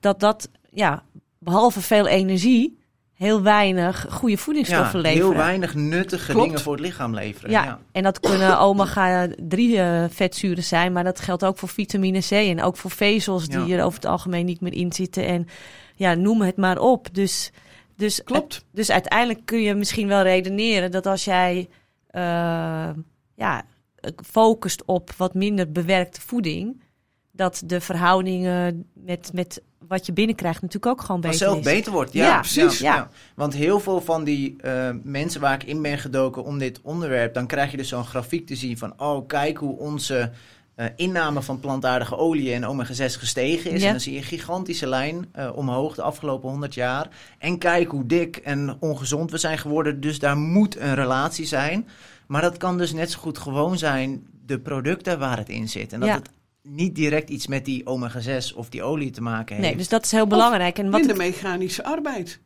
dat 0.00 0.20
dat, 0.20 0.48
ja, 0.70 1.02
behalve 1.38 1.80
veel 1.80 2.06
energie. 2.06 2.78
Heel 3.16 3.42
weinig 3.42 4.06
goede 4.10 4.36
voedingsstoffen 4.36 5.00
ja, 5.00 5.08
leveren. 5.08 5.28
heel 5.28 5.36
weinig 5.36 5.74
nuttige 5.74 6.30
Klopt. 6.32 6.46
dingen 6.46 6.62
voor 6.62 6.72
het 6.72 6.82
lichaam 6.82 7.14
leveren. 7.14 7.50
Ja, 7.50 7.64
Ja. 7.64 7.78
en 7.92 8.02
dat 8.02 8.20
kunnen 8.20 8.58
omega-3 8.68 9.58
eh, 9.58 10.04
vetzuren 10.08 10.64
zijn, 10.64 10.92
maar 10.92 11.04
dat 11.04 11.20
geldt 11.20 11.44
ook 11.44 11.58
voor 11.58 11.68
vitamine 11.68 12.20
C 12.20 12.30
en 12.30 12.62
ook 12.62 12.76
voor 12.76 12.90
vezels 12.90 13.46
die 13.48 13.66
Ja. 13.66 13.76
er 13.76 13.84
over 13.84 13.98
het 14.00 14.08
algemeen 14.10 14.44
niet 14.46 14.60
meer 14.60 14.72
in 14.74 14.92
zitten. 14.92 15.26
En 15.26 15.46
ja, 15.94 16.14
noem 16.14 16.42
het 16.42 16.56
maar 16.56 16.78
op. 16.78 17.08
Dus, 17.14 17.50
dus, 17.96 18.24
Klopt. 18.24 18.64
dus 18.72 18.90
uiteindelijk 18.90 19.40
kun 19.46 19.60
je 19.60 19.74
misschien 19.74 20.08
wel 20.08 20.22
redeneren 20.22 20.90
dat 20.90 21.06
als 21.06 21.24
jij 21.24 21.68
eh, 22.06 22.88
ja, 23.34 23.64
focust 24.30 24.84
op 24.84 25.10
wat 25.16 25.34
minder 25.34 25.72
bewerkte 25.72 26.20
voeding, 26.20 26.82
dat 27.32 27.62
de 27.66 27.80
verhoudingen 27.80 28.86
met, 28.94 29.30
met 29.32 29.62
wat 29.88 30.06
je 30.06 30.12
binnenkrijgt 30.12 30.62
natuurlijk 30.62 30.92
ook 30.92 31.00
gewoon 31.00 31.20
beter 31.20 31.38
Vanzelf 31.38 31.58
is. 31.58 31.72
beter 31.72 31.92
wordt. 31.92 32.12
Ja, 32.12 32.26
Ja, 32.26 32.38
precies. 32.40 32.78
Ja. 32.78 33.08
Want 33.34 33.54
heel 33.54 33.80
veel 33.80 34.00
van 34.00 34.24
die 34.24 34.56
eh, 34.60 34.90
mensen 35.02 35.40
waar 35.40 35.54
ik 35.54 35.64
in 35.64 35.82
ben 35.82 35.98
gedoken 35.98 36.44
om 36.44 36.58
dit 36.58 36.80
onderwerp, 36.82 37.34
dan 37.34 37.46
krijg 37.46 37.70
je 37.70 37.76
dus 37.76 37.88
zo'n 37.88 38.04
grafiek 38.04 38.46
te 38.46 38.54
zien 38.56 38.78
van, 38.78 38.92
oh 38.96 39.26
kijk 39.26 39.56
hoe 39.58 39.78
onze 39.78 40.30
eh, 40.74 40.86
inname 40.96 41.42
van 41.42 41.60
plantaardige 41.60 42.16
olie 42.16 42.52
en 42.52 42.64
omega-6 42.64 43.18
gestegen 43.18 43.70
is. 43.70 43.80
Ja. 43.80 43.86
En 43.86 43.92
dan 43.92 44.00
zie 44.00 44.12
je 44.12 44.18
een 44.18 44.24
gigantische 44.24 44.86
lijn 44.86 45.28
eh, 45.32 45.50
omhoog 45.54 45.94
de 45.94 46.02
afgelopen 46.02 46.48
100 46.48 46.74
jaar. 46.74 47.08
En 47.38 47.58
kijk 47.58 47.90
hoe 47.90 48.06
dik 48.06 48.36
en 48.36 48.76
ongezond 48.80 49.30
we 49.30 49.38
zijn 49.38 49.58
geworden. 49.58 50.00
Dus 50.00 50.18
daar 50.18 50.36
moet 50.36 50.76
een 50.80 50.94
relatie 50.94 51.46
zijn. 51.46 51.88
Maar 52.26 52.42
dat 52.42 52.56
kan 52.56 52.78
dus 52.78 52.92
net 52.92 53.10
zo 53.10 53.18
goed 53.18 53.38
gewoon 53.38 53.78
zijn 53.78 54.26
de 54.46 54.58
producten 54.58 55.18
waar 55.18 55.36
het 55.38 55.48
in 55.48 55.68
zit. 55.68 55.92
En 55.92 56.00
dat 56.00 56.08
Ja. 56.08 56.14
het 56.14 56.30
niet 56.68 56.94
direct 56.94 57.30
iets 57.30 57.46
met 57.46 57.64
die 57.64 57.86
omega-6 57.86 58.54
of 58.56 58.68
die 58.68 58.82
olie 58.82 59.10
te 59.10 59.20
maken 59.22 59.56
heeft. 59.56 59.68
Nee, 59.68 59.76
dus 59.76 59.88
dat 59.88 60.04
is 60.04 60.12
heel 60.12 60.26
belangrijk. 60.26 60.78
En 60.78 60.90
wat 60.90 60.98
Minder 61.00 61.16
mechanische 61.16 61.84
arbeid. 61.84 62.40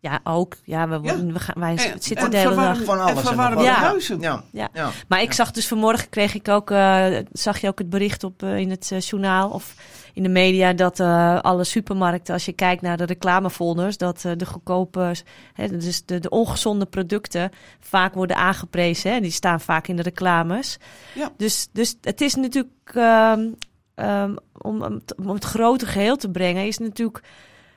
Ja, 0.00 0.20
ook. 0.24 0.56
Ja, 0.64 0.88
we, 0.88 0.98
worden, 1.00 1.32
we 1.32 1.38
gaan, 1.38 1.54
wij 1.58 1.70
En- 1.70 1.78
zitten 2.02 2.16
en 2.16 2.30
de 2.30 2.36
hele 2.36 2.54
dag. 2.54 2.82
Van 2.84 3.00
alles 3.00 3.30
en. 3.30 3.62
Ja. 3.62 3.74
huizen. 3.74 4.20
Ja, 4.20 4.44
Ja. 4.52 4.68
ja. 4.72 4.90
Maar 5.08 5.20
ik 5.22 5.28
Ja. 5.28 5.34
zag 5.34 5.50
dus 5.50 5.66
vanmorgen, 5.68 6.08
kreeg 6.08 6.34
ik 6.34 6.48
ook, 6.48 6.70
eh, 6.70 7.06
zag 7.32 7.58
je 7.60 7.68
ook 7.68 7.78
het 7.78 7.90
bericht 7.90 8.24
op 8.24 8.42
eh, 8.42 8.58
in 8.58 8.70
het 8.70 8.90
eh, 8.92 9.00
journaal 9.00 9.50
of 9.50 9.74
in 10.16 10.22
de 10.22 10.28
media 10.28 10.72
dat 10.72 11.00
eh, 11.00 11.40
alle 11.40 11.64
supermarkten, 11.64 12.34
als 12.34 12.44
je 12.44 12.52
kijkt 12.52 12.82
naar 12.82 12.96
de 12.96 13.04
reclamefolders, 13.04 13.96
dat 13.96 14.24
eh, 14.24 14.32
de 14.36 14.46
goedkope, 14.46 15.14
hè, 15.52 15.68
dus 15.68 16.04
de, 16.04 16.18
de 16.18 16.28
ongezonde 16.28 16.84
producten 16.86 17.50
vaak 17.80 18.14
worden 18.14 18.36
aangeprezen. 18.36 19.12
Hè, 19.12 19.20
die 19.20 19.30
staan 19.30 19.60
vaak 19.60 19.86
in 19.88 19.96
de 19.96 20.02
reclames. 20.02 20.78
Ja. 21.14 21.32
Dus, 21.36 21.68
dus 21.72 21.96
het 22.00 22.20
is 22.20 22.34
natuurlijk, 22.34 22.90
ehm, 22.94 23.48
ehm, 23.94 24.34
om, 24.58 24.82
om 25.16 25.28
het- 25.34 25.44
grote 25.44 25.86
geheel 25.86 26.16
te 26.16 26.30
brengen, 26.30 26.66
is 26.66 26.78
natuurlijk 26.78 27.22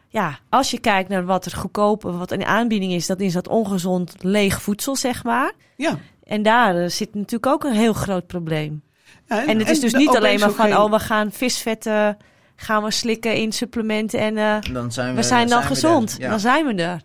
ja, 0.08 0.40
als 0.50 0.72
je 0.72 0.80
kijkt 0.80 1.10
naar 1.10 1.26
wat 1.26 1.46
er 1.46 1.52
goedkoop, 1.56 2.02
wat 2.04 2.32
in 2.32 2.46
aanbieding 2.46 2.92
is, 2.92 3.08
dat 3.08 3.20
is 3.20 3.34
dat 3.34 3.48
ongezond 3.48 4.16
leeg 4.20 4.62
voedsel, 4.62 4.96
zeg 4.96 5.24
maar. 5.24 5.54
Ja. 5.76 5.98
En 6.24 6.44
daar 6.44 6.76
eh, 6.76 6.90
zit 6.90 7.14
natuurlijk 7.16 7.46
ook 7.46 7.64
een 7.64 7.74
heel 7.74 7.94
groot 7.94 8.28
probleem. 8.28 8.82
En 9.30 9.60
het 9.60 9.70
is 9.70 9.80
dus 9.80 9.94
niet 9.94 10.16
alleen 10.16 10.40
maar 10.40 10.52
van, 10.52 10.78
oh, 10.78 10.92
we 10.92 11.00
gaan 11.00 11.32
visvetten 11.32 12.18
gaan 12.60 12.84
we 12.84 12.92
slikken 12.92 13.36
in 13.36 13.52
supplementen 13.52 14.20
en 14.20 14.38
eh, 14.38 14.74
Dan 14.74 14.92
zijn 14.92 15.10
we, 15.10 15.16
we 15.16 15.24
zijn 15.24 15.48
dan 15.48 15.64
gezond. 15.64 16.12
er. 16.12 16.22
Ja. 16.22 16.30
Dan 16.30 16.40
zijn 16.40 16.66
we 16.66 16.74
er. 16.84 17.02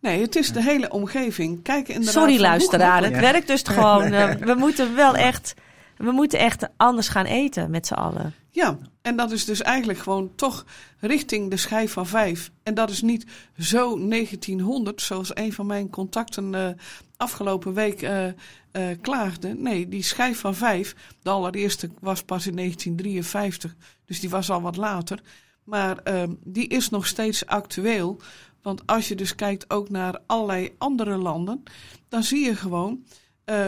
Nee, 0.00 0.20
het 0.20 0.36
is 0.36 0.52
de 0.52 0.62
hele 0.62 0.90
omgeving. 0.90 1.62
Kijk 1.62 1.88
inderdaad 1.88 2.14
Sorry 2.14 2.40
luisteraar, 2.40 3.04
het 3.04 3.20
werkt 3.20 3.46
dus 3.46 3.62
gewoon. 3.64 4.02
eh, 4.12 4.34
we 4.34 4.54
moeten 4.54 4.94
wel 4.94 5.16
echt 5.16 5.54
We 5.96 6.10
moeten 6.10 6.38
echt 6.38 6.68
anders 6.76 7.08
gaan 7.08 7.24
eten 7.24 7.70
met 7.70 7.86
z'n 7.86 7.94
allen. 7.94 8.34
Ja, 8.58 8.78
en 9.02 9.16
dat 9.16 9.30
is 9.30 9.44
dus 9.44 9.62
eigenlijk 9.62 9.98
gewoon 9.98 10.34
toch 10.34 10.64
richting 11.00 11.50
de 11.50 11.56
schijf 11.56 11.92
van 11.92 12.06
vijf. 12.06 12.50
En 12.62 12.74
dat 12.74 12.90
is 12.90 13.02
niet 13.02 13.26
zo 13.58 14.08
1900, 14.08 15.00
zoals 15.00 15.36
een 15.36 15.52
van 15.52 15.66
mijn 15.66 15.90
contacten 15.90 16.52
uh, 16.52 16.68
afgelopen 17.16 17.74
week 17.74 18.02
uh, 18.02 18.26
uh, 18.26 18.32
klaagde. 19.00 19.54
Nee, 19.54 19.88
die 19.88 20.02
schijf 20.02 20.40
van 20.40 20.54
vijf, 20.54 20.94
de 21.22 21.30
allereerste 21.30 21.90
was 22.00 22.22
pas 22.22 22.46
in 22.46 22.56
1953, 22.56 23.76
dus 24.04 24.20
die 24.20 24.30
was 24.30 24.50
al 24.50 24.62
wat 24.62 24.76
later. 24.76 25.20
Maar 25.64 25.98
ehm, 25.98 26.34
die 26.44 26.68
is 26.68 26.88
nog 26.88 27.06
steeds 27.06 27.46
actueel. 27.46 28.20
Want 28.62 28.86
als 28.86 29.08
je 29.08 29.14
dus 29.14 29.34
kijkt 29.34 29.70
ook 29.70 29.88
naar 29.88 30.20
allerlei 30.26 30.74
andere 30.78 31.16
landen, 31.16 31.62
dan 32.08 32.22
zie 32.22 32.44
je 32.44 32.56
gewoon, 32.56 33.04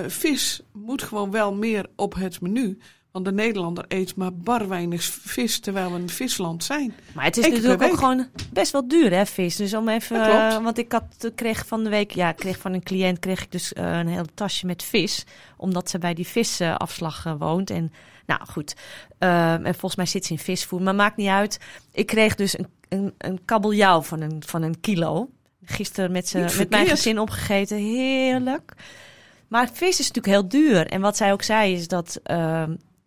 vis 0.07 0.61
moet 0.72 1.03
gewoon 1.03 1.30
wel 1.30 1.55
meer 1.55 1.86
op 1.97 2.14
het 2.14 2.41
menu. 2.41 2.78
Want 3.13 3.25
de 3.25 3.33
Nederlander 3.33 3.85
eet 3.89 4.17
maar 4.17 4.35
bar 4.35 4.69
weinig 4.69 5.03
vis, 5.03 5.61
terwijl 5.61 5.93
we 5.93 5.99
een 5.99 6.09
visland 6.09 6.65
zijn. 6.65 6.95
Maar 7.15 7.25
het 7.25 7.37
is 7.37 7.49
natuurlijk 7.49 7.83
ook 7.83 7.99
gewoon 7.99 8.27
best 8.53 8.73
wel 8.73 8.89
duur, 8.89 9.11
hè, 9.13 9.27
vis. 9.27 9.57
Dus 9.57 9.75
om 9.75 9.89
even, 9.89 10.17
uh, 10.17 10.63
want 10.63 10.79
ik 10.79 10.93
had, 10.93 11.31
kreeg 11.35 11.67
van 11.67 11.85
de 11.85 11.91
week, 11.91 12.11
ja, 12.11 12.33
kreeg 12.33 12.59
van 12.59 12.73
een 12.73 12.83
cliënt 12.83 13.19
kreeg 13.19 13.43
ik 13.43 13.53
dus 13.53 13.73
uh, 13.73 13.99
een 13.99 14.09
heel 14.09 14.25
tasje 14.35 14.67
met 14.67 14.83
vis, 14.83 15.25
omdat 15.57 15.91
ze 15.91 15.99
bij 15.99 16.15
die 16.15 16.27
visafslag 16.27 17.27
uh, 17.27 17.35
woont. 17.39 17.71
En 17.71 17.93
nou 18.27 18.41
goed, 18.47 18.75
en 19.19 19.63
volgens 19.65 19.97
mij 19.97 20.07
zit 20.07 20.25
ze 20.25 20.33
in 20.33 20.39
visvoer, 20.39 20.83
maar 20.83 20.95
maakt 20.95 21.17
niet 21.17 21.29
uit. 21.29 21.59
Ik 21.93 22.07
kreeg 22.07 22.35
dus 22.35 22.59
een, 22.59 22.69
een, 22.89 23.15
een 23.19 23.41
kabeljauw 23.45 24.03
van 24.03 24.21
een, 24.21 24.43
van 24.47 24.63
een 24.63 24.81
kilo. 24.81 25.31
Gisteren 25.65 26.13
met, 26.13 26.29
ze, 26.29 26.39
met 26.59 26.71
mijn 26.71 26.87
gezin 26.87 27.19
opgegeten, 27.19 27.77
heerlijk. 27.77 28.73
Maar 29.49 29.69
vis 29.73 30.01
is 30.01 30.11
natuurlijk 30.11 30.27
heel 30.27 30.49
duur. 30.49 30.87
En 30.87 31.01
wat 31.01 31.17
zij 31.17 31.33
ook 31.33 31.43
zei 31.43 31.73
is 31.73 31.89
dat 31.89 32.21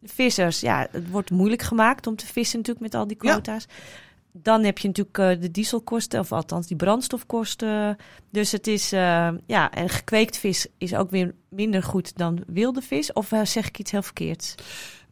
vissers, 0.05 0.59
ja, 0.59 0.87
het 0.91 1.09
wordt 1.09 1.31
moeilijk 1.31 1.61
gemaakt 1.61 2.07
om 2.07 2.15
te 2.15 2.25
vissen 2.25 2.57
natuurlijk 2.57 2.85
met 2.85 2.95
al 2.95 3.07
die 3.07 3.17
quota's. 3.17 3.65
Dan 4.31 4.63
heb 4.63 4.77
je 4.77 4.87
natuurlijk 4.87 5.17
uh, 5.17 5.41
de 5.41 5.51
dieselkosten, 5.51 6.19
of 6.19 6.31
althans 6.31 6.67
die 6.67 6.77
brandstofkosten. 6.77 7.97
Dus 8.29 8.51
het 8.51 8.67
is, 8.67 8.93
uh, 8.93 9.29
ja, 9.45 9.71
en 9.71 9.89
gekweekt 9.89 10.37
vis 10.37 10.67
is 10.77 10.95
ook 10.95 11.09
weer 11.09 11.35
minder 11.49 11.83
goed 11.83 12.17
dan 12.17 12.43
wilde 12.47 12.81
vis. 12.81 13.13
Of 13.13 13.31
uh, 13.31 13.45
zeg 13.45 13.67
ik 13.67 13.79
iets 13.79 13.91
heel 13.91 14.01
verkeerds? 14.01 14.55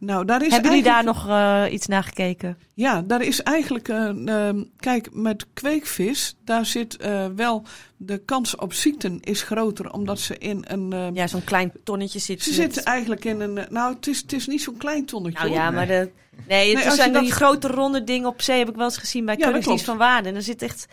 Nou, 0.02 0.26
daar 0.26 0.45
is 0.45 0.52
Hebben 0.52 0.70
jullie 0.70 0.86
daar 0.86 1.04
nog 1.04 1.28
uh, 1.28 1.64
iets 1.70 1.88
naar 1.88 2.04
gekeken? 2.04 2.58
Ja, 2.74 3.02
daar 3.02 3.22
is 3.22 3.43
eigenlijk, 3.43 3.88
uh, 3.88 4.49
kijk, 4.78 5.10
met 5.14 5.45
kweekvis, 5.54 6.36
daar 6.43 6.66
zit 6.66 6.97
uh, 7.02 7.26
wel 7.36 7.64
de 7.97 8.18
kans 8.18 8.56
op 8.56 8.74
ziekten 8.74 9.20
is 9.20 9.41
groter, 9.41 9.91
omdat 9.91 10.20
ze 10.20 10.38
in 10.38 10.66
een... 10.68 11.14
ja, 11.14 11.28
zo'n 11.28 11.43
klein 11.43 11.72
tonnetje 11.84 12.20
zitten. 12.20 12.45
Ze 12.45 12.54
zitten 12.54 12.84
eigenlijk 12.84 13.26
in 13.26 13.39
een, 13.41 13.60
nou, 13.70 13.93
het 13.93 14.08
is, 14.08 14.22
het 14.22 14.34
is 14.34 14.47
niet 14.47 14.62
zo'n 14.62 14.78
klein 14.78 15.06
tonnetje. 15.06 15.43
Nou 15.43 15.52
ja, 15.52 15.72
maar 15.72 15.88
de, 15.88 16.12
nee, 16.47 16.76
het 16.76 16.86
nee, 16.86 16.95
zijn 16.95 17.14
die 17.14 17.22
dat... 17.22 17.32
grote 17.32 17.68
ronde 17.68 18.04
dingen 18.04 18.28
op 18.28 18.41
zee, 18.41 18.58
heb 18.58 18.70
ik 18.70 18.76
wel 18.76 18.86
eens 18.86 18.97
gezien 18.97 19.26
bij 19.26 19.36
ja, 19.38 19.45
Koningsdienst 19.45 19.86
van 19.86 19.97
Waarde. 19.97 20.30
En 20.30 20.36
er 20.36 20.41
zit 20.41 20.62
echt 20.62 20.88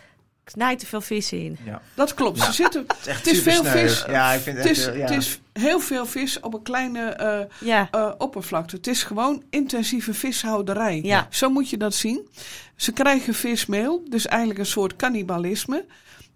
knijt 0.51 0.79
te 0.79 0.85
veel 0.85 1.01
vis 1.01 1.31
in. 1.31 1.57
Ja. 1.65 1.81
Dat 1.93 2.13
klopt. 2.13 2.37
Ja. 2.37 2.45
Ze 2.45 2.51
zitten, 2.51 2.85
het 2.87 3.07
is, 3.07 3.17
het 3.17 3.27
is 3.27 3.41
veel 3.41 3.63
sneu. 3.63 3.71
vis. 3.71 4.05
Ja, 4.07 4.31
ik 4.31 4.41
vind 4.41 4.57
het, 4.57 4.69
is, 4.69 4.85
heel, 4.85 4.95
ja. 4.95 5.01
het 5.01 5.09
is 5.09 5.39
heel 5.53 5.79
veel 5.79 6.05
vis 6.05 6.39
op 6.39 6.53
een 6.53 6.61
kleine 6.61 7.17
uh, 7.21 7.67
ja. 7.67 7.89
uh, 7.95 8.11
oppervlakte. 8.17 8.75
Het 8.75 8.87
is 8.87 9.03
gewoon 9.03 9.43
intensieve 9.49 10.13
vishouderij. 10.13 10.99
Ja. 11.03 11.27
Zo 11.29 11.49
moet 11.49 11.69
je 11.69 11.77
dat 11.77 11.93
zien. 11.93 12.27
Ze 12.75 12.91
krijgen 12.91 13.33
vismeel, 13.33 14.03
dus 14.09 14.25
eigenlijk 14.25 14.59
een 14.59 14.65
soort 14.65 14.95
cannibalisme. 14.95 15.85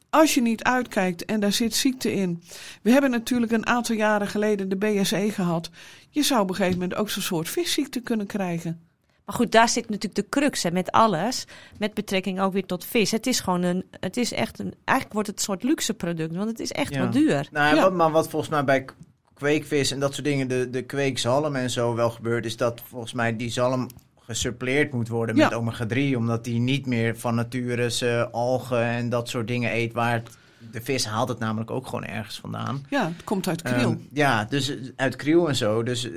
Als 0.09 0.33
je 0.33 0.41
niet 0.41 0.63
uitkijkt 0.63 1.25
en 1.25 1.39
daar 1.39 1.53
zit 1.53 1.75
ziekte 1.75 2.13
in. 2.13 2.43
We 2.81 2.91
hebben 2.91 3.11
natuurlijk 3.11 3.51
een 3.51 3.65
aantal 3.65 3.95
jaren 3.95 4.27
geleden 4.27 4.69
de 4.69 4.75
BSE 4.75 5.31
gehad. 5.31 5.69
Je 6.09 6.23
zou 6.23 6.41
op 6.41 6.49
een 6.49 6.55
gegeven 6.55 6.79
moment 6.79 6.99
ook 6.99 7.09
zo'n 7.09 7.21
soort 7.21 7.49
visziekte 7.49 7.99
kunnen 7.99 8.25
krijgen. 8.27 8.81
Maar 9.25 9.35
goed, 9.35 9.51
daar 9.51 9.69
zit 9.69 9.89
natuurlijk 9.89 10.15
de 10.15 10.29
crux 10.39 10.63
hè, 10.63 10.71
met 10.71 10.91
alles. 10.91 11.45
Met 11.77 11.93
betrekking 11.93 12.41
ook 12.41 12.53
weer 12.53 12.65
tot 12.65 12.85
vis. 12.85 13.11
Het 13.11 13.27
is 13.27 13.39
gewoon 13.39 13.61
een. 13.63 13.83
Het 13.99 14.17
is 14.17 14.31
echt 14.33 14.59
een. 14.59 14.73
Eigenlijk 14.83 15.13
wordt 15.13 15.27
het 15.27 15.37
een 15.37 15.43
soort 15.43 15.63
luxe 15.63 15.93
product. 15.93 16.35
Want 16.35 16.49
het 16.49 16.59
is 16.59 16.71
echt 16.71 16.93
Ja. 16.93 16.99
wel 17.01 17.09
duur. 17.09 17.47
Nou, 17.51 17.75
Ja. 17.75 17.81
wat, 17.81 17.93
maar 17.93 18.11
wat 18.11 18.29
volgens 18.29 18.51
mij 18.51 18.63
bij 18.63 18.85
kweekvis 19.33 19.91
en 19.91 19.99
dat 19.99 20.13
soort 20.13 20.25
dingen, 20.25 20.47
de, 20.47 20.69
de 20.69 20.81
kweekzalm 20.81 21.55
en 21.55 21.69
zo 21.69 21.95
wel 21.95 22.09
gebeurt, 22.09 22.45
is 22.45 22.57
dat 22.57 22.81
volgens 22.87 23.13
mij 23.13 23.35
die 23.35 23.49
zalm 23.49 23.87
gesuppleerd 24.19 24.93
moet 24.93 25.07
worden 25.07 25.35
met 25.37 25.49
Ja. 25.49 25.55
omega-3, 25.57 26.15
omdat 26.17 26.43
die 26.43 26.59
niet 26.59 26.85
meer 26.85 27.17
van 27.17 27.35
nature 27.35 28.29
algen 28.31 28.83
en 28.83 29.09
dat 29.09 29.29
soort 29.29 29.47
dingen 29.47 29.73
eet, 29.75 29.93
waar 29.93 30.13
het- 30.13 30.37
de 30.71 30.81
vis 30.81 31.05
haalt 31.05 31.29
het 31.29 31.39
namelijk 31.39 31.71
ook 31.71 31.85
gewoon 31.85 32.05
ergens 32.05 32.39
vandaan. 32.39 32.85
Ja, 32.89 33.05
het 33.15 33.23
komt 33.23 33.47
uit 33.47 33.61
kriel. 33.61 33.89
Ehm, 33.89 33.97
ja, 34.13 34.45
dus 34.45 34.73
uit 34.95 35.15
kriel 35.15 35.47
en 35.47 35.55
zo. 35.55 35.83
Dus 35.83 36.07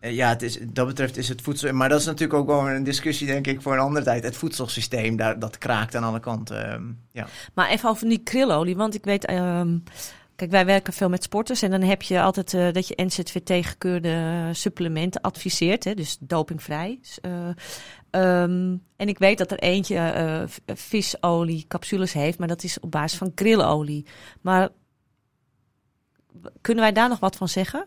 ja, 0.00 0.28
het 0.28 0.42
is, 0.42 0.58
dat 0.72 0.86
betreft 0.86 1.16
is 1.16 1.28
het 1.28 1.42
voedsel. 1.42 1.72
Maar 1.72 1.88
dat 1.88 2.00
is 2.00 2.06
natuurlijk 2.06 2.38
ook 2.38 2.46
wel 2.46 2.68
een 2.70 2.84
discussie, 2.84 3.26
denk 3.26 3.46
ik, 3.46 3.62
voor 3.62 3.72
een 3.72 3.78
andere 3.78 4.04
tijd. 4.04 4.22
Het 4.24 4.36
voedselsysteem, 4.36 5.16
daar, 5.16 5.38
dat 5.38 5.58
kraakt 5.58 5.94
aan 5.94 6.04
alle 6.04 6.20
kanten. 6.20 6.70
ehm, 6.72 6.82
ja. 7.12 7.26
Maar 7.54 7.68
even 7.68 7.88
over 7.88 8.08
die 8.08 8.18
krillolie. 8.22 8.76
Want 8.76 8.94
ik 8.94 9.04
weet. 9.04 9.24
ehm, 9.24 9.78
kijk, 10.36 10.50
wij 10.50 10.66
werken 10.66 10.92
veel 10.92 11.08
met 11.08 11.22
sporters. 11.22 11.62
En 11.62 11.70
dan 11.70 11.82
heb 11.82 12.02
je 12.02 12.20
altijd 12.20 12.54
eh, 12.54 12.72
dat 12.72 12.88
je 12.88 13.02
NZVT 13.04 13.66
gekeurde 13.66 14.48
supplementen 14.52 15.20
adviseert. 15.20 15.84
Hè, 15.84 15.94
dus 15.94 16.16
dopingvrij. 16.20 16.98
Dus, 17.00 17.20
eh, 17.20 17.48
ehm, 18.10 18.76
en 18.96 19.08
ik 19.08 19.18
weet 19.18 19.38
dat 19.38 19.50
er 19.50 19.58
eentje 19.58 19.96
eh, 19.98 20.42
v- 20.46 20.58
visolie 20.80 21.64
capsules 21.68 22.12
heeft. 22.12 22.38
Maar 22.38 22.48
dat 22.48 22.62
is 22.62 22.80
op 22.80 22.90
basis 22.90 23.18
van 23.18 23.34
krillolie. 23.34 24.06
Maar 24.40 24.68
kunnen 26.60 26.82
wij 26.84 26.92
daar 26.92 27.08
nog 27.08 27.20
wat 27.20 27.36
van 27.36 27.48
zeggen? 27.48 27.86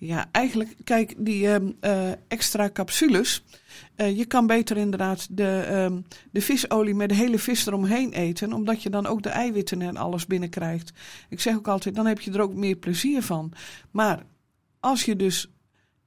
Ja, 0.00 0.28
eigenlijk, 0.32 0.74
kijk, 0.84 1.14
die 1.18 1.48
ehm, 1.48 1.70
eh, 1.80 2.10
extra 2.28 2.70
capsules. 2.70 3.44
eh, 3.94 4.16
je 4.16 4.24
kan 4.24 4.46
beter 4.46 4.76
inderdaad 4.76 5.26
de, 5.30 5.60
ehm, 5.60 6.00
de 6.30 6.40
visolie 6.40 6.94
met 6.94 7.08
de 7.08 7.14
hele 7.14 7.38
vis 7.38 7.66
eromheen 7.66 8.12
eten, 8.12 8.52
omdat 8.52 8.82
je 8.82 8.90
dan 8.90 9.06
ook 9.06 9.22
de 9.22 9.28
eiwitten 9.28 9.82
en 9.82 9.96
alles 9.96 10.26
binnenkrijgt. 10.26 10.92
Ik 11.28 11.40
zeg 11.40 11.56
ook 11.56 11.68
altijd, 11.68 11.94
dan 11.94 12.06
heb 12.06 12.20
je 12.20 12.32
er 12.32 12.40
ook 12.40 12.54
meer 12.54 12.76
plezier 12.76 13.22
van. 13.22 13.52
Maar 13.90 14.22
als 14.80 15.04
je 15.04 15.16
dus 15.16 15.50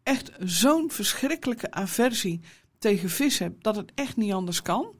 echt 0.03 0.31
zo'n 0.39 0.91
verschrikkelijke 0.91 1.71
aversie 1.71 2.41
tegen 2.79 3.09
vis 3.09 3.39
hebt, 3.39 3.63
dat 3.63 3.75
het 3.75 3.91
echt 3.95 4.17
niet 4.17 4.33
anders 4.33 4.61
kan, 4.61 4.95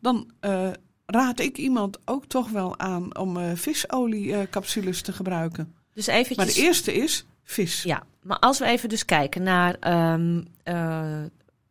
dan 0.00 0.30
eh, 0.40 0.70
raad 1.06 1.40
ik 1.40 1.58
iemand 1.58 1.98
ook 2.04 2.26
toch 2.26 2.50
wel 2.50 2.78
aan 2.78 3.18
om 3.18 3.56
visoliecapsules 3.56 5.02
te 5.02 5.12
gebruiken. 5.12 5.74
Dus 5.94 6.06
eventjes. 6.06 6.36
Maar 6.36 6.46
de 6.46 6.60
eerste 6.60 6.92
is 6.94 7.26
vis. 7.44 7.82
Ja, 7.82 8.02
maar 8.22 8.38
als 8.38 8.58
we 8.58 8.64
even 8.64 8.88
dus 8.88 9.04
kijken 9.04 9.42
naar 9.42 9.76
ehm, 9.80 10.42
eh, 10.62 11.02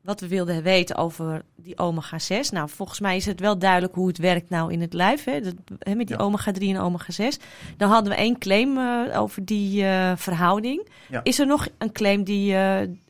wat 0.02 0.20
we 0.20 0.28
wilden 0.28 0.64
weten 0.64 0.96
over 0.96 1.42
die 1.56 1.78
omega-6. 1.78 2.50
Nou, 2.52 2.70
volgens 2.70 3.00
mij 3.00 3.16
is 3.16 3.26
het 3.26 3.40
wel 3.40 3.58
duidelijk 3.58 3.96
hoe 3.96 4.08
het 4.08 4.18
werkt 4.18 4.50
nou 4.50 4.72
in 4.72 4.82
het 4.82 4.94
lijf. 4.94 5.24
Hè, 5.24 5.42
dat, 5.42 5.54
hè, 5.80 5.96
met 5.96 6.08
die 6.08 6.18
Ja. 6.18 6.24
omega-3 6.24 6.68
en 6.70 6.78
omega-6. 6.80 7.38
Dan 7.78 7.90
hadden 7.90 8.12
we 8.12 8.18
één 8.18 8.38
claim 8.38 8.78
eh, 8.78 9.22
over 9.22 9.46
die 9.46 9.84
eh, 9.86 10.12
verhouding. 10.16 10.88
Ja. 11.10 11.20
Is 11.24 11.40
er 11.40 11.46
nog 11.48 11.68
een 11.78 11.92
claim 11.92 12.24
die, 12.24 12.56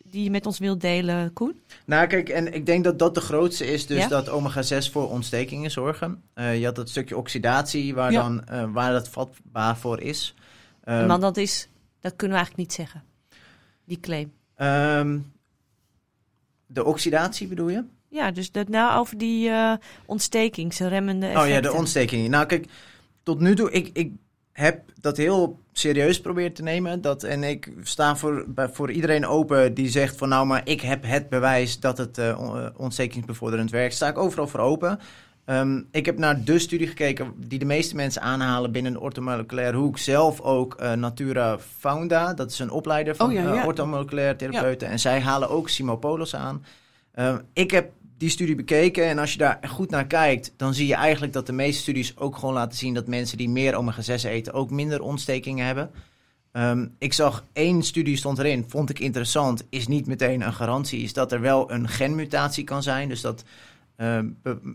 die 0.04 0.24
je 0.24 0.30
met 0.32 0.46
ons 0.46 0.60
wilt 0.60 0.82
delen, 0.82 1.34
Koen? 1.34 1.62
Nou, 1.86 2.08
kijk, 2.08 2.30
en 2.30 2.54
ik 2.54 2.66
denk 2.66 2.84
dat 2.84 3.00
dat 3.00 3.14
de 3.16 3.22
grootste 3.22 3.66
is, 3.66 3.86
dus 3.86 3.98
Ja? 3.98 4.08
dat 4.08 4.30
omega-6 4.30 4.92
voor 4.92 5.10
ontstekingen 5.10 5.72
zorgen. 5.72 6.22
Je 6.36 6.62
had 6.66 6.76
dat 6.76 6.90
stukje 6.90 7.18
oxidatie, 7.18 7.94
waar, 7.96 8.12
dan, 8.12 8.44
waar 8.72 8.92
dat 8.92 9.10
vatbaar 9.10 9.78
voor 9.78 10.02
is. 10.02 10.36
Ehm, 10.84 11.08
Want 11.08 11.22
dat, 11.22 11.38
is, 11.38 11.68
dat 12.04 12.16
kunnen 12.16 12.38
we 12.38 12.44
eigenlijk 12.44 12.58
niet 12.58 12.74
zeggen. 12.74 13.04
Die 13.86 14.00
claim. 14.00 14.32
ehm, 14.56 15.20
de 16.66 16.84
oxidatie 16.86 17.48
bedoel 17.48 17.70
je? 17.70 17.84
Ja, 18.10 18.32
dus 18.32 18.52
dat 18.52 18.68
nou 18.70 19.00
over 19.00 19.18
die 19.18 19.50
eh 19.50 19.74
ontstekingsremmende 20.06 21.26
Oh 21.28 21.32
ja, 21.34 21.42
de 21.44 21.50
effecten. 21.50 21.74
ontsteking. 21.74 22.30
Nou, 22.30 22.46
kijk, 22.46 22.68
tot 23.24 23.40
nu 23.40 23.56
toe, 23.56 23.72
ik, 23.72 23.90
ik 23.94 24.12
heb 24.52 24.82
dat 25.02 25.18
heel 25.18 25.60
serieus 25.72 26.22
proberen 26.22 26.54
te 26.54 26.64
nemen. 26.64 27.02
Dat, 27.02 27.24
en 27.24 27.44
ik 27.44 27.72
sta 27.84 28.16
voor, 28.16 28.46
bij- 28.48 28.70
voor 28.70 28.92
iedereen 28.92 29.26
open 29.26 29.74
die 29.74 29.90
zegt 29.90 30.18
van 30.18 30.30
nou, 30.30 30.46
maar 30.46 30.62
ik 30.68 30.82
heb 30.82 31.04
het 31.04 31.30
bewijs 31.30 31.80
dat 31.80 31.98
het 31.98 32.18
eh, 32.18 32.30
eh, 32.30 32.66
ontstekingsbevorderend 32.78 33.72
werkt. 33.72 33.94
Sta 33.96 34.08
ik 34.08 34.18
overal 34.18 34.48
voor 34.48 34.60
open. 34.60 35.00
Ehm, 35.46 35.82
ik 35.92 36.06
heb 36.06 36.18
naar 36.18 36.44
de 36.44 36.60
studie 36.60 36.88
gekeken 36.88 37.34
die 37.38 37.60
de 37.60 37.66
meeste 37.66 37.96
mensen 37.96 38.22
aanhalen 38.22 38.72
binnen 38.72 38.94
de 38.94 39.00
orthomoleculaire 39.00 39.78
hoek. 39.78 39.98
Zelf 39.98 40.42
ook 40.42 40.74
eh, 40.74 40.94
Natura 40.94 41.60
Founda, 41.60 42.34
dat 42.34 42.52
is 42.52 42.60
een 42.60 42.72
opleider 42.72 43.16
van 43.16 43.28
Oh 43.28 43.34
ja, 43.34 43.50
eh, 43.50 43.56
ja. 43.56 43.66
orthomoleculaire 43.66 44.36
therapeuten. 44.36 44.88
En 44.88 45.00
zij 45.00 45.20
halen 45.20 45.50
ook 45.50 45.70
Simopolos 45.70 46.36
aan. 46.36 46.66
Ehm, 47.14 47.40
ik 47.54 47.72
heb 47.72 47.92
die 48.18 48.30
studie 48.30 48.56
bekeken 48.56 49.06
en 49.06 49.20
als 49.20 49.32
je 49.32 49.38
daar 49.38 49.60
goed 49.68 49.90
naar 49.90 50.08
kijkt, 50.08 50.54
dan 50.58 50.74
zie 50.74 50.88
je 50.88 50.96
eigenlijk 50.96 51.34
dat 51.34 51.46
de 51.46 51.54
meeste 51.54 51.82
studies 51.82 52.18
ook 52.18 52.36
gewoon 52.38 52.54
laten 52.54 52.78
zien 52.78 52.94
dat 52.94 53.08
mensen 53.08 53.38
die 53.38 53.50
meer 53.50 53.76
omega-6 53.76 54.24
eten 54.24 54.54
ook 54.54 54.70
minder 54.70 55.02
ontstekingen 55.02 55.66
hebben. 55.66 55.92
Ehm, 56.52 56.88
ik 56.98 57.14
zag 57.14 57.44
één 57.54 57.84
studie 57.84 58.18
stond 58.18 58.40
erin, 58.40 58.66
vond 58.68 58.90
ik 58.90 59.00
interessant, 59.00 59.64
is 59.70 59.88
niet 59.88 60.08
meteen 60.08 60.42
een 60.42 60.54
garantie, 60.54 61.04
is 61.04 61.14
dat 61.14 61.32
er 61.32 61.42
wel 61.42 61.72
een 61.72 61.90
genmutatie 61.90 62.64
kan 62.64 62.84
zijn. 62.84 63.10
Dus 63.10 63.22
dat 63.22 63.44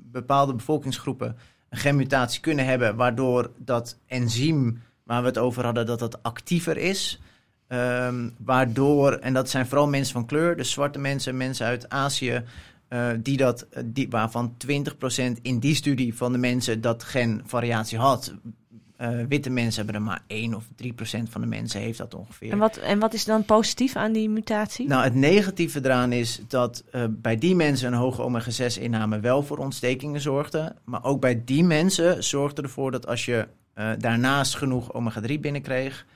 bepaalde 0.02 0.54
bevolkingsgroepen 0.54 1.36
een 1.68 1.78
genmutatie 1.78 2.40
kunnen 2.40 2.64
hebben, 2.64 2.96
waardoor 2.96 3.50
dat 3.56 3.98
enzym 4.06 4.82
waar 5.02 5.20
we 5.20 5.26
het 5.26 5.38
over 5.38 5.64
hadden, 5.64 5.86
dat 5.86 5.98
dat 5.98 6.22
actiever 6.22 6.76
is. 6.76 7.20
Ehm, 7.68 8.28
waardoor, 8.38 9.12
en 9.12 9.34
dat 9.34 9.50
zijn 9.50 9.66
vooral 9.66 9.88
mensen 9.88 10.12
van 10.12 10.26
kleur, 10.26 10.56
dus 10.56 10.70
zwarte 10.70 10.98
mensen, 10.98 11.36
mensen 11.36 11.66
uit 11.66 11.88
Azië, 11.88 12.44
eh, 12.88 13.08
die 13.22 13.36
dat, 13.36 13.66
eh, 13.70 13.82
die, 13.86 14.08
waarvan 14.10 14.54
20% 14.56 15.38
in 15.42 15.58
die 15.58 15.74
studie 15.74 16.14
van 16.14 16.32
de 16.32 16.38
mensen 16.38 16.80
dat 16.80 17.02
gen 17.02 17.42
variatie 17.44 17.98
had. 17.98 18.34
Eh, 18.98 19.08
witte 19.28 19.50
mensen 19.50 19.84
hebben 19.84 20.02
er 20.02 20.06
maar 20.08 20.22
1 20.26 20.54
of 20.54 20.64
3% 20.74 21.30
van 21.30 21.40
de 21.40 21.46
mensen 21.46 21.80
heeft 21.80 21.98
dat 21.98 22.14
ongeveer. 22.14 22.52
En 22.52 22.58
wat, 22.58 22.76
en 22.76 22.98
wat 22.98 23.14
is 23.14 23.24
dan 23.24 23.44
positief 23.44 23.96
aan 23.96 24.12
die 24.12 24.30
mutatie? 24.30 24.88
Nou, 24.88 25.04
het 25.04 25.14
negatieve 25.14 25.80
eraan 25.82 26.12
is 26.12 26.40
dat 26.48 26.84
eh, 26.90 27.04
bij 27.08 27.36
die 27.36 27.54
mensen 27.54 27.92
een 27.92 27.98
hoge 27.98 28.22
omega-6 28.22 28.80
inname 28.80 29.20
wel 29.20 29.42
voor 29.42 29.58
ontstekingen 29.58 30.20
zorgde. 30.20 30.74
Maar 30.84 31.04
ook 31.04 31.20
bij 31.20 31.42
die 31.44 31.64
mensen 31.64 32.24
zorgde 32.24 32.62
ervoor 32.62 32.90
dat 32.90 33.06
als 33.06 33.24
je 33.24 33.48
eh, 33.74 33.90
daarnaast 33.98 34.54
genoeg 34.54 34.92
omega-3 34.92 35.40
binnenkreeg, 35.40 36.06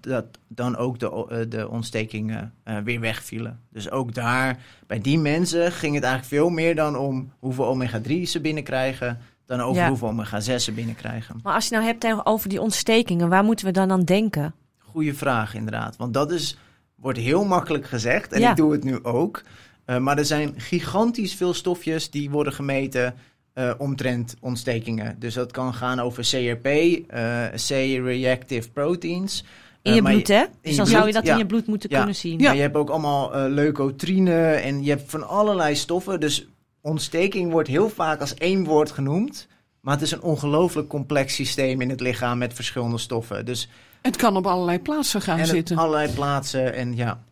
dat 0.00 0.24
dan 0.48 0.76
ook 0.76 0.98
de, 0.98 1.46
de 1.48 1.68
ontstekingen 1.68 2.54
weer 2.84 3.00
wegvielen. 3.00 3.60
Dus 3.70 3.90
ook 3.90 4.14
daar, 4.14 4.58
bij 4.86 5.00
die 5.00 5.18
mensen 5.18 5.72
ging 5.72 5.94
het 5.94 6.04
eigenlijk 6.04 6.34
veel 6.34 6.48
meer 6.48 6.74
dan 6.74 6.96
om 6.96 7.32
hoeveel 7.38 7.64
omega-3 7.64 8.22
ze 8.22 8.40
binnenkrijgen, 8.40 9.18
dan 9.46 9.60
over 9.60 9.82
Ja. 9.82 9.88
hoeveel 9.88 10.08
omega-6 10.08 10.54
ze 10.64 10.72
binnenkrijgen. 10.72 11.40
Maar 11.42 11.54
als 11.54 11.68
je 11.68 11.74
nou 11.74 11.86
hebt 11.86 12.26
over 12.26 12.48
die 12.48 12.60
ontstekingen, 12.60 13.28
waar 13.28 13.44
moeten 13.44 13.66
we 13.66 13.72
dan 13.72 13.90
aan 13.90 14.04
denken? 14.04 14.54
Goeie 14.78 15.14
vraag, 15.14 15.54
inderdaad. 15.54 15.96
Want 15.96 16.14
dat 16.14 16.32
is, 16.32 16.56
wordt 16.94 17.18
heel 17.18 17.44
makkelijk 17.44 17.86
gezegd. 17.86 18.32
En 18.32 18.40
Ja. 18.40 18.50
ik 18.50 18.56
doe 18.56 18.72
het 18.72 18.84
nu 18.84 19.04
ook. 19.04 19.42
Eh, 19.84 19.98
maar 19.98 20.18
er 20.18 20.24
zijn 20.24 20.54
gigantisch 20.56 21.34
veel 21.34 21.54
stofjes 21.54 22.10
die 22.10 22.30
worden 22.30 22.52
gemeten 22.52 23.14
eh, 23.52 23.70
omtrent 23.78 24.36
ontstekingen. 24.40 25.16
Dus 25.18 25.34
dat 25.34 25.52
kan 25.52 25.74
gaan 25.74 26.00
over 26.00 26.22
CRP, 26.24 26.66
eh 26.66 27.44
C-reactive 27.66 28.70
proteins. 28.70 29.44
In 29.82 29.94
je 29.94 30.02
bloed, 30.02 30.28
hè? 30.28 30.44
Dus 30.62 30.76
dan 30.76 30.86
zou 30.86 31.06
je 31.06 31.12
dat 31.12 31.26
ja. 31.26 31.32
in 31.32 31.38
je 31.38 31.46
bloed 31.46 31.66
moeten 31.66 31.88
kunnen 31.88 32.14
zien. 32.14 32.38
Ja. 32.38 32.44
Maar 32.46 32.54
je 32.54 32.60
hebt 32.60 32.76
ook 32.76 32.90
allemaal 32.90 33.48
leukotrine 33.48 34.52
en 34.52 34.84
je 34.84 34.90
hebt 34.90 35.10
van 35.10 35.28
allerlei 35.28 35.74
stoffen. 35.74 36.20
Dus 36.20 36.46
ontsteking 36.84 37.50
wordt 37.50 37.68
heel 37.68 37.88
vaak 37.88 38.20
als 38.20 38.34
één 38.34 38.64
woord 38.64 38.90
genoemd. 38.90 39.46
Maar 39.80 39.94
het 39.94 40.02
is 40.02 40.10
een 40.10 40.22
ongelooflijk 40.22 40.88
complex 40.88 41.34
systeem 41.34 41.80
in 41.80 41.90
het 41.90 42.00
lichaam 42.00 42.38
met 42.38 42.54
verschillende 42.54 42.98
stoffen. 42.98 43.44
Dus 43.44 43.68
Het 44.02 44.16
kan 44.16 44.36
op 44.36 44.46
allerlei 44.46 44.80
plaatsen 44.80 45.20
gaan 45.20 45.38
en 45.38 45.46
zitten. 45.46 45.76
allerlei 45.76 46.12
plaatsen 46.12 46.74
en 46.74 46.96
ja. 46.96 47.22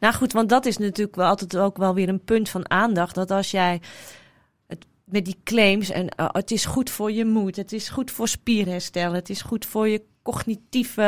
Nou 0.00 0.14
goed, 0.14 0.32
want 0.32 0.48
dat 0.48 0.66
is 0.66 0.78
natuurlijk 0.78 1.16
wel 1.16 1.26
altijd 1.26 1.56
ook 1.56 1.76
wel 1.76 1.94
weer 1.94 2.08
een 2.08 2.24
punt 2.24 2.48
van 2.48 2.70
aandacht. 2.70 3.14
Dat 3.14 3.30
als 3.30 3.50
jij 3.50 3.80
het, 4.66 4.86
met 5.04 5.24
die 5.24 5.36
claims 5.44 5.90
en 5.90 6.08
eh, 6.08 6.28
het 6.32 6.50
is 6.50 6.64
goed 6.64 6.90
voor 6.90 7.12
je 7.12 7.24
moed, 7.24 7.56
het 7.56 7.72
is 7.72 7.88
goed 7.88 8.10
voor 8.10 8.28
spierherstel, 8.28 9.12
het 9.12 9.30
is 9.30 9.42
goed 9.42 9.66
voor 9.66 9.88
je 9.88 10.02
cognitieve 10.22 11.02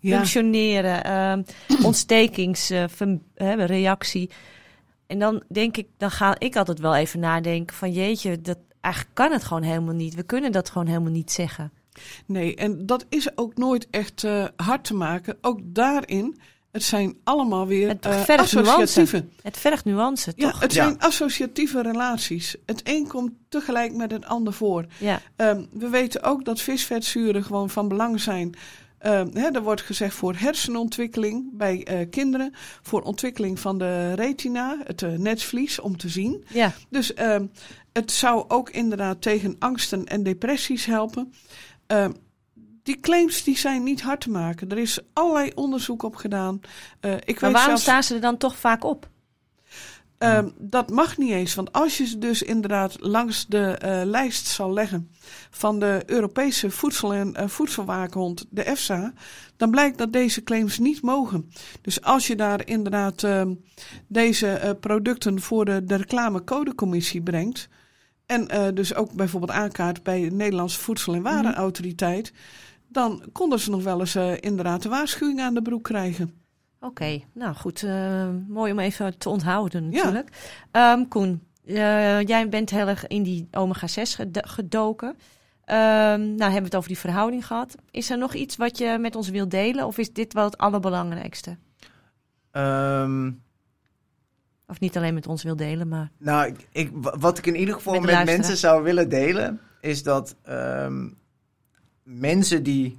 ja. 0.00 0.16
functioneren, 0.16 1.04
ehm 1.04 1.42
ontstekingsreactie. 1.88 4.30
En 5.10 5.18
dan 5.18 5.42
denk 5.48 5.76
ik, 5.76 5.86
dan 5.96 6.10
ga 6.10 6.38
ik 6.38 6.56
altijd 6.56 6.78
wel 6.78 6.94
even 6.96 7.20
nadenken 7.20 7.76
van 7.76 7.92
jeetje, 7.92 8.40
dat 8.40 8.58
eigenlijk 8.80 9.14
kan 9.14 9.32
het 9.32 9.44
gewoon 9.44 9.62
helemaal 9.62 9.94
niet. 9.94 10.14
We 10.14 10.22
kunnen 10.22 10.52
dat 10.52 10.70
gewoon 10.70 10.86
helemaal 10.86 11.10
niet 11.12 11.32
zeggen. 11.32 11.72
Nee, 12.26 12.54
en 12.56 12.86
dat 12.86 13.06
is 13.08 13.36
ook 13.36 13.56
nooit 13.56 13.86
echt 13.90 14.24
eh, 14.24 14.44
hard 14.56 14.84
te 14.84 14.94
maken. 14.94 15.36
Ook 15.40 15.58
daarin, 15.62 16.38
het 16.70 16.82
zijn 16.82 17.16
allemaal 17.24 17.66
weer 17.66 17.88
Het 17.88 18.06
eh, 18.06 18.20
vergt 18.20 18.52
nuance. 18.52 18.72
associatieve. 18.72 19.24
Het 19.42 19.56
vergt 19.56 19.84
nuance, 19.84 20.32
Ja, 20.36 20.50
toch? 20.50 20.60
het 20.60 20.72
Ja. 20.74 20.82
zijn 20.84 20.98
associatieve 20.98 21.82
relaties. 21.82 22.56
Het 22.66 22.80
een 22.84 23.06
komt 23.06 23.30
tegelijk 23.48 23.94
met 23.94 24.10
het 24.10 24.24
ander 24.26 24.52
voor. 24.52 24.84
Ja. 24.98 25.20
Ehm, 25.36 25.62
we 25.72 25.88
weten 25.88 26.22
ook 26.22 26.44
dat 26.44 26.60
visvetzuren 26.60 27.44
gewoon 27.44 27.70
van 27.70 27.88
belang 27.88 28.20
zijn. 28.20 28.54
Ehm, 29.00 29.28
hè, 29.32 29.48
er 29.50 29.62
wordt 29.62 29.80
gezegd 29.80 30.14
voor 30.14 30.34
hersenontwikkeling 30.36 31.50
bij 31.52 31.84
eh, 31.84 32.10
kinderen, 32.10 32.54
voor 32.82 33.02
ontwikkeling 33.02 33.60
van 33.60 33.78
de 33.78 34.14
retina, 34.14 34.78
het 34.84 35.02
eh, 35.02 35.10
netvlies 35.10 35.80
om 35.80 35.96
te 35.96 36.08
zien. 36.08 36.44
ja. 36.48 36.72
Dus 36.88 37.14
ehm, 37.14 37.46
het 37.92 38.12
zou 38.12 38.44
ook 38.48 38.70
inderdaad 38.70 39.22
tegen 39.22 39.56
angsten 39.58 40.06
en 40.06 40.22
depressies 40.22 40.84
helpen. 40.84 41.32
Ehm, 41.86 42.12
die 42.82 43.00
claims 43.00 43.44
die 43.44 43.58
zijn 43.58 43.82
niet 43.82 44.02
hard 44.02 44.20
te 44.20 44.30
maken. 44.30 44.68
Er 44.68 44.78
is 44.78 44.98
allerlei 45.12 45.50
onderzoek 45.54 46.02
op 46.02 46.16
gedaan. 46.16 46.60
Eh, 47.00 47.12
ik 47.12 47.26
Maar 47.26 47.26
weet 47.26 47.40
waarom 47.40 47.60
zelfs, 47.62 47.82
staan 47.82 48.02
ze 48.02 48.14
er 48.14 48.20
dan 48.20 48.36
toch 48.36 48.56
vaak 48.56 48.84
op? 48.84 49.08
Ehm, 50.20 50.48
dat 50.58 50.90
mag 50.90 51.18
niet 51.18 51.30
eens, 51.30 51.54
want 51.54 51.72
als 51.72 51.98
je 51.98 52.06
ze 52.06 52.18
dus 52.18 52.42
inderdaad 52.42 52.96
langs 52.98 53.46
de 53.46 53.60
eh, 53.60 54.00
lijst 54.04 54.46
zal 54.46 54.72
leggen 54.72 55.10
van 55.50 55.78
de 55.78 56.02
Europese 56.06 56.70
Voedsel- 56.70 57.14
en 57.14 57.34
eh, 57.34 57.48
Voedselwaakhond, 57.48 58.46
de 58.50 58.62
EFSA, 58.62 59.12
dan 59.56 59.70
blijkt 59.70 59.98
dat 59.98 60.12
deze 60.12 60.42
claims 60.42 60.78
niet 60.78 61.02
mogen. 61.02 61.50
Dus 61.80 62.02
als 62.02 62.26
je 62.26 62.36
daar 62.36 62.66
inderdaad 62.66 63.22
ehm, 63.22 63.54
deze 64.06 64.48
eh, 64.48 64.70
producten 64.80 65.40
voor 65.40 65.64
de, 65.64 65.84
de 65.84 65.94
reclamecodecommissie 65.94 67.22
brengt, 67.22 67.68
en 68.26 68.48
eh, 68.48 68.66
dus 68.74 68.94
ook 68.94 69.12
bijvoorbeeld 69.12 69.52
aankaart 69.52 70.02
bij 70.02 70.20
de 70.20 70.34
Nederlandse 70.36 70.78
Voedsel- 70.78 71.14
en 71.14 71.22
Warenautoriteit, 71.22 72.32
dan 72.88 73.24
konden 73.32 73.60
ze 73.60 73.70
nog 73.70 73.82
wel 73.82 74.00
eens 74.00 74.14
eh, 74.14 74.32
inderdaad 74.40 74.82
de 74.82 74.88
waarschuwing 74.88 75.40
aan 75.40 75.54
de 75.54 75.62
broek 75.62 75.84
krijgen. 75.84 76.40
Oké, 76.80 77.20
nou 77.32 77.54
goed. 77.54 77.82
eh, 77.82 78.28
mooi 78.48 78.72
om 78.72 78.78
even 78.78 79.18
te 79.18 79.28
onthouden 79.28 79.84
Ja. 79.90 79.90
natuurlijk. 79.90 80.28
Ehm, 80.70 81.04
Koen, 81.08 81.42
eh, 81.64 82.20
jij 82.22 82.48
bent 82.48 82.70
heel 82.70 82.88
erg 82.88 83.06
in 83.06 83.22
die 83.22 83.48
omega-6 83.50 84.14
ged- 84.14 84.48
gedoken. 84.48 85.16
Ehm, 85.64 86.20
nou, 86.20 86.38
hebben 86.38 86.54
we 86.60 86.64
het 86.64 86.76
over 86.76 86.88
die 86.88 86.98
verhouding 86.98 87.46
gehad. 87.46 87.74
Is 87.90 88.10
er 88.10 88.18
nog 88.18 88.34
iets 88.34 88.56
wat 88.56 88.78
je 88.78 88.98
met 89.00 89.16
ons 89.16 89.28
wilt 89.28 89.50
delen? 89.50 89.86
Of 89.86 89.98
is 89.98 90.12
dit 90.12 90.32
wel 90.32 90.44
het 90.44 90.58
allerbelangrijkste? 90.58 91.56
Ehm, 92.50 93.30
Of 94.66 94.80
niet 94.80 94.96
alleen 94.96 95.14
met 95.14 95.26
ons 95.26 95.42
wil 95.42 95.56
delen, 95.56 95.88
maar... 95.88 96.10
nou, 96.18 96.46
ik, 96.46 96.68
ik- 96.72 96.90
wa- 96.92 97.18
wat 97.18 97.38
ik 97.38 97.46
in 97.46 97.56
ieder 97.56 97.74
geval 97.74 98.00
Met 98.00 98.24
mensen 98.24 98.56
zou 98.56 98.82
willen 98.82 99.08
delen, 99.08 99.60
is 99.80 100.02
dat 100.02 100.36
mensen 102.02 102.62
die 102.62 102.98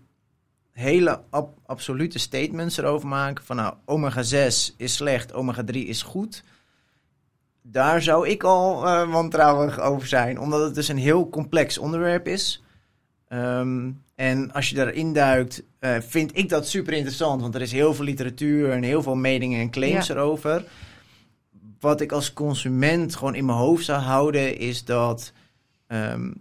hele 0.72 1.22
ab- 1.30 1.58
absolute 1.66 2.20
statements 2.20 2.78
erover 2.78 3.08
maken 3.08 3.44
van 3.46 3.56
nou, 3.56 3.74
omega-6 3.86 4.76
is 4.78 4.94
slecht, 4.96 5.34
omega-3 5.34 5.72
is 5.72 6.02
goed. 6.02 6.44
Daar 7.62 8.02
zou 8.02 8.28
ik 8.28 8.44
al 8.44 8.86
eh, 8.88 9.12
wantrouwig 9.12 9.80
over 9.80 10.08
zijn, 10.08 10.40
omdat 10.40 10.62
het 10.62 10.76
dus 10.76 10.88
een 10.88 10.98
heel 10.98 11.30
complex 11.30 11.78
onderwerp 11.78 12.28
is. 12.28 12.64
Ehm, 13.28 13.92
en 14.16 14.52
als 14.54 14.70
je 14.70 14.76
daarin 14.76 15.14
duikt, 15.14 15.64
eh, 15.80 15.96
vind 16.00 16.38
ik 16.38 16.50
dat 16.50 16.68
super 16.68 16.94
interessant, 16.94 17.42
want 17.42 17.56
er 17.56 17.62
is 17.62 17.72
heel 17.72 17.94
veel 17.94 18.06
literatuur 18.06 18.72
en 18.72 18.84
heel 18.84 19.04
veel 19.04 19.16
meningen 19.16 19.60
en 19.60 19.70
claims 19.72 20.08
Ja. 20.08 20.14
erover. 20.16 20.64
Wat 21.80 22.02
ik 22.02 22.12
als 22.12 22.34
consument 22.34 23.16
gewoon 23.16 23.36
in 23.36 23.46
mijn 23.46 23.58
hoofd 23.58 23.86
zou 23.86 24.02
houden, 24.02 24.58
is 24.58 24.86
dat 24.86 25.32
ehm, 25.88 26.32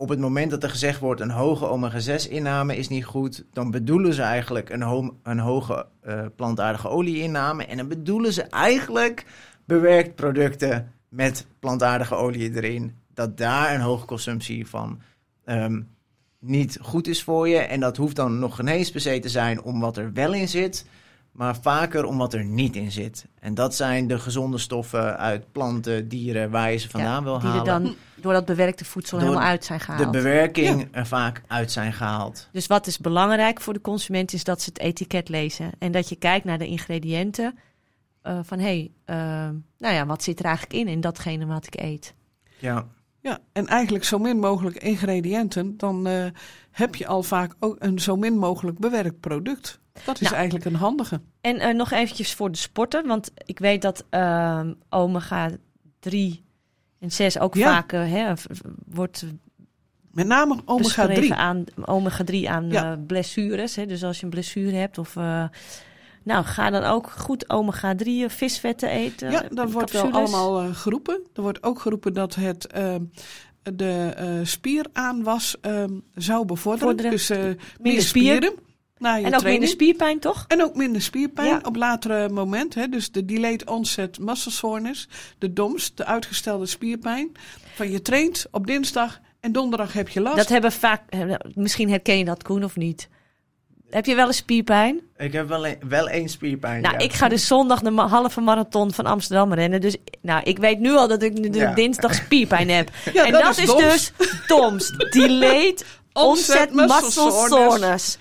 op 0.00 0.08
het 0.08 0.18
moment 0.18 0.50
dat 0.50 0.62
er 0.62 0.70
gezegd 0.70 1.00
wordt 1.00 1.20
een 1.20 1.30
hoge 1.30 1.66
omega-6 1.66 2.30
inname 2.30 2.76
is 2.76 2.88
niet 2.88 3.04
goed, 3.04 3.44
dan 3.52 3.70
bedoelen 3.70 4.14
ze 4.14 4.22
eigenlijk 4.22 4.70
een, 4.70 5.12
een 5.22 5.38
hoge 5.38 5.86
eh, 6.00 6.24
plantaardige 6.36 6.88
olie 6.88 7.22
inname. 7.22 7.64
En 7.64 7.76
dan 7.76 7.88
bedoelen 7.88 8.32
ze 8.32 8.42
eigenlijk 8.42 9.26
bewerkt 9.64 10.14
producten 10.14 10.92
met 11.08 11.46
plantaardige 11.58 12.14
olie 12.14 12.54
erin. 12.54 12.96
Dat 13.14 13.36
daar 13.36 13.74
een 13.74 13.80
hoge 13.80 14.06
consumptie 14.06 14.66
van 14.66 15.00
ehm, 15.44 15.80
niet 16.38 16.78
goed 16.82 17.06
is 17.06 17.22
voor 17.22 17.48
je. 17.48 17.58
En 17.58 17.80
dat 17.80 17.96
hoeft 17.96 18.16
dan 18.16 18.38
nog 18.38 18.56
geen 18.56 18.90
per 18.92 19.00
se 19.00 19.18
te 19.18 19.28
zijn 19.28 19.62
om 19.62 19.80
wat 19.80 19.96
er 19.96 20.12
wel 20.12 20.34
in 20.34 20.48
zit, 20.48 20.86
maar 21.32 21.56
vaker 21.56 22.04
om 22.04 22.18
wat 22.18 22.34
er 22.34 22.44
niet 22.44 22.76
in 22.76 22.92
zit. 22.92 23.26
En 23.40 23.54
dat 23.54 23.74
zijn 23.74 24.06
de 24.06 24.18
gezonde 24.18 24.58
stoffen 24.58 25.18
uit 25.18 25.52
planten, 25.52 26.08
dieren, 26.08 26.50
waar 26.50 26.72
je 26.72 26.76
ze 26.78 26.88
vandaan 26.90 27.12
ja, 27.12 27.22
wil 27.22 27.38
die 27.38 27.48
halen. 27.48 27.66
er 27.74 27.82
dan 27.82 27.94
door 28.14 28.32
dat 28.32 28.44
bewerkte 28.44 28.84
voedsel 28.84 29.18
Door 29.18 29.26
helemaal 29.28 29.48
uit 29.48 29.64
zijn 29.64 29.78
de 29.78 29.84
gehaald. 29.84 30.10
bewerking 30.10 30.88
er 30.92 31.06
vaak 31.06 31.42
uit 31.46 31.72
zijn 31.72 31.92
gehaald. 31.92 32.48
Dus 32.52 32.66
wat 32.66 32.86
is 32.86 32.98
belangrijk 32.98 33.60
voor 33.60 33.72
de 33.72 33.80
consument 33.80 34.32
is 34.32 34.44
dat 34.44 34.62
ze 34.62 34.68
het 34.68 34.78
etiket 34.78 35.28
lezen. 35.28 35.70
En 35.78 35.92
dat 35.92 36.08
je 36.08 36.16
kijkt 36.16 36.44
naar 36.44 36.58
de 36.58 36.66
ingrediënten. 36.66 37.58
eh, 38.22 38.38
van 38.42 38.58
hé, 38.58 38.64
hey, 38.64 38.90
eh, 39.04 39.16
nou 39.78 39.94
ja, 39.94 40.06
wat 40.06 40.22
zit 40.22 40.38
er 40.38 40.44
eigenlijk 40.44 40.74
in 40.74 40.88
in 40.88 41.00
datgene 41.00 41.46
wat 41.46 41.66
ik 41.66 41.80
eet? 41.80 42.14
Ja, 42.58 42.86
Ja, 43.20 43.38
en 43.52 43.66
eigenlijk 43.66 44.04
zo 44.04 44.18
min 44.18 44.38
mogelijk 44.38 44.76
ingrediënten, 44.82 45.76
dan 45.76 46.06
eh, 46.06 46.24
heb 46.70 46.94
je 46.94 47.06
al 47.06 47.22
vaak 47.22 47.54
ook 47.58 47.76
een 47.78 47.98
zo 47.98 48.16
min 48.16 48.38
mogelijk 48.38 48.78
bewerkt 48.78 49.20
product. 49.20 49.80
Dat 50.04 50.14
is 50.14 50.20
Nou. 50.20 50.34
eigenlijk 50.34 50.64
een 50.64 50.74
handige. 50.74 51.20
En 51.40 51.58
eh, 51.58 51.74
nog 51.74 51.90
eventjes 51.90 52.34
voor 52.34 52.50
de 52.50 52.58
sporter, 52.58 53.06
want 53.06 53.30
ik 53.44 53.58
weet 53.58 53.82
dat 53.82 54.04
ehm, 54.10 54.72
omega 54.90 55.50
3 56.00 56.44
en 56.98 57.12
6 57.12 57.38
ook 57.38 57.54
Ja. 57.54 57.72
vaak 57.72 57.92
eh, 57.92 58.10
hè, 58.12 58.32
wordt 58.86 59.24
Met 60.12 60.26
name 60.26 60.60
omega 60.64 60.82
beschreven 61.06 61.14
3. 61.14 61.34
aan 61.34 61.64
omega 61.84 62.24
3 62.24 62.50
aan 62.50 62.70
Ja. 62.70 62.96
blessures. 63.06 63.76
Hè, 63.76 63.86
dus 63.86 64.04
als 64.04 64.16
je 64.18 64.24
een 64.24 64.30
blessure 64.30 64.76
hebt 64.76 64.98
of 64.98 65.16
nou 66.28 66.44
ga 66.44 66.70
dan 66.70 66.84
ook 66.84 67.10
goed 67.10 67.50
omega 67.50 67.94
3 67.94 68.28
visvetten 68.28 68.88
eten. 68.88 69.30
Ja, 69.30 69.44
dat 69.50 69.72
wordt 69.72 69.90
wel 69.90 70.10
allemaal 70.10 70.60
eh, 70.60 70.74
geroepen. 70.74 71.20
Er 71.34 71.42
wordt 71.42 71.62
ook 71.62 71.80
geroepen 71.80 72.14
dat 72.14 72.34
het 72.34 72.66
ehm, 72.66 73.02
de 73.74 74.12
eh, 74.16 74.28
spieraanwas 74.42 75.56
ehm, 75.60 75.92
zou 76.14 76.44
bevorderen. 76.44 76.88
Vorderen. 76.88 77.10
Dus 77.10 77.30
eh, 77.30 77.38
meer 77.80 78.02
spier. 78.02 78.02
spieren. 78.02 78.52
je 78.98 79.06
En 79.06 79.14
ook 79.14 79.22
training. 79.22 79.42
minder 79.44 79.68
spierpijn, 79.68 80.18
toch? 80.18 80.44
En 80.48 80.62
ook 80.62 80.74
minder 80.76 81.02
spierpijn 81.02 81.48
Ja. 81.48 81.60
op 81.62 81.76
latere 81.76 82.28
momenten. 82.28 82.80
Hè? 82.80 82.88
Dus 82.88 83.10
de 83.12 83.24
delayed 83.24 83.66
onset 83.66 84.18
muscle 84.18 84.52
soreness, 84.52 85.08
de 85.38 85.52
DOMS, 85.52 85.94
de 85.94 86.04
uitgestelde 86.04 86.66
spierpijn. 86.66 87.32
Van 87.74 87.90
je 87.90 88.02
traint 88.02 88.46
op 88.50 88.66
dinsdag 88.66 89.20
en 89.40 89.52
donderdag 89.52 89.92
heb 89.92 90.08
je 90.08 90.20
last. 90.20 90.36
Dat 90.36 90.48
hebben 90.48 90.72
vaak, 90.72 91.02
misschien 91.54 91.90
herken 91.90 92.18
je 92.18 92.24
dat, 92.24 92.42
Koen, 92.42 92.64
of 92.64 92.76
niet? 92.76 93.08
Heb 93.90 94.06
je 94.06 94.14
wel 94.14 94.26
eens 94.26 94.36
spierpijn? 94.36 95.00
Ik 95.16 95.32
heb 95.32 95.48
wel, 95.48 95.66
een, 95.66 95.76
wel 95.88 96.08
één 96.08 96.28
spierpijn. 96.28 96.82
Nou, 96.82 96.94
ja. 96.94 97.04
ik 97.04 97.12
ga 97.12 97.28
dus 97.28 97.46
zondag 97.46 97.80
de 97.80 97.90
halve 97.90 98.40
marathon 98.40 98.92
van 98.92 99.06
Amsterdam 99.06 99.52
rennen. 99.52 99.80
Dus 99.80 99.96
nou, 100.20 100.42
ik 100.42 100.58
weet 100.58 100.78
nu 100.78 100.90
al 100.96 101.08
dat 101.08 101.22
ik 101.22 101.54
Ja. 101.54 101.74
dinsdag 101.74 102.14
spierpijn 102.14 102.68
heb. 102.70 102.90
Ja, 103.12 103.24
en 103.26 103.32
dat 103.32 103.42
dat, 103.42 103.58
is 103.58 103.66
DOMS. 103.66 103.80
dus 103.82 104.12
DOMS. 104.46 104.90
Delayed 105.10 105.84
Onset 106.12 106.74
muscle 106.74 107.00
Muscle 107.00 107.10
soreness. 107.10 107.48
Soreness. 107.48 108.18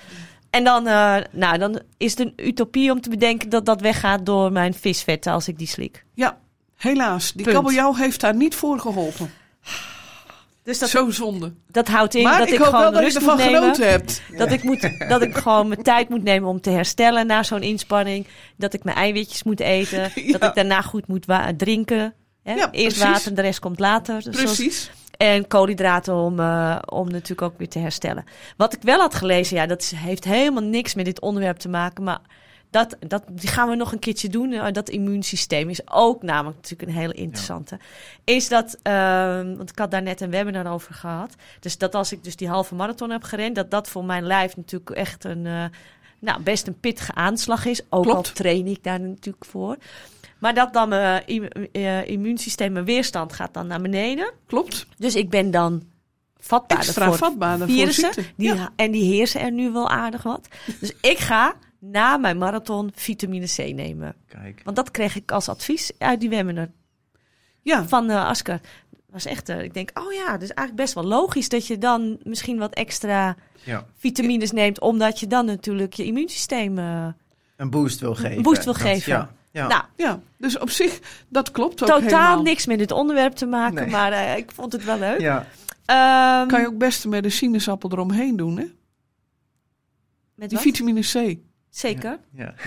En 0.49 0.63
dan, 0.63 0.88
eh, 0.88 1.15
nou, 1.32 1.57
dan 1.57 1.82
is 1.97 2.11
het 2.11 2.20
een 2.20 2.34
utopie 2.36 2.91
om 2.91 3.01
te 3.01 3.09
bedenken 3.09 3.49
dat 3.49 3.65
dat 3.65 3.82
weggaat 3.82 4.26
door 4.26 4.51
mijn 4.51 4.74
visvetten 4.74 5.32
als 5.32 5.47
ik 5.47 5.57
die 5.57 5.68
slik. 5.68 6.03
Ja, 6.13 6.38
helaas. 6.76 7.34
Die 7.34 7.43
Punt. 7.43 7.55
kabeljauw 7.55 7.93
heeft 7.95 8.22
daar 8.22 8.36
niet 8.36 8.55
voor 8.55 8.80
geholpen. 8.80 9.32
Dus 10.68 10.80
dat, 10.80 10.89
Zo 10.89 11.09
zonde. 11.09 11.53
dat 11.68 11.88
houdt 11.88 12.15
in 12.15 12.24
maar 12.24 12.38
dat 12.38 12.47
ik, 12.47 12.53
ik, 12.53 12.59
hoop 12.59 12.72
wel 12.72 12.80
gewoon 12.80 12.93
dat 12.93 13.01
je 13.01 13.05
rust 13.07 13.18
ervan 13.18 13.36
moet 13.36 13.45
nemen. 13.45 13.61
genoten 13.61 13.89
hebt. 13.89 14.22
Dat 14.38 14.51
ik, 14.51 14.63
moet, 14.63 14.89
dat 15.09 15.22
ik 15.22 15.36
gewoon 15.38 15.68
mijn 15.68 15.84
tijd 15.84 16.09
moet 16.09 16.24
nemen 16.24 16.49
om 16.49 16.61
te 16.61 16.70
herstellen 16.70 17.28
na 17.28 17.43
zo'n 17.43 17.61
inspanning. 17.61 18.28
Dat 18.57 18.74
ik 18.74 18.84
mijn 18.84 18.97
eiwitjes 18.97 19.43
moet 19.43 19.59
eten. 19.59 20.01
Dat 20.32 20.43
ik 20.43 20.55
daarna 20.55 20.82
goed 20.82 21.07
moet 21.07 21.26
wa- 21.26 21.53
drinken. 21.57 22.13
Hè? 22.43 22.53
Ja, 22.53 22.72
Eerst 22.72 22.97
precies. 22.97 23.13
water, 23.18 23.36
de 23.36 23.41
rest 23.41 23.59
komt 23.59 23.80
later. 23.80 24.15
Dus 24.24 24.24
zoals- 24.24 24.55
Precies. 24.55 24.91
En 25.18 25.47
koolhydraten 25.47 26.15
om, 26.15 26.39
eh, 26.39 26.78
om 26.86 27.09
natuurlijk 27.11 27.41
ook 27.41 27.57
weer 27.57 27.70
te 27.70 27.80
herstellen. 27.80 28.24
Wat 28.57 28.74
ik 28.74 28.82
wel 28.82 28.99
had 28.99 29.15
gelezen, 29.15 29.55
ja, 29.57 29.65
dat 29.65 29.93
heeft 29.95 30.24
helemaal 30.24 30.63
niks 30.63 30.93
met 30.95 31.05
dit 31.05 31.22
onderwerp 31.22 31.57
te 31.57 31.70
maken. 31.70 32.03
Maar 32.03 32.20
dat, 32.70 32.97
dat 33.07 33.24
die 33.30 33.49
gaan 33.49 33.70
we 33.70 33.76
nog 33.76 33.91
een 33.91 33.99
keertje 33.99 34.30
doen. 34.30 34.51
Eh, 34.51 34.72
dat 34.72 34.89
immuunsysteem 34.89 35.70
is 35.70 35.91
ook 35.91 36.22
namelijk 36.24 36.55
natuurlijk 36.55 36.89
een 36.89 36.95
hele 36.97 37.13
interessante. 37.13 37.80
Is 38.24 38.47
dat, 38.49 38.78
ehm, 38.82 39.55
want 39.55 39.70
ik 39.70 39.78
had 39.80 39.91
daar 39.91 40.01
net 40.01 40.22
een 40.22 40.30
webinar 40.30 40.72
over 40.74 40.93
gehad. 40.93 41.36
Dus 41.59 41.78
dat 41.78 41.95
als 41.95 42.11
ik 42.11 42.24
dus 42.24 42.36
die 42.36 42.47
halve 42.47 42.76
marathon 42.76 43.09
heb 43.09 43.24
gerend, 43.24 43.55
dat 43.55 43.72
dat 43.72 43.89
voor 43.89 44.05
mijn 44.05 44.24
lijf 44.24 44.55
natuurlijk 44.55 44.89
echt 44.89 45.24
een, 45.24 45.45
eh, 45.45 45.63
nou, 46.20 46.41
best 46.41 46.68
een 46.68 46.80
pittige 46.80 47.13
aanslag 47.13 47.65
is. 47.65 47.82
Ook 47.89 48.03
Klopt. 48.03 48.28
al 48.28 48.34
train 48.34 48.68
ik 48.68 48.84
daar 48.84 48.99
natuurlijk 48.99 49.45
voor. 49.45 49.78
Maar 50.39 50.53
dat 50.53 50.74
dan 50.74 50.89
mijn 50.89 51.24
immu- 51.28 51.49
eh, 51.72 52.07
immuunsysteem, 52.07 52.72
mijn 52.72 52.86
weerstand 52.86 53.34
gaat 53.34 53.53
dan 53.53 53.68
naar 53.68 53.82
beneden. 53.82 54.32
Klopt. 54.47 54.86
Dus 54.97 55.15
ik 55.15 55.30
ben 55.30 55.51
dan 55.51 55.84
vatbaarder 56.39 56.88
Extra 56.88 57.05
voor 57.07 57.18
vatbaarder 57.18 57.68
voor 57.68 57.78
virussen. 57.78 58.13
ziekte. 58.13 58.32
Die, 58.36 58.53
Ja. 58.55 58.70
En 58.76 58.91
die 58.91 59.13
heersen 59.13 59.41
er 59.41 59.51
nu 59.51 59.72
wel 59.72 59.89
aardig 59.89 60.24
wat. 60.24 60.47
Dus 60.80 60.91
ik 61.01 61.18
ga 61.18 61.53
na 61.91 62.17
mijn 62.17 62.38
marathon 62.38 62.91
vitamine 62.95 63.45
C 63.45 63.57
nemen. 63.57 64.15
Kijk. 64.27 64.61
Want 64.63 64.75
dat 64.75 64.91
kreeg 64.91 65.15
ik 65.15 65.31
als 65.31 65.49
advies 65.49 65.91
uit 65.97 66.19
die 66.19 66.29
webinar 66.29 66.69
Ja, 67.61 67.88
van 67.88 68.09
eh 68.09 68.25
Asker. 68.25 68.61
was 69.09 69.25
echt, 69.25 69.49
eh, 69.49 69.61
ik 69.63 69.73
denk, 69.73 69.89
oh 69.99 70.13
ja, 70.13 70.38
dus 70.38 70.47
eigenlijk 70.53 70.75
best 70.75 70.93
wel 70.93 71.03
logisch 71.03 71.49
dat 71.49 71.67
je 71.67 71.77
dan 71.77 72.17
misschien 72.23 72.57
wat 72.57 72.73
extra 72.73 73.35
Ja. 73.63 73.85
vitamines 73.97 74.51
neemt. 74.51 74.79
Omdat 74.79 75.19
je 75.19 75.27
dan 75.27 75.45
natuurlijk 75.45 75.93
je 75.93 76.05
immuunsysteem... 76.05 76.77
eh, 76.77 77.07
Een 77.57 77.69
boost 77.69 77.99
wil 77.99 78.15
geven. 78.15 78.41
boost 78.41 78.63
wil 78.63 78.73
Dat- 78.73 78.81
geven. 78.81 79.11
Ja. 79.13 79.29
ja. 79.51 79.67
Nou, 79.67 79.83
ja, 79.95 80.19
dus 80.38 80.57
op 80.57 80.69
zich, 80.69 80.99
dat 81.29 81.51
klopt 81.51 81.81
ook 81.81 81.88
totaal 81.88 82.01
helemaal. 82.01 82.41
niks 82.41 82.65
met 82.65 82.77
dit 82.77 82.91
onderwerp 82.91 83.33
te 83.33 83.45
maken. 83.45 83.75
Nee. 83.81 83.89
Maar 83.89 84.11
eh, 84.11 84.38
ik 84.38 84.51
vond 84.51 84.71
het 84.73 84.83
wel 84.83 84.99
leuk. 84.99 85.19
ja. 85.19 85.47
Ehm, 85.85 86.47
Kan 86.47 86.61
je 86.61 86.67
ook 86.67 86.77
best 86.77 87.05
met 87.05 87.25
een 87.25 87.31
sinaasappel 87.31 87.91
eromheen 87.91 88.35
doen, 88.38 88.57
hè? 88.57 88.65
met 90.35 90.49
Die 90.49 90.57
wat? 90.57 90.67
vitamine 90.67 91.01
C. 91.01 91.38
Zeker. 91.78 92.19
Ja. 92.32 92.53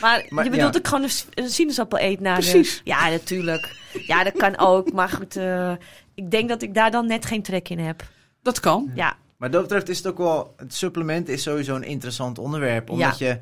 Maar, 0.00 0.26
Maar 0.28 0.44
je 0.44 0.50
bedoelt 0.50 0.74
ja. 0.74 0.80
ik 0.80 0.86
gewoon 0.86 1.08
een, 1.34 1.50
sinaasappel 1.50 2.00
eet 2.00 2.20
na 2.20 2.32
Precies. 2.32 2.76
de... 2.76 2.80
Ja, 2.90 3.08
natuurlijk. 3.08 3.76
Ja, 4.06 4.24
dat 4.24 4.36
kan 4.36 4.58
ook. 4.58 4.92
Maar 4.92 5.08
goed, 5.08 5.36
eh, 5.36 5.72
ik 6.14 6.30
denk 6.30 6.48
dat 6.48 6.62
ik 6.62 6.74
daar 6.74 6.90
dan 6.90 7.06
net 7.06 7.26
geen 7.26 7.42
trek 7.42 7.68
in 7.68 7.78
heb. 7.78 8.02
Dat 8.42 8.60
kan. 8.60 8.90
Ja, 8.94 9.16
Maar 9.36 9.50
dat 9.50 9.62
betreft 9.62 9.88
is 9.88 9.96
het 9.96 10.06
ook 10.06 10.18
wel... 10.18 10.54
Het 10.56 10.74
supplement 10.74 11.28
is 11.28 11.42
sowieso 11.42 11.74
een 11.74 11.82
interessant 11.82 12.38
onderwerp. 12.38 12.90
Omdat 12.90 13.18
je... 13.18 13.28
en 13.28 13.40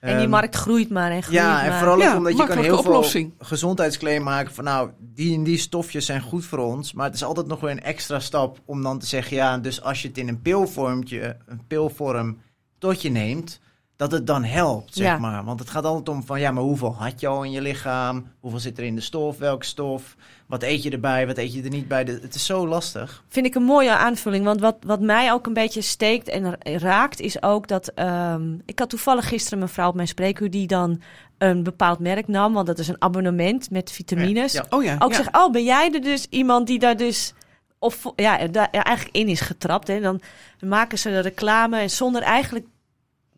die 0.00 0.16
ehm, 0.16 0.28
markt 0.28 0.54
groeit 0.54 0.90
maar 0.90 1.10
en 1.10 1.22
groeit 1.22 1.38
Ja, 1.38 1.62
en 1.62 1.68
maar. 1.68 1.78
vooral 1.78 1.96
ook 1.96 2.02
Ja, 2.02 2.16
omdat 2.16 2.36
je 2.36 2.46
kan 2.46 2.58
heel 2.58 2.78
oplossing. 2.78 3.32
veel 3.36 3.46
gezondheidsclaim 3.46 4.22
maken 4.22 4.54
van 4.54 4.64
nou, 4.64 4.90
die 4.98 5.34
en 5.34 5.44
die 5.44 5.58
stofjes 5.58 6.06
zijn 6.06 6.20
goed 6.20 6.44
voor 6.44 6.58
ons. 6.58 6.92
Maar 6.92 7.06
het 7.06 7.14
is 7.14 7.24
altijd 7.24 7.46
nog 7.46 7.60
weer 7.60 7.70
een 7.70 7.82
extra 7.82 8.20
stap 8.20 8.60
om 8.64 8.82
dan 8.82 8.98
te 8.98 9.06
zeggen, 9.06 9.36
ja, 9.36 9.58
dus 9.58 9.82
als 9.82 10.02
je 10.02 10.08
het 10.08 10.18
in 10.18 10.28
een 10.28 10.42
pilvormtje, 10.42 11.36
een 11.46 11.66
pilvorm 11.66 12.40
tot 12.78 13.02
je 13.02 13.10
neemt, 13.10 13.60
dat 13.96 14.12
het 14.12 14.26
dan 14.26 14.44
helpt, 14.44 14.94
zeg 14.94 15.06
Ja. 15.06 15.18
maar. 15.18 15.44
Want 15.44 15.60
het 15.60 15.70
gaat 15.70 15.84
altijd 15.84 16.08
om 16.08 16.22
van, 16.24 16.40
ja, 16.40 16.50
maar 16.50 16.62
hoeveel 16.62 16.94
had 16.94 17.20
je 17.20 17.26
al 17.26 17.42
in 17.42 17.50
je 17.50 17.60
lichaam? 17.62 18.26
Hoeveel 18.40 18.60
zit 18.60 18.78
er 18.78 18.84
in 18.84 18.94
de 18.94 19.00
stof? 19.00 19.38
Welke 19.38 19.64
stof? 19.64 20.16
Wat 20.46 20.62
eet 20.62 20.82
je 20.82 20.90
erbij? 20.90 21.26
Wat 21.26 21.38
eet 21.38 21.54
je 21.54 21.62
er 21.62 21.68
niet 21.70 21.88
bij? 21.88 22.04
De- 22.04 22.18
Het 22.22 22.34
is 22.34 22.46
zo 22.46 22.66
lastig. 22.68 23.24
Vind 23.28 23.46
ik 23.46 23.54
een 23.54 23.62
mooie 23.62 23.90
aanvulling. 23.96 24.44
Want 24.44 24.60
wat, 24.60 24.76
wat 24.86 25.00
mij 25.00 25.32
ook 25.32 25.46
een 25.46 25.52
beetje 25.52 25.80
steekt 25.82 26.28
en 26.28 26.42
ra- 26.50 26.76
raakt, 26.78 27.20
is 27.20 27.42
ook 27.42 27.68
dat. 27.68 27.88
ehm, 27.88 28.54
ik 28.64 28.78
had 28.78 28.88
toevallig 28.90 29.28
gisteren 29.28 29.62
een 29.62 29.68
vrouw 29.68 29.88
op 29.88 29.94
mijn 29.94 30.08
spreekuur 30.08 30.50
die 30.50 30.66
dan 30.66 31.00
een 31.38 31.62
bepaald 31.62 31.98
merk 31.98 32.28
nam. 32.28 32.52
Want 32.52 32.66
dat 32.66 32.78
is 32.78 32.88
een 32.88 33.02
abonnement 33.02 33.70
met 33.70 33.90
vitamines. 33.90 34.52
Ja. 34.52 34.64
Oh 34.70 34.84
ja. 34.84 34.96
Ook 34.98 35.14
zeg, 35.14 35.28
oh, 35.32 35.52
ben 35.52 35.64
jij 35.64 35.90
er 35.92 36.00
dus 36.00 36.26
iemand 36.30 36.66
die 36.66 36.78
daar 36.78 36.96
dus. 36.96 37.32
Of 37.78 38.02
ja, 38.16 38.46
daar 38.46 38.68
eigenlijk 38.70 39.16
in 39.16 39.28
is 39.28 39.40
getrapt. 39.40 39.88
Hè? 39.88 40.00
Dan 40.00 40.20
maken 40.60 40.98
ze 40.98 41.08
de 41.10 41.20
reclame 41.20 41.78
en 41.78 41.90
zonder 41.90 42.22
eigenlijk. 42.22 42.66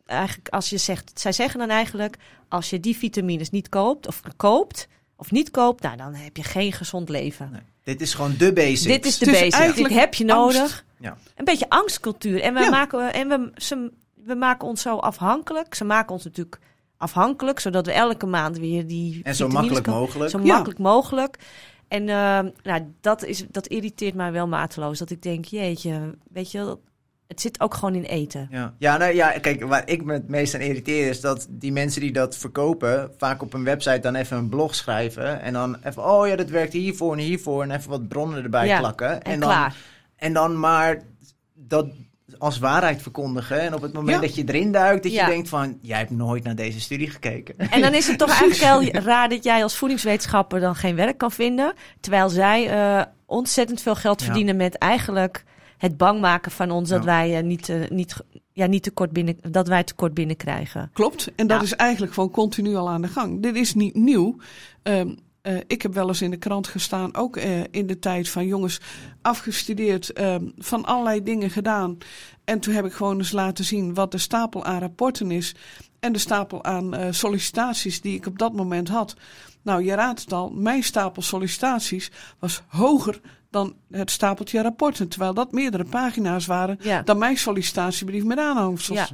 Eigenlijk, 0.07 0.49
als 0.49 0.71
je 0.71 0.77
zegt, 0.79 1.21
zij 1.21 1.33
zeggen 1.33 1.59
dan 1.59 1.69
eigenlijk, 1.69 2.17
als 2.49 2.71
je 2.71 2.81
die 2.81 2.97
vitamines 2.97 3.51
niet 3.51 3.69
koopt 3.69 4.07
of 4.07 4.23
koopt 4.37 4.89
of 5.17 5.31
niet 5.31 5.51
koopt, 5.51 5.83
nou 5.83 5.97
dan 5.97 6.15
heb 6.15 6.37
je 6.37 6.43
geen 6.43 6.73
gezond 6.73 7.09
leven. 7.09 7.49
Nee. 7.53 7.61
Dit 7.85 8.01
is 8.01 8.15
gewoon 8.15 8.35
de 8.39 8.53
basics. 8.53 8.83
Dit 8.83 9.07
is 9.07 9.19
de 9.19 9.27
basic. 9.31 9.53
eigenlijk 9.53 9.89
Dit 9.89 9.99
heb 9.99 10.15
je 10.15 10.33
angst. 10.33 10.57
nodig. 10.59 10.85
Ja. 11.01 11.17
Een 11.37 11.45
beetje 11.45 11.69
angstcultuur. 11.69 12.41
En 12.41 12.55
we 12.55 12.61
Ja. 12.61 12.71
maken 12.71 13.13
en 13.13 13.29
we, 13.29 13.53
ze, 13.57 13.93
we 14.15 14.35
maken 14.35 14.69
ons 14.69 14.83
zo 14.83 14.97
afhankelijk. 14.97 15.75
Ze 15.75 15.85
maken 15.85 16.13
ons 16.13 16.25
natuurlijk 16.25 16.59
afhankelijk, 16.97 17.61
zodat 17.61 17.87
we 17.87 17.93
elke 17.93 18.27
maand 18.27 18.59
weer 18.59 18.87
die 18.87 19.21
En 19.23 19.35
zo 19.35 19.49
makkelijk 19.49 19.87
mogelijk. 19.87 20.31
Zo 20.31 20.39
Ja. 20.39 20.45
makkelijk 20.55 20.79
mogelijk. 20.79 21.39
En 21.89 22.09
ehm, 22.09 22.49
nou, 22.63 22.93
dat, 23.01 23.25
is, 23.25 23.45
dat 23.51 23.67
irriteert 23.67 24.15
mij 24.15 24.33
wel 24.33 24.47
mateloos. 24.49 24.99
Dat 24.99 25.11
ik 25.11 25.23
denk, 25.23 25.45
jeetje, 25.45 26.15
weet 26.33 26.51
je, 26.51 26.79
het 27.29 27.41
zit 27.41 27.61
ook 27.61 27.75
gewoon 27.75 27.95
in 27.95 28.03
eten. 28.05 28.49
Ja, 28.51 28.75
ja, 28.79 28.97
nou, 28.97 29.15
ja, 29.15 29.31
kijk, 29.31 29.65
waar 29.65 29.83
ik 29.89 30.05
me 30.05 30.13
het 30.13 30.29
meest 30.29 30.55
aan 30.55 30.61
irriteer 30.61 31.09
is 31.09 31.21
dat 31.21 31.47
die 31.51 31.73
mensen 31.73 32.01
die 32.01 32.13
dat 32.13 32.37
verkopen, 32.37 33.11
vaak 33.19 33.43
op 33.43 33.53
een 33.55 33.65
website 33.65 33.99
dan 34.01 34.15
even 34.15 34.37
een 34.37 34.49
blog 34.49 34.75
schrijven. 34.75 35.41
En 35.41 35.53
dan 35.53 35.77
even, 35.85 36.05
oh 36.11 36.29
ja, 36.29 36.37
dat 36.37 36.49
werkt 36.49 36.73
hiervoor 36.73 37.13
en 37.13 37.19
hiervoor. 37.19 37.63
En 37.63 37.71
even 37.71 37.91
wat 37.91 38.09
bronnen 38.09 38.43
erbij 38.43 38.67
Ja, 38.67 38.79
plakken. 38.79 39.23
En, 39.23 39.41
dan, 39.41 39.49
klaar. 39.49 39.77
en 40.17 40.33
dan 40.33 40.61
maar 40.61 41.03
dat 41.55 41.87
als 42.39 42.59
waarheid 42.59 43.03
verkondigen. 43.03 43.61
En 43.61 43.75
op 43.75 43.83
het 43.83 43.93
moment 43.93 44.15
Ja. 44.15 44.21
dat 44.27 44.35
je 44.35 44.45
erin 44.47 44.73
duikt, 44.73 45.03
dat 45.03 45.13
Ja. 45.13 45.25
je 45.27 45.33
denkt 45.33 45.49
van, 45.49 45.79
jij 45.83 45.99
hebt 45.99 46.11
nooit 46.11 46.45
naar 46.45 46.55
deze 46.55 46.81
studie 46.81 47.11
gekeken. 47.11 47.55
En 47.71 47.81
dan 47.81 47.95
is 47.95 48.07
het 48.09 48.19
toch 48.19 48.29
eigenlijk 48.41 48.93
heel 48.93 49.03
raar 49.03 49.29
dat 49.29 49.45
jij 49.45 49.63
als 49.63 49.77
voedingswetenschapper 49.77 50.61
dan 50.61 50.75
geen 50.75 50.97
werk 50.97 51.19
kan 51.19 51.33
vinden. 51.33 51.73
Terwijl 52.01 52.29
zij 52.29 52.69
eh, 52.71 53.03
ontzettend 53.27 53.83
veel 53.83 53.95
geld 53.95 54.23
verdienen 54.23 54.57
met 54.57 54.79
eigenlijk 54.79 55.45
het 55.79 55.97
bang 55.97 56.21
maken 56.21 56.53
van 56.53 56.71
ons 56.71 56.89
dat 56.89 57.05
wij 57.05 57.37
eh, 57.37 57.45
niet, 57.45 57.69
eh, 57.69 57.91
niet, 57.91 58.17
ja, 58.53 58.67
niet 58.67 58.83
tekort 58.83 59.13
binnen, 59.13 59.39
dat 59.51 59.69
wij 59.69 59.85
tekort 59.85 60.15
binnenkrijgen. 60.15 60.91
Klopt. 60.93 61.33
En 61.37 61.47
dat 61.47 61.63
is 61.63 61.75
eigenlijk 61.75 62.13
gewoon 62.13 62.31
continu 62.31 62.75
al 62.75 62.89
aan 62.89 63.03
de 63.03 63.09
gang. 63.09 63.43
Dit 63.43 63.57
is 63.57 63.75
niet 63.75 63.95
nieuw. 63.95 64.37
Ehm, 64.83 65.15
eh, 65.43 65.57
ik 65.67 65.83
heb 65.83 65.95
wel 65.95 66.09
eens 66.09 66.23
in 66.23 66.31
de 66.31 66.37
krant 66.37 66.67
gestaan, 66.67 67.17
ook 67.17 67.37
in 67.71 67.87
de 67.87 67.99
tijd 67.99 68.29
van 68.29 68.47
jongens 68.47 68.81
afgestudeerd, 69.23 70.13
ehm, 70.13 70.45
van 70.59 70.85
allerlei 70.85 71.23
dingen 71.23 71.51
gedaan. 71.51 71.99
En 72.45 72.61
toen 72.61 72.75
heb 72.75 72.85
ik 72.85 72.93
gewoon 72.93 73.19
eens 73.19 73.33
laten 73.33 73.65
zien 73.65 73.95
wat 73.95 74.13
de 74.13 74.19
stapel 74.19 74.65
aan 74.65 74.81
rapporten 74.81 75.31
is. 75.31 75.55
En 76.01 76.13
de 76.13 76.19
stapel 76.19 76.65
aan 76.65 77.15
sollicitaties 77.15 78.01
die 78.01 78.17
ik 78.17 78.27
op 78.27 78.39
dat 78.39 78.53
moment 78.53 78.89
had. 78.89 79.17
Nou, 79.63 79.85
je 79.85 79.95
raadt 79.95 80.21
het 80.21 80.33
al, 80.33 80.51
mijn 80.51 80.83
stapel 80.83 81.23
sollicitaties 81.23 82.11
was 82.39 82.63
hoger 82.67 83.21
dan 83.57 83.75
het 83.91 84.11
stapeltje 84.11 84.63
rapporten. 84.63 85.09
Terwijl 85.09 85.35
dat 85.35 85.53
meerdere 85.53 85.85
pagina's 85.85 86.47
waren 86.47 86.79
Ja. 86.81 87.03
dan 87.03 87.19
mijn 87.19 87.37
sollicitatiebrief 87.37 88.25
met 88.25 88.39
aanhangsels. 88.39 88.99
Ja. 88.99 89.09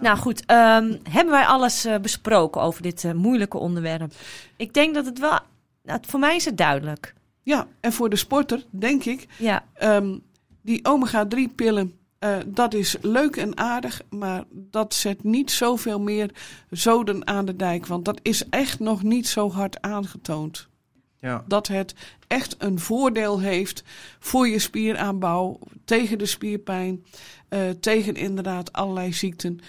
Nou 0.00 0.18
goed, 0.18 0.44
ehm, 0.46 0.96
hebben 1.10 1.32
wij 1.34 1.46
alles 1.46 1.84
eh, 1.84 1.98
besproken 1.98 2.60
over 2.60 2.82
dit 2.82 3.04
eh, 3.04 3.12
moeilijke 3.12 3.58
onderwerp? 3.58 4.12
Ik 4.56 4.74
denk 4.74 4.94
dat 4.94 5.06
het 5.06 5.18
wel, 5.18 5.38
nou, 5.82 5.98
voor 6.06 6.20
mij 6.20 6.36
is 6.36 6.44
het 6.44 6.56
duidelijk. 6.56 7.14
Ja, 7.42 7.66
en 7.80 7.92
voor 7.92 8.10
de 8.10 8.16
sporter 8.16 8.64
denk 8.70 9.04
ik, 9.04 9.26
Ja, 9.38 9.64
ehm, 9.74 10.18
die 10.62 10.84
omega-3 10.84 11.48
pillen, 11.54 11.92
eh, 12.18 12.36
dat 12.46 12.74
is 12.74 12.96
leuk 13.00 13.36
en 13.36 13.56
aardig, 13.58 14.00
maar 14.10 14.44
dat 14.50 14.94
zet 14.94 15.24
niet 15.24 15.50
zoveel 15.50 16.00
meer 16.00 16.30
zoden 16.70 17.26
aan 17.26 17.44
de 17.44 17.56
dijk. 17.56 17.86
Want 17.86 18.04
dat 18.04 18.18
is 18.22 18.48
echt 18.48 18.78
nog 18.78 19.02
niet 19.02 19.28
zo 19.28 19.50
hard 19.50 19.80
aangetoond. 19.82 20.68
Ja. 21.24 21.44
Dat 21.46 21.66
het 21.68 21.94
echt 22.26 22.54
een 22.58 22.78
voordeel 22.78 23.40
heeft 23.40 23.82
voor 24.18 24.48
je 24.48 24.58
spieraanbouw, 24.58 25.58
tegen 25.84 26.18
de 26.18 26.26
spierpijn, 26.26 27.04
eh, 27.48 27.60
tegen 27.80 28.14
inderdaad 28.14 28.72
allerlei 28.72 29.12
ziekten. 29.12 29.60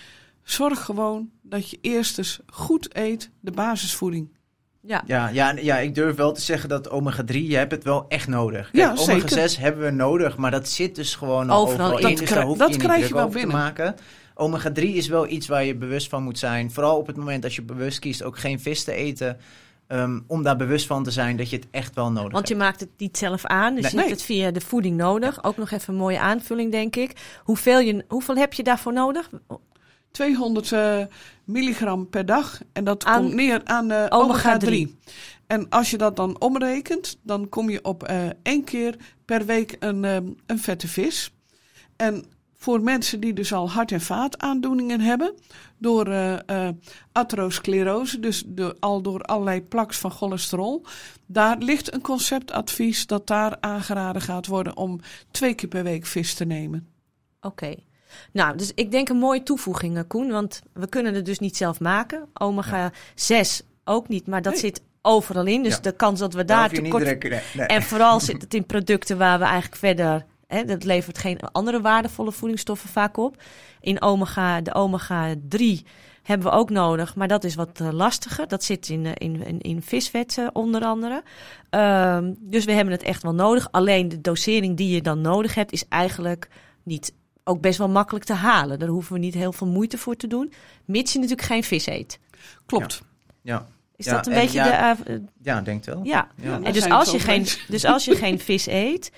Zorg 0.43 0.85
gewoon 0.85 1.29
dat 1.41 1.69
je 1.69 1.77
eerst 1.81 2.17
eens 2.17 2.39
goed 2.47 2.87
eet, 2.97 3.29
de 3.39 3.51
basisvoeding. 3.51 4.33
Ja. 4.81 5.03
Ja, 5.07 5.27
ja, 5.29 5.51
ja, 5.51 5.77
ik 5.77 5.95
durf 5.95 6.15
wel 6.15 6.31
te 6.31 6.41
zeggen 6.41 6.69
dat 6.69 6.89
omega-3, 6.89 7.47
je 7.47 7.55
hebt 7.57 7.71
het 7.71 7.83
wel 7.83 8.05
echt 8.07 8.27
nodig. 8.27 8.69
Ja, 8.71 8.87
Kijk, 8.87 8.99
zeker. 8.99 9.13
omega-6 9.39 9.57
hebben 9.59 9.83
we 9.83 9.91
nodig, 9.91 10.37
maar 10.37 10.51
dat 10.51 10.67
zit 10.69 10.95
dus 10.95 11.15
gewoon 11.15 11.49
al 11.49 11.61
Overal 11.61 11.91
overal, 11.91 12.09
in. 12.09 12.15
Dus 12.15 12.25
krijg- 12.25 12.33
daar 12.39 12.45
hoef 12.45 12.57
dat 12.57 12.73
je 12.73 12.79
krijg 12.79 13.07
je 13.07 13.13
wel 13.13 13.23
over 13.25 13.39
te 13.39 13.45
binnen. 13.45 13.63
maken. 13.63 13.95
Omega-3 14.35 14.83
is 14.95 15.07
wel 15.07 15.27
iets 15.27 15.47
waar 15.47 15.63
je 15.65 15.75
bewust 15.75 16.09
van 16.09 16.23
moet 16.23 16.39
zijn. 16.39 16.71
Vooral 16.71 16.97
op 16.97 17.07
het 17.07 17.15
moment 17.15 17.41
dat 17.41 17.53
je 17.53 17.61
bewust 17.61 17.99
kiest 17.99 18.23
ook 18.23 18.37
geen 18.39 18.59
vis 18.59 18.83
te 18.83 18.91
eten. 18.93 19.37
Ehm, 19.87 20.19
om 20.27 20.43
daar 20.43 20.55
bewust 20.57 20.85
van 20.87 21.03
te 21.03 21.11
zijn 21.11 21.37
dat 21.37 21.49
je 21.49 21.55
het 21.55 21.67
echt 21.71 21.95
wel 21.95 22.11
nodig 22.11 22.31
Want 22.31 22.47
je 22.47 22.53
hebt. 22.53 22.65
maakt 22.65 22.79
het 22.79 22.89
niet 22.97 23.17
zelf 23.17 23.45
aan, 23.45 23.75
dus 23.75 23.83
Nee. 23.83 23.91
je 23.91 23.97
hebt 23.97 24.07
Nee. 24.07 24.15
het 24.17 24.25
via 24.25 24.51
de 24.51 24.61
voeding 24.61 24.97
nodig. 24.97 25.43
Ook 25.43 25.57
nog 25.57 25.71
even 25.71 25.93
een 25.93 25.99
mooie 25.99 26.19
aanvulling, 26.19 26.71
denk 26.71 26.95
ik. 26.95 27.39
Hoeveel, 27.43 27.79
je, 27.79 28.05
hoeveel 28.07 28.35
heb 28.35 28.53
je 28.53 28.63
daarvoor 28.63 28.93
nodig? 28.93 29.29
200 30.11 30.71
eh, 30.71 31.01
milligram 31.43 32.09
per 32.09 32.25
dag. 32.25 32.59
En 32.73 32.83
dat 32.83 33.05
Aan 33.05 33.21
komt 33.21 33.33
neer 33.33 33.61
aan 33.63 33.91
eh, 33.91 34.05
omega-3. 34.09 34.87
omega-3. 34.89 34.95
En 35.47 35.69
als 35.69 35.89
je 35.91 35.97
dat 35.97 36.15
dan 36.15 36.39
omrekent, 36.41 37.17
dan 37.23 37.49
kom 37.49 37.69
je 37.69 37.83
op 37.83 38.03
eh, 38.03 38.17
één 38.43 38.63
keer 38.63 38.95
per 39.25 39.45
week 39.45 39.75
een, 39.79 40.05
eh, 40.05 40.15
een 40.45 40.59
vette 40.59 40.87
vis. 40.87 41.33
En 41.95 42.25
voor 42.65 42.81
mensen 42.81 43.19
die 43.19 43.33
dus 43.33 43.53
al 43.53 43.69
hart- 43.69 43.91
en 43.91 44.01
vaataandoeningen 44.01 44.99
hebben, 45.01 45.33
door 45.77 46.07
eh, 46.07 46.67
eh, 46.67 46.73
atherosclerose, 47.11 48.19
dus 48.19 48.43
door, 48.45 48.75
al 48.79 49.01
door 49.01 49.21
allerlei 49.21 49.61
plaks 49.61 49.97
van 49.97 50.11
cholesterol, 50.11 50.85
daar 51.25 51.57
ligt 51.57 51.93
een 51.93 52.01
conceptadvies 52.01 53.07
dat 53.07 53.27
daar 53.27 53.57
aangeraden 53.59 54.21
gaat 54.21 54.47
worden 54.47 54.77
om 54.77 54.99
twee 55.31 55.53
keer 55.53 55.69
per 55.69 55.83
week 55.83 56.05
vis 56.05 56.33
te 56.33 56.45
nemen. 56.45 56.87
Oké. 57.41 57.75
Nou, 58.31 58.57
dus 58.57 58.71
ik 58.75 58.91
denk 58.91 59.09
een 59.09 59.17
mooie 59.17 59.43
toevoeging, 59.43 59.97
eh, 59.97 60.03
Koen. 60.07 60.31
Want 60.31 60.61
we 60.73 60.87
kunnen 60.87 61.13
het 61.13 61.25
dus 61.25 61.39
niet 61.39 61.57
zelf 61.57 61.79
maken. 61.79 62.27
Omega 62.33 62.91
6 63.15 63.61
ook 63.83 64.07
niet, 64.07 64.27
maar 64.27 64.41
dat 64.41 64.53
Nee. 64.53 64.61
zit 64.61 64.81
overal 65.01 65.45
in. 65.45 65.63
Dus 65.63 65.75
Ja. 65.75 65.81
de 65.81 65.91
kans 65.91 66.19
dat 66.19 66.33
we 66.33 66.45
Daar 66.45 66.69
tekort... 66.69 67.23
nee. 67.23 67.67
En 67.67 67.83
vooral 67.83 68.19
zit 68.19 68.41
het 68.41 68.53
in 68.53 68.65
producten 68.65 69.17
waar 69.17 69.39
we 69.39 69.45
eigenlijk 69.45 69.75
verder... 69.75 70.25
Hè, 70.47 70.63
dat 70.63 70.83
levert 70.83 71.17
geen 71.17 71.39
andere 71.39 71.81
waardevolle 71.81 72.31
voedingsstoffen 72.31 72.89
vaak 72.89 73.17
op. 73.17 73.41
In 73.81 74.01
omega, 74.01 74.61
de 74.61 74.73
omega 74.73 75.33
3 75.49 75.85
hebben 76.23 76.47
we 76.47 76.53
ook 76.53 76.69
nodig, 76.69 77.15
maar 77.15 77.27
dat 77.27 77.43
is 77.43 77.55
wat 77.55 77.79
eh, 77.79 77.91
lastiger. 77.91 78.47
Dat 78.47 78.63
zit 78.63 78.89
in, 78.89 79.05
eh, 79.05 79.11
in, 79.15 79.45
in, 79.45 79.59
in 79.61 79.81
visvet 79.81 80.39
onder 80.53 80.81
andere. 80.83 81.23
Ehm, 81.69 82.33
dus 82.39 82.65
we 82.65 82.71
hebben 82.71 82.93
het 82.93 83.03
echt 83.03 83.23
wel 83.23 83.33
nodig. 83.33 83.67
Alleen 83.71 84.09
de 84.09 84.21
dosering 84.21 84.77
die 84.77 84.89
je 84.93 85.01
dan 85.01 85.21
nodig 85.21 85.55
hebt, 85.55 85.71
is 85.71 85.87
eigenlijk 85.87 86.49
niet 86.83 87.13
ook 87.43 87.61
best 87.61 87.77
wel 87.77 87.89
makkelijk 87.89 88.25
te 88.25 88.33
halen. 88.33 88.79
Daar 88.79 88.89
hoeven 88.89 89.13
we 89.13 89.19
niet 89.19 89.33
heel 89.33 89.51
veel 89.53 89.67
moeite 89.67 89.97
voor 89.97 90.15
te 90.15 90.27
doen. 90.27 90.53
Mits 90.85 91.13
je 91.13 91.19
natuurlijk 91.19 91.47
geen 91.47 91.63
vis 91.63 91.85
eet. 91.85 92.19
Klopt. 92.65 93.01
Ja, 93.41 93.67
Is 93.95 94.05
Ja, 94.05 94.11
dat 94.11 94.27
een 94.27 94.33
en 94.33 94.39
beetje 94.41 94.57
ja, 94.57 94.93
de... 94.95 95.03
eh, 95.03 95.19
ja, 95.41 95.61
denk 95.61 95.85
het 95.85 95.95
wel. 95.95 96.03
ja. 96.03 96.27
En 96.41 96.73
dus 96.73 96.89
als, 96.89 97.11
je 97.11 97.19
geen, 97.19 97.45
dus 97.67 97.85
als 97.85 98.05
je 98.05 98.15
geen 98.15 98.39
vis 98.39 98.67
eet, 98.67 99.11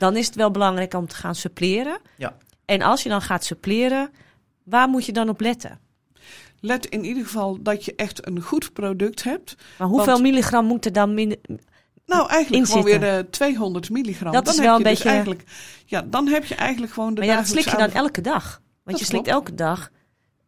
dan 0.00 0.16
is 0.16 0.26
het 0.26 0.34
wel 0.34 0.50
belangrijk 0.50 0.94
om 0.94 1.06
te 1.06 1.16
gaan 1.16 1.34
suppleren. 1.34 1.98
Ja. 2.16 2.36
En 2.64 2.82
als 2.82 3.02
je 3.02 3.08
dan 3.08 3.22
gaat 3.22 3.44
suppleren, 3.44 4.10
waar 4.64 4.88
moet 4.88 5.04
je 5.06 5.12
dan 5.12 5.28
op 5.28 5.40
letten? 5.40 5.78
Let 6.60 6.86
in 6.86 7.04
ieder 7.04 7.24
geval 7.24 7.62
dat 7.62 7.84
je 7.84 7.94
echt 7.94 8.26
een 8.26 8.40
goed 8.40 8.72
product 8.72 9.22
hebt. 9.24 9.56
Maar 9.78 9.88
hoeveel 9.88 10.06
Want- 10.12 10.22
milligram 10.22 10.64
moet 10.66 10.84
er 10.84 10.92
dan 10.92 11.14
minder... 11.14 11.38
Nou, 12.06 12.28
eigenlijk 12.28 12.66
gewoon 12.66 12.84
weer 12.84 13.00
de 13.00 13.26
200 13.30 13.90
milligram. 13.90 14.32
Dat 14.32 14.44
dan 14.44 14.52
is 14.54 14.58
heb 14.60 14.68
wel 14.68 14.78
je 14.78 14.84
een 14.84 14.90
dus 14.90 14.98
beetje- 14.98 15.08
Eigenlijk, 15.10 15.44
ja, 15.86 16.02
dan 16.02 16.26
heb 16.28 16.44
je 16.44 16.54
eigenlijk 16.54 16.92
gewoon 16.92 17.14
de 17.14 17.20
Maar 17.20 17.28
ja, 17.28 17.36
dat 17.36 17.46
slik 17.48 17.68
je 17.68 17.76
dan 17.76 17.90
elke 17.90 18.20
dag. 18.20 18.60
Want 18.82 18.98
Dat 18.98 18.98
je 18.98 19.04
slikt 19.04 19.24
klopt. 19.28 19.38
elke 19.38 19.54
dag 19.54 19.90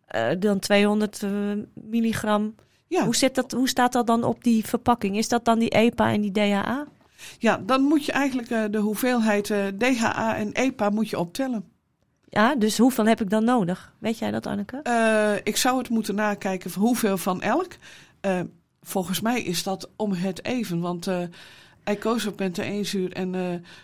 eh, 0.06 0.28
dan 0.38 0.58
200 0.58 1.22
eh, 1.22 1.30
milligram. 1.74 2.54
Ja, 2.88 3.04
Hoe, 3.04 3.16
zit 3.16 3.34
dat, 3.34 3.52
hoe 3.52 3.68
staat 3.68 3.92
dat 3.92 4.06
dan 4.06 4.24
op 4.24 4.44
die 4.44 4.64
verpakking? 4.66 5.16
Is 5.16 5.28
dat 5.28 5.44
dan 5.44 5.58
die 5.58 5.68
EPA 5.70 6.12
en 6.12 6.20
die 6.20 6.32
DHA? 6.32 6.86
Ja, 7.38 7.62
dan 7.66 7.82
moet 7.82 8.04
je 8.04 8.12
eigenlijk 8.12 8.50
eh, 8.50 8.64
de 8.70 8.78
hoeveelheid 8.78 9.50
eh, 9.50 9.66
DHA 9.78 10.36
en 10.36 10.52
EPA 10.52 10.90
moet 10.90 11.08
je 11.08 11.18
optellen. 11.18 11.64
Ja, 12.28 12.54
dus 12.54 12.78
hoeveel 12.78 13.06
heb 13.06 13.20
ik 13.20 13.30
dan 13.30 13.44
nodig? 13.44 13.92
Weet 13.98 14.18
jij 14.18 14.30
dat, 14.30 14.46
Anneke? 14.46 14.80
Eh, 14.82 15.34
ik 15.42 15.56
zou 15.56 15.78
het 15.78 15.88
moeten 15.88 16.14
nakijken 16.14 16.70
van 16.70 16.82
hoeveel 16.82 17.18
van 17.18 17.42
elk. 17.42 17.72
Volgens 18.82 19.20
mij 19.20 19.42
is 19.42 19.62
dat 19.62 19.90
om 19.96 20.12
het 20.12 20.44
even, 20.44 20.80
want 20.80 21.08
eh 21.84 21.94
icosapentaeenzuur 21.94 23.12
en 23.12 23.34
eh 23.34 23.40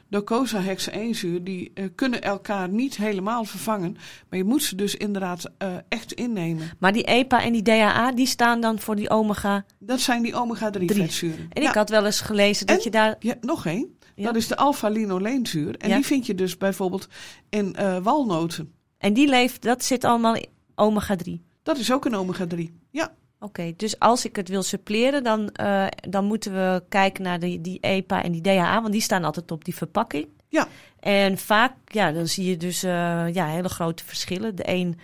docosahexaeenzuur 0.09 1.45
die 1.45 1.71
eh, 1.75 1.85
kunnen 1.95 2.23
elkaar 2.23 2.69
niet 2.69 2.97
helemaal 2.97 3.45
vervangen, 3.45 3.97
maar 4.29 4.39
je 4.39 4.45
moet 4.45 4.63
ze 4.63 4.77
dus 4.77 4.95
inderdaad 4.95 5.51
eh, 5.59 5.77
echt 5.89 6.13
innemen. 6.13 6.71
Maar 6.79 6.93
die 6.93 7.05
EPA 7.05 7.43
en 7.43 7.53
die 7.53 7.63
DHA, 7.63 8.13
die 8.13 8.27
staan 8.27 8.61
dan 8.61 8.79
voor 8.79 8.97
die 8.97 9.11
omega. 9.11 9.65
Dat 9.79 10.01
zijn 10.01 10.23
die 10.23 10.35
omega-3 10.35 10.71
Drie. 10.71 10.93
vetzuren. 10.95 11.47
En 11.53 11.63
Ja. 11.63 11.69
ik 11.69 11.75
had 11.75 11.89
wel 11.91 12.05
eens 12.05 12.21
gelezen 12.21 12.67
dat 12.67 12.77
En- 12.77 12.83
je 12.85 12.91
daar... 12.91 13.17
Ja, 13.19 13.35
nog 13.41 13.67
één. 13.67 13.97
Ja. 14.15 14.25
Dat 14.25 14.37
is 14.37 14.47
de 14.47 14.57
alpha-linoleenzuur. 14.57 15.77
En 15.77 15.89
Ja. 15.89 15.95
die 15.95 16.05
vind 16.05 16.27
je 16.27 16.35
dus 16.35 16.57
bijvoorbeeld 16.57 17.09
in 17.49 17.77
walnoten. 18.03 18.73
En 18.99 19.13
die 19.13 19.29
leeft, 19.29 19.63
dat 19.63 19.85
zit 19.85 20.05
allemaal 20.05 20.35
in 20.35 20.47
omega 20.75 21.17
3. 21.17 21.43
Dat 21.63 21.79
is 21.79 21.93
ook 21.93 22.05
een 22.05 22.15
omega-3. 22.15 22.75
Ja, 22.91 23.15
Oké, 23.41 23.73
dus 23.77 23.99
als 23.99 24.25
ik 24.25 24.37
het 24.37 24.49
wil 24.49 24.63
suppleren, 24.63 25.25
dan, 25.25 25.51
eh, 25.51 25.87
dan 26.09 26.25
moeten 26.25 26.53
we 26.53 26.83
kijken 26.89 27.23
naar 27.23 27.39
die, 27.39 27.61
die 27.61 27.81
EPA 27.81 28.23
en 28.23 28.33
die 28.33 28.41
DHA, 28.41 28.81
want 28.81 28.93
die 28.93 29.03
staan 29.03 29.25
altijd 29.25 29.51
op 29.51 29.65
die 29.65 29.75
verpakking. 29.75 30.27
Ja. 30.49 30.69
En 31.01 31.39
vaak, 31.39 31.73
ja, 31.85 32.13
dan 32.13 32.27
zie 32.27 32.49
je 32.49 32.57
dus 32.57 32.83
eh, 32.83 33.35
ja, 33.35 33.47
hele 33.47 33.69
grote 33.69 34.05
verschillen. 34.05 34.55
De 34.55 34.69
een 34.69 34.99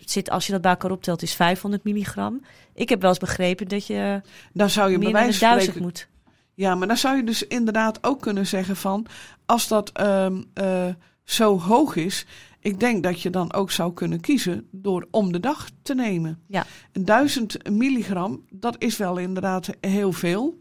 zit, 0.00 0.30
als 0.30 0.46
je 0.46 0.52
dat 0.52 0.60
bij 0.60 0.70
elkaar 0.70 0.90
optelt, 0.90 1.22
is 1.22 1.34
500 1.34 1.84
milligram. 1.84 2.44
Ik 2.74 2.88
heb 2.88 3.00
wel 3.00 3.10
eens 3.10 3.18
begrepen 3.18 3.68
dat 3.68 3.86
je 3.86 4.20
dan 4.52 4.70
zou 4.70 4.90
je 4.90 4.98
bij 4.98 5.04
meer 5.04 5.14
wijze 5.16 5.38
van 5.38 5.48
1000 5.48 5.62
spreken... 5.62 5.82
moet. 5.82 6.08
Ja, 6.54 6.74
maar 6.74 6.88
dan 6.88 6.96
zou 6.96 7.16
je 7.16 7.24
dus 7.24 7.46
inderdaad 7.46 7.98
ook 8.06 8.20
kunnen 8.20 8.46
zeggen 8.46 8.76
van... 8.76 9.06
als 9.46 9.68
dat 9.68 9.90
ehm, 9.92 10.42
eh, 10.54 10.86
zo 11.24 11.60
hoog 11.60 11.96
is... 11.96 12.26
ik 12.60 12.80
denk 12.80 13.02
dat 13.02 13.20
je 13.20 13.30
dan 13.30 13.52
ook 13.52 13.70
zou 13.70 13.92
kunnen 13.92 14.20
kiezen 14.20 14.68
door 14.70 15.06
om 15.10 15.32
de 15.32 15.40
dag 15.40 15.68
te 15.82 15.94
nemen. 15.94 16.42
Ja. 16.46 16.66
Een 16.92 17.04
1000 17.04 17.70
milligram, 17.70 18.44
dat 18.50 18.76
is 18.78 18.96
wel 18.96 19.16
inderdaad 19.16 19.70
heel 19.80 20.12
veel. 20.12 20.58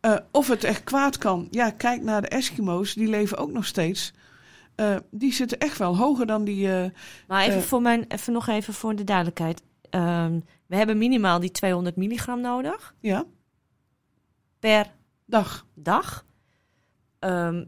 Eh, 0.00 0.16
of 0.30 0.48
het 0.48 0.64
echt 0.64 0.84
kwaad 0.84 1.18
kan, 1.18 1.48
ja, 1.50 1.70
kijk 1.70 2.02
naar 2.02 2.20
de 2.22 2.28
Eskimo's, 2.28 2.94
die 2.94 3.08
leven 3.08 3.38
ook 3.38 3.52
nog 3.52 3.66
steeds. 3.66 4.12
Eh, 4.74 4.96
die 5.10 5.32
zitten 5.32 5.58
echt 5.58 5.78
wel 5.78 5.96
hoger 5.96 6.26
dan 6.26 6.44
die... 6.44 6.72
eh, 6.72 6.90
Maar 7.28 7.44
even, 7.46 7.62
voor 7.62 7.82
mijn, 7.82 8.04
even 8.08 8.32
nog 8.32 8.46
even 8.48 8.74
voor 8.74 8.94
de 8.96 9.04
duidelijkheid. 9.04 9.62
Ehm, 9.90 10.40
we 10.66 10.76
hebben 10.76 10.98
minimaal 10.98 11.40
die 11.40 11.50
200 11.50 11.96
milligram 11.96 12.40
nodig 12.40 12.94
ja, 13.00 13.24
per 14.58 14.92
dag. 15.26 15.66
dag. 15.74 16.26
Ehm, 17.18 17.64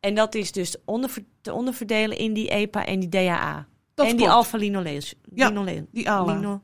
en 0.00 0.14
dat 0.14 0.34
is 0.34 0.52
dus 0.52 0.76
onderver- 0.84 1.24
te 1.40 1.52
onderverdelen 1.52 2.18
in 2.18 2.32
die 2.32 2.48
EPA 2.48 2.86
en 2.86 3.00
die 3.00 3.08
DHA. 3.08 3.66
Dat 3.94 4.06
en 4.06 4.16
die 4.16 4.30
alpha-linoleen. 4.30 5.02
Ja, 5.34 5.64
Die 5.90 6.10
ALA. 6.10 6.60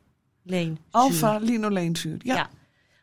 Alpha-linoleenzuur. 0.91 2.16
Ja. 2.18 2.35
Ja. 2.35 2.51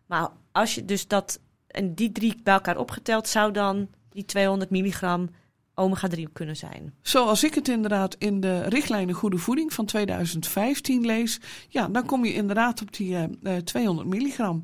Maar 0.08 0.30
als 0.52 0.76
je 0.76 0.86
dus 0.86 1.08
dat... 1.08 1.40
En 1.68 1.94
die 1.94 2.12
drie 2.12 2.36
bij 2.44 2.54
elkaar 2.54 2.78
opgeteld 2.78 3.28
zou 3.28 3.52
dan 3.52 3.90
die 4.10 4.26
200 4.26 4.70
milligram 4.70 5.30
omega-3 5.76 6.24
kunnen 6.34 6.56
zijn. 6.56 6.94
Zoals 7.02 7.44
ik 7.44 7.54
het 7.54 7.68
inderdaad 7.68 8.16
in 8.16 8.40
de 8.40 8.62
richtlijnen 8.62 9.16
Goede 9.16 9.38
Voeding 9.38 9.74
van 9.74 9.86
2015 9.86 11.06
lees, 11.06 11.40
ja, 11.70 11.88
dan 11.88 12.06
kom 12.06 12.26
je 12.26 12.34
inderdaad 12.34 12.82
op 12.82 12.94
die 12.94 13.16
eh, 13.16 13.56
eh, 13.56 13.64
200 13.64 14.08
milligram. 14.08 14.64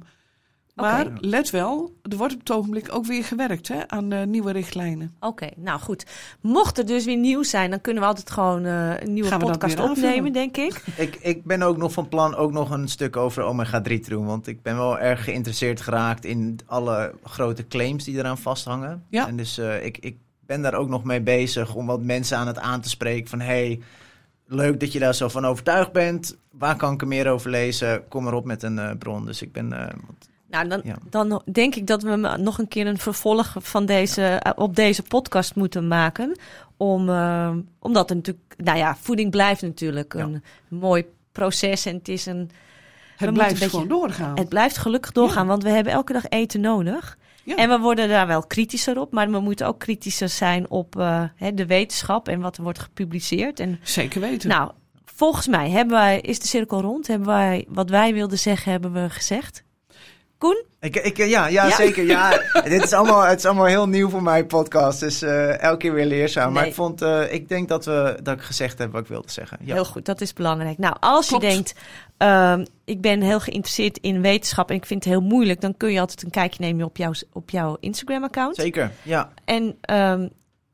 Maar 0.81 1.07
let 1.19 1.49
wel, 1.49 1.93
er 2.09 2.17
wordt 2.17 2.33
op 2.33 2.39
het 2.39 2.51
ogenblik 2.51 2.95
ook 2.95 3.05
weer 3.05 3.23
gewerkt 3.23 3.67
hè, 3.67 3.87
aan 3.87 4.11
eh, 4.11 4.25
nieuwe 4.27 4.51
richtlijnen. 4.51 5.15
Oké, 5.19 5.49
nou 5.55 5.79
goed. 5.79 6.05
Mocht 6.41 6.77
er 6.77 6.85
dus 6.85 7.05
weer 7.05 7.17
nieuws 7.17 7.49
zijn, 7.49 7.69
dan 7.69 7.81
kunnen 7.81 8.01
we 8.01 8.07
altijd 8.07 8.29
gewoon 8.29 8.65
eh, 8.65 9.01
een 9.01 9.13
nieuwe 9.13 9.37
podcast 9.37 9.79
opnemen, 9.79 10.33
denk 10.33 10.57
ik. 10.57 10.81
Ik, 10.97 11.15
ik 11.21 11.45
ben 11.45 11.61
ook 11.61 11.77
nog 11.77 11.91
van 11.91 12.07
plan 12.07 12.35
ook 12.35 12.51
nog 12.51 12.69
een 12.69 12.87
stuk 12.87 13.15
over 13.15 13.43
omega-3 13.43 13.81
te 13.83 14.09
doen. 14.09 14.25
Want 14.25 14.47
ik 14.47 14.61
ben 14.61 14.77
wel 14.77 14.99
erg 14.99 15.23
geïnteresseerd 15.23 15.81
geraakt 15.81 16.25
in 16.25 16.59
alle 16.65 17.13
grote 17.23 17.67
claims 17.67 18.03
die 18.03 18.17
eraan 18.17 18.37
vasthangen. 18.37 19.03
Ja. 19.09 19.27
En 19.27 19.35
dus 19.35 19.57
eh, 19.57 19.85
ik, 19.85 19.97
ik 19.97 20.17
ben 20.45 20.61
daar 20.61 20.73
ook 20.73 20.89
nog 20.89 21.03
mee 21.03 21.21
bezig 21.21 21.75
om 21.75 21.85
wat 21.85 22.01
mensen 22.01 22.37
aan 22.37 22.47
het 22.47 22.59
aan 22.59 22.81
te 22.81 22.89
spreken 22.89 23.29
van... 23.29 23.39
hey, 23.39 23.79
leuk 24.45 24.79
dat 24.79 24.91
je 24.91 24.99
daar 24.99 25.15
zo 25.15 25.27
van 25.27 25.45
overtuigd 25.45 25.91
bent. 25.91 26.37
Waar 26.51 26.75
kan 26.75 26.93
ik 26.93 27.01
er 27.01 27.07
meer 27.07 27.27
over 27.27 27.49
lezen? 27.49 28.07
Kom 28.07 28.27
erop 28.27 28.45
met 28.45 28.63
een 28.63 28.79
eh, 28.79 28.97
bron. 28.99 29.25
Dus 29.25 29.41
ik 29.41 29.51
ben... 29.51 29.73
eh, 29.73 29.95
Nou, 30.49 30.67
dan, 30.67 30.81
Ja. 30.83 30.95
dan 31.09 31.41
denk 31.51 31.75
ik 31.75 31.87
dat 31.87 32.03
we 32.03 32.15
m- 32.15 32.41
nog 32.43 32.57
een 32.57 32.67
keer 32.67 32.87
een 32.87 32.97
vervolg 32.97 33.55
van 33.59 33.85
deze, 33.85 34.23
eh, 34.25 34.51
op 34.55 34.75
deze 34.75 35.03
podcast 35.03 35.55
moeten 35.55 35.87
maken. 35.87 36.39
Om, 36.77 37.09
eh, 37.09 37.51
omdat 37.79 38.09
er 38.09 38.15
natuurlijk, 38.15 38.53
nou 38.57 38.77
ja, 38.77 38.95
voeding 38.95 39.31
blijft 39.31 39.61
natuurlijk 39.61 40.13
Ja. 40.13 40.19
een 40.23 40.43
mooi 40.67 41.05
proces. 41.31 41.85
En 41.85 41.95
het 41.95 42.07
is 42.07 42.25
een, 42.25 42.49
Het 43.17 43.33
blijft 43.33 43.51
een 43.53 43.59
beetje- 43.59 43.69
gewoon 43.69 43.87
doorgaan. 43.87 44.37
het 44.37 44.49
blijft 44.49 44.77
gelukkig 44.77 45.11
doorgaan, 45.11 45.47
want 45.47 45.63
we 45.63 45.69
hebben 45.69 45.93
elke 45.93 46.13
dag 46.13 46.25
eten 46.29 46.61
nodig. 46.61 47.17
En 47.55 47.69
we 47.69 47.79
worden 47.79 48.09
daar 48.09 48.27
wel 48.27 48.41
kritischer 48.43 48.99
op, 48.99 49.11
maar 49.11 49.31
we 49.31 49.39
moeten 49.39 49.67
ook 49.67 49.79
kritischer 49.79 50.29
zijn 50.29 50.69
op 50.69 50.95
eh, 50.99 51.23
de 51.53 51.65
wetenschap 51.65 52.27
en 52.27 52.39
wat 52.39 52.57
er 52.57 52.63
wordt 52.63 52.79
gepubliceerd. 52.79 53.59
En 53.59 53.79
Zeker 53.83 54.21
weten. 54.21 54.49
nou, 54.49 54.71
volgens 55.05 55.47
mij 55.47 55.69
hebben 55.69 55.97
wij, 55.97 56.19
is 56.21 56.39
de 56.39 56.47
cirkel 56.47 56.81
rond. 56.81 57.07
Hebben 57.07 57.27
wij 57.27 57.65
wat 57.67 57.89
wij 57.89 58.13
wilden 58.13 58.39
zeggen, 58.39 58.71
hebben 58.71 58.93
we 58.93 59.09
gezegd. 59.09 59.63
Koen? 60.39 60.63
Ik, 60.79 60.95
ik, 60.95 61.17
ja, 61.17 61.25
ja, 61.25 61.47
Ja? 61.47 61.71
zeker. 61.75 62.05
Ja, 62.05 62.41
dit 62.63 62.83
is 62.83 62.93
allemaal, 62.93 63.21
het 63.21 63.37
is 63.39 63.45
allemaal 63.45 63.65
heel 63.65 63.87
nieuw 63.87 64.09
voor 64.09 64.23
mijn 64.23 64.45
podcast. 64.47 64.99
Dus 64.99 65.21
eh, 65.21 65.61
elke 65.61 65.77
keer 65.77 65.93
weer 65.93 66.05
leerzaam. 66.05 66.53
Maar 66.53 66.67
ik, 66.67 66.73
vond, 66.73 67.01
eh, 67.01 67.33
ik 67.33 67.49
denk 67.49 67.67
dat, 67.67 67.85
we, 67.85 68.19
dat 68.23 68.37
ik 68.37 68.41
gezegd 68.43 68.77
heb 68.77 68.91
wat 68.91 69.01
ik 69.01 69.07
wilde 69.07 69.31
zeggen. 69.31 69.57
Ja. 69.61 69.73
Heel 69.73 69.85
goed, 69.85 70.05
dat 70.05 70.21
is 70.21 70.33
belangrijk. 70.33 70.77
Nou, 70.77 70.95
als 70.99 71.27
Klopt. 71.27 71.43
je 71.43 71.49
denkt, 71.49 71.73
ehm, 72.17 72.65
ik 72.85 73.01
ben 73.01 73.21
heel 73.21 73.39
geïnteresseerd 73.39 73.97
in 73.97 74.21
wetenschap 74.21 74.69
en 74.69 74.75
ik 74.75 74.85
vind 74.85 75.03
het 75.03 75.13
heel 75.13 75.21
moeilijk, 75.21 75.61
dan 75.61 75.77
kun 75.77 75.91
je 75.91 75.99
altijd 75.99 76.23
een 76.23 76.29
kijkje 76.29 76.63
nemen 76.63 76.85
op 76.85 76.97
jouw, 76.97 77.11
op 77.33 77.49
jouw 77.49 77.77
Instagram-account. 77.79 78.55
Zeker, 78.55 78.91
ja. 79.01 79.31
En 79.45 79.77
ehm, 79.81 80.27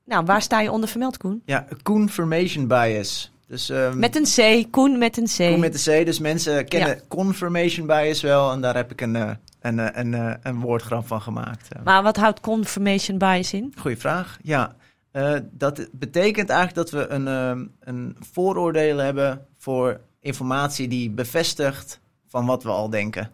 nou, 0.06 0.26
waar 0.26 0.42
sta 0.42 0.60
je 0.62 0.72
onder 0.72 0.90
vermeld, 0.90 1.18
Koen? 1.18 1.42
Ja, 1.46 1.68
confirmation 1.84 2.68
bias. 2.68 3.32
Dus, 3.48 3.70
ehm, 3.70 4.00
Met 4.00 4.16
een 4.16 4.64
C, 4.66 4.72
Koen 4.72 4.98
met 4.98 5.18
een 5.18 5.26
C. 5.26 5.38
Koen 5.38 5.60
met 5.60 5.84
de 5.84 6.02
C. 6.02 6.06
Dus 6.06 6.20
mensen 6.20 6.66
kennen 6.68 7.02
confirmation 7.08 7.88
bias 7.88 8.22
wel. 8.22 8.52
En 8.52 8.62
daar 8.62 8.76
heb 8.76 8.92
ik 8.92 9.02
een, 9.02 9.16
eh, 9.16 9.30
een, 9.66 9.80
eh, 9.80 10.04
een, 10.04 10.14
eh, 10.14 10.34
een 10.42 10.60
woordgrap 10.60 11.08
van 11.08 11.22
gemaakt. 11.22 11.74
Eh, 11.74 11.82
Maar 11.84 12.04
wat 12.04 12.18
houdt 12.18 12.40
confirmation 12.40 13.18
bias 13.18 13.54
in? 13.54 13.74
Goeie 13.78 13.98
vraag. 13.98 14.38
Ja, 14.42 14.76
Eh, 15.16 15.34
dat 15.52 15.88
betekent 15.92 16.50
eigenlijk 16.50 16.90
dat 16.90 17.02
we 17.02 17.14
een, 17.14 17.28
ehm, 17.28 17.66
een 17.80 18.16
vooroordeel 18.20 18.98
hebben 18.98 19.46
voor 19.58 20.00
informatie 20.20 20.88
die 20.88 21.10
bevestigt 21.10 22.00
van 22.28 22.46
wat 22.46 22.64
we 22.64 22.70
al 22.70 22.90
denken. 22.90 23.32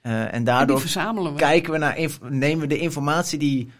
Eh, 0.00 0.34
en 0.34 0.44
daardoor 0.44 0.80
we. 0.80 1.32
kijken 1.36 1.72
we 1.72 1.78
naar, 1.78 1.98
nemen 2.28 2.60
we 2.60 2.66
de 2.66 2.78
informatie 2.78 3.38
die 3.38 3.70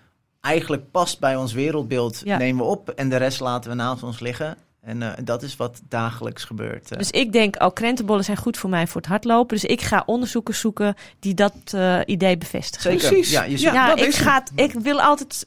eigenlijk 0.41 0.91
past 0.91 1.21
bij 1.21 1.37
ons 1.37 1.53
wereldbeeld, 1.53 2.21
Ja. 2.25 2.37
nemen 2.39 2.65
we 2.65 2.71
op 2.71 2.89
en 2.89 3.09
de 3.09 3.17
rest 3.17 3.41
laten 3.41 3.71
we 3.71 3.77
naast 3.77 4.03
ons 4.03 4.21
liggen. 4.21 4.57
En 4.81 5.03
eh, 5.03 5.13
dat 5.25 5.43
is 5.43 5.57
wat 5.57 5.81
dagelijks 5.89 6.45
gebeurt. 6.45 6.91
eh. 6.91 6.99
Dus 6.99 7.11
ik 7.11 7.33
denk, 7.33 7.63
oh, 7.63 7.73
krentenbollen 7.73 8.25
zijn 8.25 8.37
goed 8.37 8.57
voor 8.57 8.71
mij 8.71 8.87
voor 8.87 9.01
het 9.01 9.11
hardlopen. 9.11 9.57
Dus 9.57 9.65
ik 9.65 9.81
ga 9.81 10.03
onderzoeken 10.07 10.55
zoeken 10.55 10.95
die 11.19 11.35
dat 11.35 11.55
eh, 11.65 12.01
idee 12.07 12.39
bevestigen. 12.39 12.91
Zeker. 12.91 13.09
Precies. 13.09 13.31
Ja, 13.31 13.43
je 13.45 13.61
Ja, 13.61 13.97
ik, 13.97 14.15
ga 14.15 14.35
het, 14.35 14.53
ik, 14.55 14.73
wil 14.73 15.01
altijd, 15.01 15.47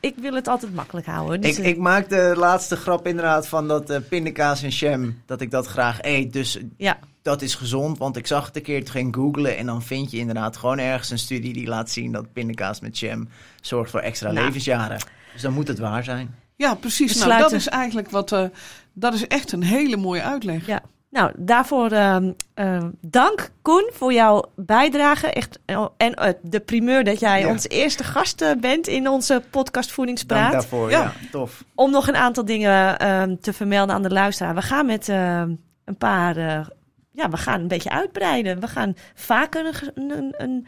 ik 0.00 0.14
wil 0.16 0.34
het 0.34 0.48
altijd 0.48 0.74
makkelijk 0.74 1.06
houden. 1.06 1.40
Dus, 1.40 1.58
Ik, 1.58 1.64
eh, 1.64 1.70
ik 1.70 1.78
maak 1.78 2.08
de 2.08 2.32
laatste 2.36 2.76
grap 2.76 3.06
inderdaad 3.06 3.48
van 3.48 3.68
dat 3.68 3.90
eh 3.90 3.98
pindakaas 4.08 4.62
en 4.62 4.68
jam, 4.68 5.22
dat 5.26 5.40
ik 5.40 5.50
dat 5.50 5.66
graag 5.66 6.02
eet. 6.02 6.32
Dus 6.32 6.58
ja. 6.76 6.98
dat 7.22 7.42
is 7.42 7.54
gezond, 7.54 7.98
want 7.98 8.16
ik 8.16 8.26
zag 8.26 8.46
het 8.46 8.56
een 8.56 8.62
keer, 8.62 8.84
toen 8.84 8.92
ging 8.92 9.14
googlen 9.14 9.56
en 9.56 9.66
dan 9.66 9.82
vind 9.82 10.10
je 10.10 10.18
inderdaad 10.18 10.56
gewoon 10.56 10.78
ergens 10.78 11.10
een 11.10 11.18
studie 11.18 11.52
die 11.52 11.66
laat 11.66 11.90
zien 11.90 12.12
dat 12.12 12.32
pindakaas 12.32 12.80
met 12.80 12.98
jam 12.98 13.28
zorgt 13.60 13.90
voor 13.90 14.00
extra 14.00 14.32
Nou. 14.32 14.46
levensjaren. 14.46 14.98
Dus 15.32 15.42
dan 15.42 15.52
moet 15.52 15.68
het 15.68 15.78
waar 15.78 16.04
zijn. 16.04 16.34
Ja, 16.60 16.74
precies. 16.74 17.18
Nou, 17.24 17.38
dat 17.38 17.52
is 17.52 17.68
eigenlijk 17.68 18.10
wat. 18.10 18.32
eh, 18.32 18.44
dat 18.92 19.14
is 19.14 19.26
echt 19.26 19.52
een 19.52 19.62
hele 19.62 19.96
mooie 19.96 20.22
uitleg. 20.22 20.66
Ja. 20.66 20.80
Nou, 21.10 21.32
daarvoor 21.36 21.90
ehm, 21.90 22.32
eh, 22.54 22.84
dank 23.00 23.50
Koen 23.62 23.90
voor 23.92 24.12
jouw 24.12 24.44
bijdrage. 24.56 25.26
Echt, 25.26 25.58
eh, 25.64 25.86
en 25.96 26.14
eh, 26.14 26.32
de 26.42 26.60
primeur 26.60 27.04
dat 27.04 27.20
jij 27.20 27.40
Ja. 27.40 27.48
onze 27.48 27.68
eerste 27.68 28.04
gast 28.04 28.44
bent 28.60 28.86
in 28.86 29.08
onze 29.08 29.42
podcast 29.50 29.72
Dank 29.72 29.90
Voedingspraat. 29.94 30.52
daarvoor, 30.52 30.90
Ja. 30.90 31.00
ja, 31.02 31.12
tof. 31.30 31.64
Om 31.74 31.90
nog 31.90 32.08
een 32.08 32.16
aantal 32.16 32.44
dingen 32.44 32.98
ehm, 32.98 33.36
te 33.40 33.52
vermelden 33.52 33.94
aan 33.94 34.02
de 34.02 34.10
luisteraar. 34.10 34.54
We 34.54 34.62
gaan 34.62 34.86
met 34.86 35.08
ehm, 35.08 35.54
een 35.84 35.96
paar... 35.98 36.36
eh, 36.36 36.66
ja, 37.12 37.28
we 37.28 37.36
gaan 37.36 37.60
een 37.60 37.68
beetje 37.68 37.90
uitbreiden. 37.90 38.60
We 38.60 38.68
gaan 38.68 38.94
vaker 39.14 39.90
een, 39.94 40.10
een, 40.10 40.34
een, 40.38 40.66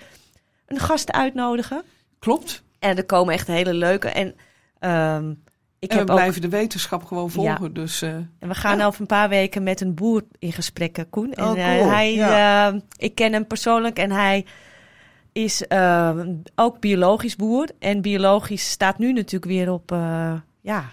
een 0.67 0.79
gast 0.79 1.13
uitnodigen. 1.13 1.83
Klopt. 2.19 2.63
En 2.79 2.97
er 2.97 3.05
komen 3.07 3.35
echt 3.35 3.47
hele 3.47 3.75
leuke. 3.75 4.09
En 4.09 4.35
ehm, 4.79 5.33
ik 5.83 5.89
en 5.91 5.95
we 5.97 6.01
heb 6.03 6.11
ook 6.11 6.17
blijven 6.17 6.41
de 6.41 6.49
wetenschap 6.49 7.05
gewoon 7.05 7.31
volgen. 7.31 7.73
Dus 7.75 8.03
eh, 8.03 8.11
En 8.15 8.49
we 8.49 8.55
gaan 8.55 8.79
Ja. 8.79 8.87
over 8.87 9.01
een 9.01 9.07
paar 9.07 9.29
weken 9.29 9.63
met 9.63 9.81
een 9.81 9.95
boer 9.95 10.23
in 10.39 10.53
gesprek, 10.53 11.05
Koen. 11.11 11.33
En 11.33 11.45
Oh, 11.45 11.59
eh, 11.59 11.89
hij, 11.89 12.15
Ja. 12.15 12.69
eh, 12.73 12.81
ik 12.97 13.15
ken 13.15 13.33
hem 13.33 13.47
persoonlijk 13.47 13.99
en 13.99 14.11
hij 14.11 14.45
is 15.33 15.67
eh, 15.67 16.19
ook 16.55 16.81
biologisch 16.81 17.37
boer. 17.37 17.69
En 17.79 18.01
biologisch 18.03 18.71
staat 18.71 18.99
nu 18.99 19.13
natuurlijk 19.13 19.53
weer 19.53 19.73
op, 19.73 19.93
eh, 19.93 20.35
ja, 20.61 20.85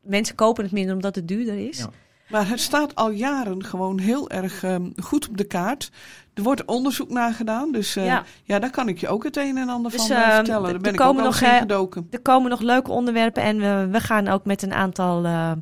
mensen 0.00 0.34
kopen 0.34 0.64
het 0.64 0.72
minder 0.72 0.94
omdat 0.94 1.14
het 1.14 1.28
duurder 1.28 1.68
is. 1.68 1.86
Maar 2.28 2.48
het 2.48 2.60
staat 2.60 2.94
al 2.94 3.10
jaren 3.10 3.64
gewoon 3.64 3.98
heel 3.98 4.30
erg 4.30 4.62
ehm, 4.62 4.90
goed 5.02 5.28
op 5.28 5.36
de 5.36 5.44
kaart. 5.44 5.90
Er 6.34 6.42
wordt 6.42 6.64
onderzoek 6.64 7.08
naar 7.10 7.32
gedaan. 7.32 7.72
Dus 7.72 7.96
eh, 7.96 8.06
Ja. 8.06 8.24
ja. 8.44 8.58
daar 8.58 8.70
kan 8.70 8.88
ik 8.88 8.98
je 8.98 9.08
ook 9.08 9.24
het 9.24 9.36
een 9.36 9.56
en 9.56 9.68
ander 9.68 9.90
Dus, 9.92 10.06
van 10.06 10.16
eh, 10.16 10.22
ehm, 10.22 10.34
vertellen. 10.34 10.64
er 10.66 10.72
Daar 10.72 10.80
ben 10.80 10.94
ik 10.94 11.00
ook 11.00 11.16
nog, 11.16 11.40
in 11.40 11.48
eh, 11.48 11.56
gedoken. 11.58 12.06
Er 12.10 12.20
komen 12.20 12.50
nog 12.50 12.60
leuke 12.60 12.90
onderwerpen 12.90 13.42
en 13.42 13.58
we, 13.58 13.88
we 13.90 14.00
gaan 14.00 14.28
ook 14.28 14.44
met 14.44 14.62
een 14.62 14.72
aantal 14.72 15.24
eh, 15.24 15.52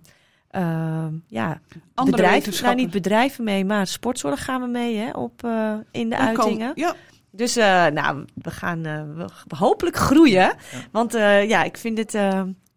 ja, 1.26 1.60
Andere 1.94 2.16
bedrijven, 2.16 2.62
nou 2.62 2.74
niet 2.74 2.90
bedrijven 2.90 3.44
mee, 3.44 3.64
maar 3.64 3.86
sportzorg 3.86 4.44
gaan 4.44 4.60
we 4.60 4.66
mee 4.66 4.96
hè, 4.96 5.10
op, 5.10 5.42
in 5.90 6.08
de 6.10 6.16
komen- 6.16 6.36
uitingen. 6.38 6.72
Ja, 6.74 6.94
Dus 7.30 7.54
nou, 7.92 8.24
we 8.34 8.50
gaan 8.50 8.82
we 9.16 9.56
hopelijk 9.56 9.96
groeien. 9.96 10.52
Want 10.92 11.12
ja, 11.46 11.62
ik 11.62 11.76
vind 11.76 11.98
het 11.98 12.10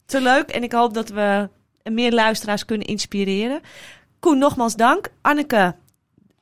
te 0.06 0.22
leuk. 0.22 0.50
En 0.50 0.64
ik 0.64 0.72
hoop 0.72 0.94
dat 0.94 1.10
we 1.10 1.50
meer 1.92 2.12
luisteraars 2.14 2.66
kunnen 2.66 2.88
inspireren. 2.88 3.62
Koen, 4.20 4.38
nogmaals 4.38 4.76
dank. 4.76 5.08
Anneke, 5.22 5.76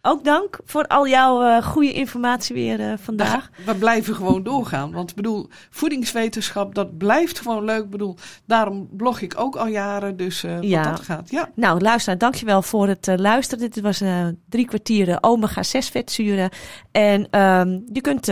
ook 0.02 0.24
dank 0.24 0.60
voor 0.66 0.88
al 0.88 1.08
jouw 1.08 1.44
eh, 1.44 1.64
goede 1.66 1.94
informatie 1.94 2.56
weer 2.56 2.80
eh, 2.80 2.94
vandaag. 3.02 3.50
ga- 3.52 3.72
we 3.72 3.76
blijven 3.76 4.16
gewoon 4.16 4.44
doorgaan. 4.44 4.92
Want 4.92 5.10
ik 5.10 5.16
bedoel, 5.16 5.48
voedingswetenschap, 5.70 6.76
dat 6.76 6.98
blijft 6.98 7.40
gewoon 7.40 7.64
leuk. 7.66 7.84
Ik 7.84 7.90
bedoel, 7.90 8.16
daarom 8.46 8.88
blog 8.92 9.22
ik 9.22 9.34
ook 9.40 9.56
al 9.56 9.68
jaren. 9.68 10.18
Dus 10.18 10.44
eh 10.44 10.62
Ja. 10.62 10.84
wat 10.84 10.96
dat 10.98 11.06
gaat. 11.06 11.30
Ja, 11.30 11.50
Nou, 11.56 11.80
luisteraar, 11.82 12.18
dankjewel 12.18 12.62
voor 12.62 12.88
het 12.88 13.08
luisteren. 13.16 13.70
Dit 13.70 13.82
was 13.84 14.02
drie 14.50 14.66
kwartieren 14.66 15.24
omega-6 15.24 15.90
vetzuren. 15.92 16.50
En 16.92 17.28
ehm, 17.30 17.80
je 17.94 18.02
kunt 18.02 18.30